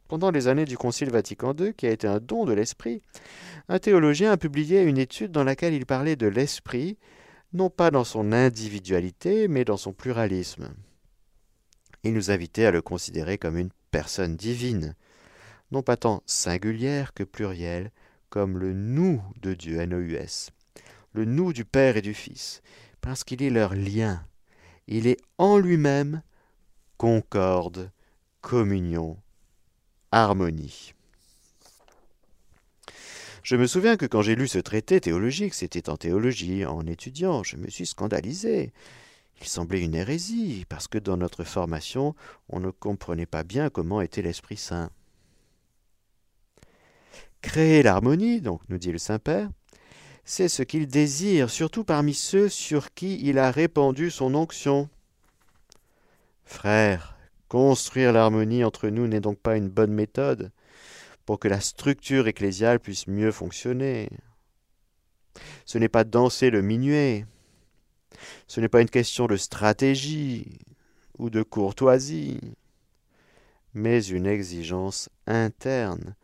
Pendant 0.07 0.29
les 0.29 0.47
années 0.47 0.65
du 0.65 0.77
Concile 0.77 1.09
Vatican 1.09 1.55
II, 1.59 1.73
qui 1.73 1.87
a 1.87 1.89
été 1.89 2.05
un 2.05 2.19
don 2.19 2.45
de 2.45 2.53
l'Esprit, 2.53 3.01
un 3.69 3.79
théologien 3.79 4.31
a 4.31 4.37
publié 4.37 4.83
une 4.83 4.99
étude 4.99 5.31
dans 5.31 5.43
laquelle 5.43 5.73
il 5.73 5.87
parlait 5.87 6.15
de 6.15 6.27
l'Esprit, 6.27 6.99
non 7.53 7.71
pas 7.71 7.89
dans 7.89 8.03
son 8.03 8.33
individualité, 8.33 9.47
mais 9.47 9.65
dans 9.65 9.77
son 9.77 9.93
pluralisme. 9.93 10.75
Il 12.03 12.13
nous 12.13 12.29
invitait 12.29 12.65
à 12.65 12.71
le 12.71 12.83
considérer 12.83 13.39
comme 13.39 13.57
une 13.57 13.71
personne 13.89 14.35
divine, 14.35 14.95
non 15.71 15.81
pas 15.81 15.97
tant 15.97 16.21
singulière 16.27 17.15
que 17.15 17.23
plurielle, 17.23 17.89
comme 18.33 18.57
le 18.57 18.73
nous 18.73 19.21
de 19.43 19.53
Dieu, 19.53 19.79
N-O-U-S, 19.79 20.49
le 21.13 21.23
nous 21.23 21.53
du 21.53 21.65
Père 21.65 21.97
et 21.97 22.01
du 22.01 22.15
Fils, 22.15 22.63
parce 22.99 23.23
qu'il 23.23 23.43
est 23.43 23.51
leur 23.51 23.75
lien. 23.75 24.25
Il 24.87 25.05
est 25.05 25.19
en 25.37 25.59
lui-même 25.59 26.23
concorde, 26.97 27.91
communion, 28.41 29.19
harmonie. 30.11 30.95
Je 33.43 33.55
me 33.55 33.67
souviens 33.67 33.97
que 33.97 34.07
quand 34.07 34.23
j'ai 34.23 34.33
lu 34.33 34.47
ce 34.47 34.57
traité 34.57 34.99
théologique, 34.99 35.53
c'était 35.53 35.87
en 35.87 35.95
théologie, 35.95 36.65
en 36.65 36.87
étudiant, 36.87 37.43
je 37.43 37.57
me 37.57 37.69
suis 37.69 37.85
scandalisé. 37.85 38.73
Il 39.41 39.47
semblait 39.47 39.83
une 39.83 39.93
hérésie, 39.93 40.65
parce 40.69 40.87
que 40.87 40.97
dans 40.97 41.17
notre 41.17 41.43
formation, 41.43 42.15
on 42.49 42.59
ne 42.59 42.71
comprenait 42.71 43.27
pas 43.27 43.43
bien 43.43 43.69
comment 43.69 44.01
était 44.01 44.23
l'Esprit 44.23 44.57
Saint. 44.57 44.89
Créer 47.43 47.83
l'harmonie, 47.83 48.39
donc 48.39 48.61
nous 48.69 48.77
dit 48.77 48.93
le 48.93 48.97
Saint-Père, 48.97 49.49
c'est 50.23 50.47
ce 50.47 50.63
qu'il 50.63 50.87
désire, 50.87 51.49
surtout 51.49 51.83
parmi 51.83 52.13
ceux 52.13 52.47
sur 52.47 52.93
qui 52.93 53.19
il 53.21 53.37
a 53.37 53.51
répandu 53.51 54.09
son 54.09 54.33
onction. 54.33 54.89
Frères, 56.45 57.17
construire 57.49 58.13
l'harmonie 58.13 58.63
entre 58.63 58.87
nous 58.87 59.07
n'est 59.07 59.19
donc 59.19 59.37
pas 59.37 59.57
une 59.57 59.67
bonne 59.67 59.91
méthode 59.91 60.51
pour 61.25 61.37
que 61.37 61.49
la 61.49 61.59
structure 61.59 62.27
ecclésiale 62.27 62.79
puisse 62.79 63.07
mieux 63.07 63.31
fonctionner. 63.31 64.09
Ce 65.65 65.77
n'est 65.77 65.89
pas 65.89 66.05
danser 66.05 66.49
le 66.49 66.61
minuet, 66.61 67.25
ce 68.47 68.61
n'est 68.61 68.69
pas 68.69 68.81
une 68.81 68.89
question 68.89 69.27
de 69.27 69.35
stratégie 69.35 70.59
ou 71.17 71.29
de 71.29 71.43
courtoisie, 71.43 72.39
mais 73.73 74.03
une 74.05 74.27
exigence 74.27 75.09
interne 75.27 76.15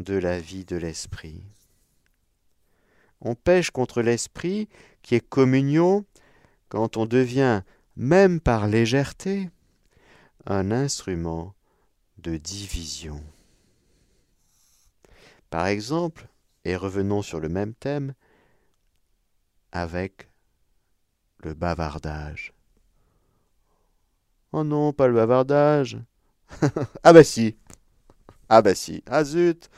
de 0.00 0.14
la 0.14 0.40
vie 0.40 0.64
de 0.64 0.76
l'esprit. 0.76 1.44
On 3.20 3.34
pêche 3.34 3.70
contre 3.70 4.00
l'esprit 4.00 4.68
qui 5.02 5.14
est 5.14 5.26
communion 5.26 6.04
quand 6.70 6.96
on 6.96 7.04
devient, 7.04 7.62
même 7.96 8.40
par 8.40 8.66
légèreté, 8.66 9.50
un 10.46 10.70
instrument 10.70 11.54
de 12.18 12.38
division. 12.38 13.22
Par 15.50 15.66
exemple, 15.66 16.28
et 16.64 16.76
revenons 16.76 17.22
sur 17.22 17.40
le 17.40 17.48
même 17.48 17.74
thème, 17.74 18.14
avec 19.72 20.30
le 21.40 21.52
bavardage. 21.52 22.54
Oh 24.52 24.64
non, 24.64 24.92
pas 24.92 25.08
le 25.08 25.14
bavardage. 25.14 25.98
ah 27.04 27.12
bah 27.12 27.24
si, 27.24 27.56
ah 28.48 28.62
bah 28.62 28.74
si. 28.74 29.02
Ah 29.06 29.24
zut. 29.24 29.70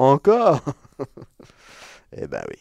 Encore? 0.00 0.62
Eh 2.16 2.26
ben 2.26 2.42
oui. 2.48 2.56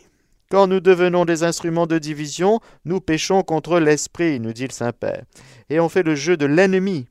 Quand 0.52 0.68
nous 0.68 0.80
devenons 0.80 1.26
des 1.26 1.42
instruments 1.44 1.88
de 1.88 1.98
division, 1.98 2.60
nous 2.86 3.02
péchons 3.02 3.42
contre 3.42 3.80
l'esprit, 3.80 4.40
nous 4.40 4.54
dit 4.54 4.68
le 4.68 4.74
Saint-Père. 4.74 5.24
Et 5.72 5.80
on 5.80 5.90
fait 5.90 6.04
le 6.04 6.14
jeu 6.14 6.38
de 6.38 6.46
l'ennemi, 6.46 7.08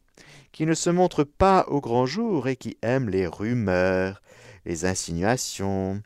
qui 0.52 0.66
ne 0.66 0.74
se 0.74 0.90
montre 0.90 1.24
pas 1.24 1.64
au 1.66 1.80
grand 1.80 2.06
jour 2.06 2.46
et 2.46 2.54
qui 2.54 2.76
aime 2.82 3.08
les 3.08 3.26
rumeurs, 3.26 4.22
les 4.66 4.84
insinuations, 4.84 6.00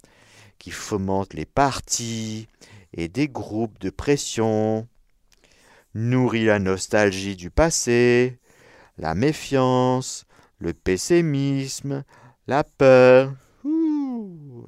qui 0.58 0.70
fomente 0.70 1.34
les 1.34 1.44
partis 1.44 2.48
et 2.94 3.08
des 3.08 3.28
groupes 3.28 3.78
de 3.80 3.90
pression, 3.90 4.88
nourrit 5.94 6.46
la 6.46 6.60
nostalgie 6.60 7.36
du 7.36 7.50
passé, 7.50 8.38
la 8.96 9.14
méfiance, 9.14 10.24
le 10.58 10.72
pessimisme, 10.72 12.04
la 12.46 12.64
peur. 12.64 13.34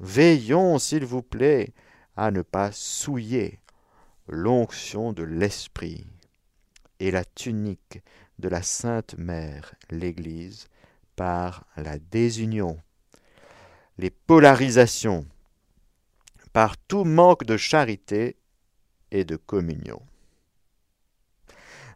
Veillons, 0.05 0.77
s'il 0.77 1.03
vous 1.03 1.23
plaît, 1.23 1.73
à 2.15 2.29
ne 2.29 2.43
pas 2.43 2.71
souiller 2.71 3.59
l'onction 4.27 5.13
de 5.13 5.23
l'Esprit 5.23 6.05
et 6.99 7.09
la 7.09 7.25
tunique 7.25 8.03
de 8.37 8.47
la 8.47 8.61
Sainte 8.61 9.17
Mère, 9.17 9.73
l'Église, 9.89 10.67
par 11.15 11.65
la 11.75 11.97
désunion, 11.97 12.77
les 13.97 14.11
polarisations, 14.11 15.25
par 16.53 16.77
tout 16.77 17.03
manque 17.03 17.43
de 17.43 17.57
charité 17.57 18.37
et 19.09 19.25
de 19.25 19.37
communion. 19.37 20.03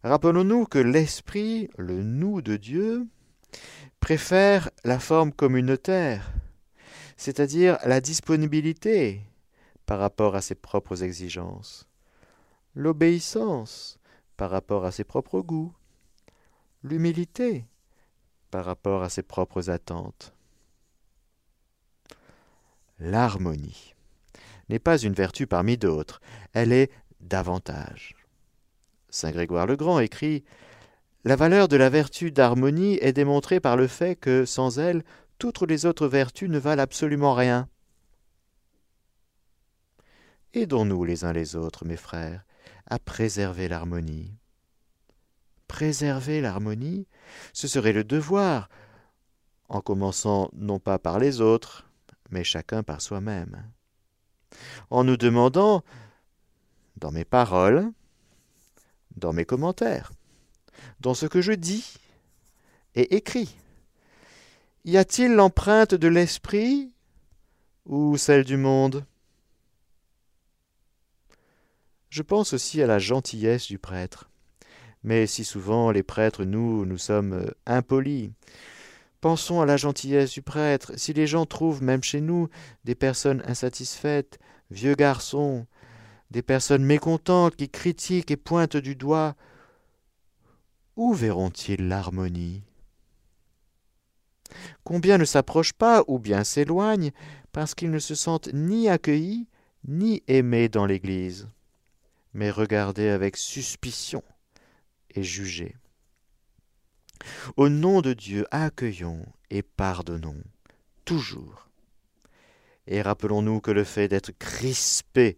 Rappelons-nous 0.04 0.66
que 0.66 0.80
l'Esprit, 0.80 1.70
le 1.78 2.02
nous 2.02 2.42
de 2.42 2.58
Dieu, 2.58 3.06
préfère 4.00 4.72
la 4.84 4.98
forme 4.98 5.32
communautaire, 5.32 6.34
c'est-à-dire 7.20 7.78
la 7.86 8.00
disponibilité 8.00 9.20
par 9.86 10.00
rapport 10.00 10.36
à 10.36 10.42
ses 10.42 10.56
propres 10.56 11.04
exigences, 11.04 11.86
l'obéissance 12.76 14.00
par 14.38 14.50
rapport 14.50 14.86
à 14.86 14.92
ses 14.94 15.04
propres 15.04 15.42
goûts, 15.42 15.74
l'humilité 16.82 17.66
par 18.52 18.64
rapport 18.64 19.04
à 19.04 19.10
ses 19.10 19.22
propres 19.22 19.70
attentes. 19.70 20.34
L'harmonie 23.00 23.96
n'est 24.70 24.80
pas 24.80 24.98
une 24.98 25.14
vertu 25.14 25.46
parmi 25.46 25.76
d'autres, 25.76 26.22
elle 26.54 26.72
est 26.72 26.90
davantage. 27.20 28.16
Saint 29.10 29.32
Grégoire 29.32 29.68
le 29.68 29.76
Grand 29.76 30.00
écrit 30.00 30.46
La 31.26 31.36
valeur 31.36 31.68
de 31.68 31.76
la 31.76 31.90
vertu 31.90 32.32
d'harmonie 32.32 32.98
est 33.02 33.12
démontrée 33.12 33.60
par 33.60 33.76
le 33.76 33.88
fait 33.88 34.16
que, 34.16 34.46
sans 34.46 34.80
elle, 34.80 35.04
toutes 35.40 35.62
les 35.62 35.86
autres 35.86 36.08
vertus 36.08 36.50
ne 36.50 36.60
valent 36.60 36.84
absolument 36.84 37.34
rien. 37.34 37.68
Aidons-nous 40.54 41.04
les 41.06 41.24
uns 41.24 41.34
les 41.34 41.56
autres, 41.56 41.86
mes 41.86 41.98
frères, 41.98 42.44
à 42.88 43.00
préserver 43.00 43.68
l'harmonie. 43.68 44.36
Préserver 45.68 46.42
l'harmonie, 46.42 47.08
ce 47.54 47.68
serait 47.68 47.94
le 47.94 48.04
devoir, 48.04 48.70
en 49.70 49.82
commençant 49.82 50.50
non 50.54 50.80
pas 50.80 51.00
par 51.00 51.20
les 51.20 51.40
autres, 51.42 51.90
mais 52.32 52.44
chacun 52.44 52.84
par 52.84 53.02
soi-même. 53.02 53.72
En 54.90 55.04
nous 55.04 55.18
demandant, 55.18 55.84
dans 56.98 57.12
mes 57.12 57.26
paroles, 57.26 57.92
dans 59.16 59.32
mes 59.32 59.46
commentaires, 59.46 60.12
dans 61.00 61.14
ce 61.14 61.28
que 61.28 61.42
je 61.42 61.54
dis 61.54 61.94
et 62.96 63.16
écris, 63.16 63.56
y 64.86 64.98
a-t-il 64.98 65.34
l'empreinte 65.34 65.94
de 65.94 66.08
l'esprit 66.08 66.92
ou 67.86 68.18
celle 68.18 68.44
du 68.44 68.58
monde? 68.58 69.06
Je 72.10 72.24
pense 72.24 72.54
aussi 72.54 72.82
à 72.82 72.88
la 72.88 73.00
gentillesse 73.00 73.68
du 73.68 73.78
prêtre. 73.78 74.30
Mais 75.04 75.28
si 75.28 75.44
souvent 75.44 75.92
les 75.92 76.04
prêtres, 76.04 76.44
nous, 76.44 76.86
nous 76.86 76.98
sommes 76.98 77.34
euh, 77.34 77.52
impolis. 77.66 78.32
Pensons 79.22 79.62
à 79.62 79.66
la 79.66 79.78
gentillesse 79.78 80.32
du 80.32 80.42
prêtre. 80.42 80.94
Si 80.98 81.14
les 81.14 81.28
gens 81.28 81.46
trouvent, 81.46 81.84
même 81.84 82.04
chez 82.04 82.22
nous, 82.22 82.50
des 82.84 82.96
personnes 82.96 83.44
insatisfaites, 83.46 84.40
vieux 84.72 84.96
garçons, 84.96 85.68
des 86.32 86.42
personnes 86.42 86.84
mécontentes 86.84 87.56
qui 87.56 87.70
critiquent 87.70 88.32
et 88.32 88.38
pointent 88.38 88.78
du 88.78 88.96
doigt, 88.96 89.36
où 90.96 91.14
verront-ils 91.14 91.88
l'harmonie? 91.88 92.64
Combien 94.84 95.18
ne 95.18 95.26
s'approchent 95.26 95.74
pas 95.74 96.04
ou 96.08 96.20
bien 96.20 96.44
s'éloignent 96.44 97.12
parce 97.52 97.76
qu'ils 97.76 97.92
ne 97.92 98.00
se 98.00 98.16
sentent 98.16 98.50
ni 98.54 98.90
accueillis 98.90 99.48
ni 99.88 100.24
aimés 100.28 100.70
dans 100.70 100.86
l'Église 100.86 101.48
mais 102.34 102.52
regardez 102.52 103.10
avec 103.10 103.38
suspicion 103.38 104.24
et 105.16 105.24
jugez. 105.24 105.76
Au 107.58 107.70
nom 107.70 108.02
de 108.02 108.14
Dieu, 108.14 108.46
accueillons 108.52 109.26
et 109.50 109.62
pardonnons, 109.62 110.42
toujours. 111.06 111.68
Et 112.88 113.02
rappelons-nous 113.02 113.60
que 113.60 113.72
le 113.72 113.84
fait 113.84 114.08
d'être 114.08 114.32
crispé 114.32 115.38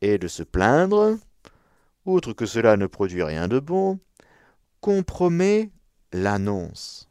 et 0.00 0.18
de 0.18 0.28
se 0.28 0.42
plaindre, 0.42 1.18
outre 2.04 2.32
que 2.32 2.46
cela 2.46 2.76
ne 2.76 2.86
produit 2.86 3.22
rien 3.22 3.48
de 3.48 3.58
bon, 3.58 3.98
compromet 4.80 5.70
l'annonce, 6.12 7.08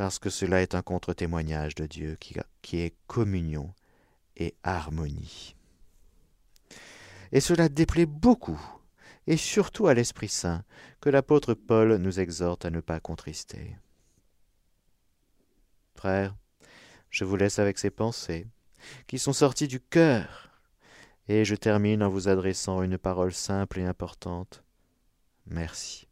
parce 0.00 0.18
que 0.18 0.30
cela 0.30 0.62
est 0.62 0.74
un 0.74 0.80
contre-témoignage 0.80 1.74
de 1.74 1.84
Dieu 1.84 2.16
qui, 2.62 2.78
est 2.78 2.94
communion 3.06 3.74
et 4.34 4.54
harmonie 4.62 5.54
et 7.32 7.40
cela 7.40 7.68
déplaît 7.68 8.06
beaucoup, 8.06 8.58
et 9.26 9.36
surtout 9.36 9.88
à 9.88 9.92
l'Esprit 9.92 10.30
Saint, 10.30 10.64
que 11.02 11.10
l'apôtre 11.10 11.52
Paul 11.52 11.96
nous 11.96 12.18
exhorte 12.18 12.64
à 12.64 12.70
ne 12.70 12.80
pas 12.80 12.98
contrister. 12.98 13.76
Frères, 15.94 16.34
je 17.10 17.26
vous 17.26 17.36
laisse 17.36 17.58
avec 17.58 17.78
ces 17.78 17.90
pensées, 17.90 18.46
qui 19.06 19.18
sont 19.18 19.34
sorties 19.34 19.68
du 19.68 19.80
cœur, 19.80 20.50
et 21.28 21.44
je 21.44 21.54
termine 21.54 22.02
en 22.02 22.08
vous 22.08 22.26
adressant 22.26 22.82
une 22.82 22.96
parole 22.96 23.34
simple 23.34 23.80
et 23.80 23.84
importante. 23.84 24.64
Merci. 25.44 26.08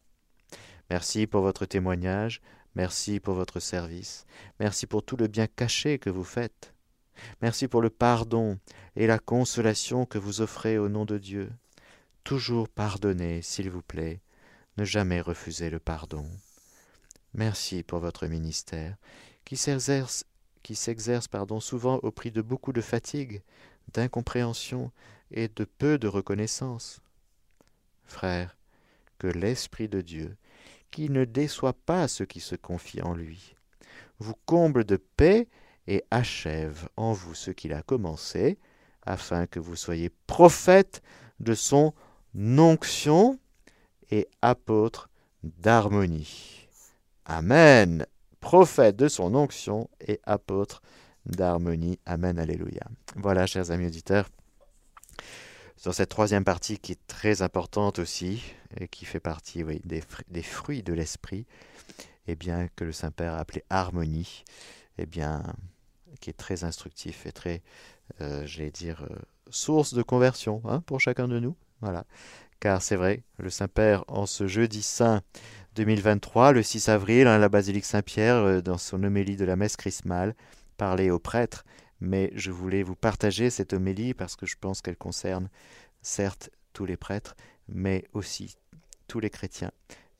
Merci 0.90 1.26
pour 1.26 1.40
votre 1.40 1.64
témoignage, 1.64 2.42
merci 2.78 3.20
pour 3.20 3.34
votre 3.34 3.60
service, 3.60 4.24
merci 4.60 4.86
pour 4.86 5.02
tout 5.04 5.16
le 5.16 5.26
bien 5.26 5.48
caché 5.48 5.98
que 5.98 6.10
vous 6.10 6.24
faites. 6.24 6.72
Merci 7.42 7.66
pour 7.66 7.82
le 7.82 7.90
pardon 7.90 8.58
et 8.94 9.08
la 9.08 9.18
consolation 9.18 10.06
que 10.06 10.16
vous 10.16 10.40
offrez 10.40 10.78
au 10.78 10.88
nom 10.88 11.04
de 11.04 11.18
Dieu. 11.18 11.50
Toujours 12.22 12.68
pardonnez, 12.68 13.42
s'il 13.42 13.68
vous 13.68 13.82
plaît. 13.82 14.20
Ne 14.76 14.84
jamais 14.84 15.20
refuser 15.20 15.70
le 15.70 15.80
pardon. 15.80 16.24
Merci 17.34 17.82
pour 17.82 17.98
votre 17.98 18.28
ministère, 18.28 18.96
qui 19.44 19.56
s'exerce, 19.56 20.24
souvent 21.60 21.96
au 22.04 22.12
prix 22.12 22.30
de 22.30 22.42
beaucoup 22.42 22.72
de 22.72 22.80
fatigue, 22.80 23.42
d'incompréhension 23.92 24.92
et 25.32 25.48
de 25.48 25.64
peu 25.64 25.98
de 25.98 26.06
reconnaissance. 26.06 27.00
Frère, 28.04 28.56
que 29.18 29.26
l'Esprit 29.26 29.88
de 29.88 30.00
Dieu, 30.00 30.36
qui 30.90 31.10
ne 31.10 31.24
déçoit 31.24 31.72
pas 31.72 32.08
ceux 32.08 32.26
qui 32.26 32.40
se 32.40 32.56
confient 32.56 33.02
en 33.02 33.14
lui, 33.14 33.54
vous 34.18 34.34
comble 34.46 34.84
de 34.84 34.96
paix 34.96 35.48
et 35.86 36.04
achève 36.10 36.88
en 36.96 37.12
vous 37.12 37.34
ce 37.34 37.50
qu'il 37.50 37.72
a 37.72 37.82
commencé, 37.82 38.58
afin 39.06 39.46
que 39.46 39.58
vous 39.58 39.76
soyez 39.76 40.10
prophète 40.26 41.02
de 41.40 41.54
son 41.54 41.94
onction 42.34 43.38
et 44.10 44.28
apôtre 44.42 45.08
d'harmonie. 45.42 46.68
Amen. 47.24 48.06
Prophète 48.40 48.96
de 48.96 49.08
son 49.08 49.34
onction 49.34 49.88
et 50.06 50.20
apôtre 50.24 50.82
d'harmonie. 51.26 51.98
Amen. 52.06 52.38
Alléluia. 52.38 52.86
Voilà, 53.16 53.46
chers 53.46 53.70
amis 53.70 53.86
auditeurs, 53.86 54.28
sur 55.78 55.94
cette 55.94 56.10
troisième 56.10 56.44
partie 56.44 56.78
qui 56.78 56.92
est 56.92 57.06
très 57.06 57.40
importante 57.40 58.00
aussi, 58.00 58.42
et 58.78 58.88
qui 58.88 59.04
fait 59.04 59.20
partie 59.20 59.64
des, 59.84 60.42
fruits 60.42 60.82
de 60.82 60.92
l'esprit, 60.92 61.46
eh 62.26 62.34
bien 62.34 62.68
que 62.76 62.84
le 62.84 62.92
Saint-Père 62.92 63.34
a 63.34 63.38
appelé 63.38 63.64
harmonie, 63.70 64.44
eh 64.98 65.06
bien 65.06 65.42
qui 66.20 66.30
est 66.30 66.34
très 66.34 66.64
instructif 66.64 67.26
et 67.26 67.32
très, 67.32 67.62
euh, 68.20 68.44
j'allais 68.44 68.72
dire, 68.72 69.06
euh, 69.08 69.16
source 69.50 69.94
de 69.94 70.02
conversion 70.02 70.62
hein, 70.64 70.80
pour 70.80 71.00
chacun 71.00 71.28
de 71.28 71.38
nous. 71.38 71.56
Voilà. 71.80 72.04
Car 72.58 72.82
c'est 72.82 72.96
vrai, 72.96 73.22
le 73.38 73.50
Saint-Père, 73.50 74.04
en 74.08 74.26
ce 74.26 74.48
jeudi 74.48 74.82
saint 74.82 75.22
2023, 75.76 76.52
le 76.52 76.64
6 76.64 76.88
avril, 76.88 77.28
à 77.28 77.38
la 77.38 77.48
basilique 77.48 77.84
Saint-Pierre, 77.84 78.34
euh, 78.34 78.60
dans 78.60 78.78
son 78.78 79.04
homélie 79.04 79.36
de 79.36 79.44
la 79.44 79.54
messe 79.54 79.76
chrismale, 79.76 80.34
parlait 80.76 81.10
aux 81.10 81.20
prêtres, 81.20 81.64
mais 82.00 82.30
je 82.34 82.50
voulais 82.50 82.82
vous 82.82 82.96
partager 82.96 83.50
cette 83.50 83.72
homélie 83.72 84.14
parce 84.14 84.36
que 84.36 84.46
je 84.46 84.56
pense 84.60 84.82
qu'elle 84.82 84.96
concerne 84.96 85.48
certes 86.02 86.50
tous 86.72 86.86
les 86.86 86.96
prêtres, 86.96 87.36
mais 87.68 88.04
aussi 88.12 88.56
tous 89.06 89.20
les 89.20 89.30
chrétiens. 89.30 89.72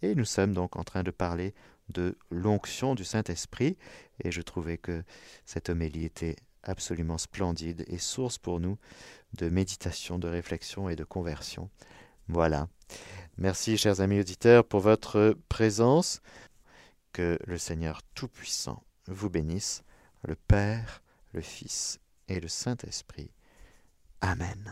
Et 0.03 0.15
nous 0.15 0.25
sommes 0.25 0.53
donc 0.53 0.77
en 0.77 0.85
train 0.85 1.03
de 1.03 1.11
parler 1.11 1.55
de 1.89 2.17
l'onction 2.31 2.95
du 2.95 3.05
Saint-Esprit, 3.05 3.77
et 4.23 4.31
je 4.31 4.43
trouvais 4.43 4.77
que 4.77 5.03
cette 5.47 5.71
homélie 5.71 6.05
était 6.05 6.37
absolument 6.63 7.19
splendide 7.19 7.85
et 7.89 7.99
source 7.99 8.39
pour 8.39 8.61
nous 8.61 8.77
de 9.35 9.49
méditation, 9.49 10.19
de 10.19 10.29
réflexion 10.29 10.89
et 10.89 10.97
de 10.97 11.05
conversion. 11.05 11.71
Voilà. 12.29 12.69
Merci, 13.39 13.79
chers 13.79 14.01
amis 14.01 14.21
auditeurs, 14.21 14.65
pour 14.65 14.81
votre 14.81 15.37
présence. 15.49 16.21
Que 17.13 17.39
le 17.47 17.59
Seigneur 17.59 18.03
Tout-Puissant 18.15 18.85
vous 19.07 19.31
bénisse, 19.31 19.83
le 20.23 20.37
Père, 20.37 21.03
le 21.39 21.43
Fils 21.43 22.01
et 22.27 22.41
le 22.41 22.49
Saint-Esprit. 22.49 23.31
Amen. 24.21 24.65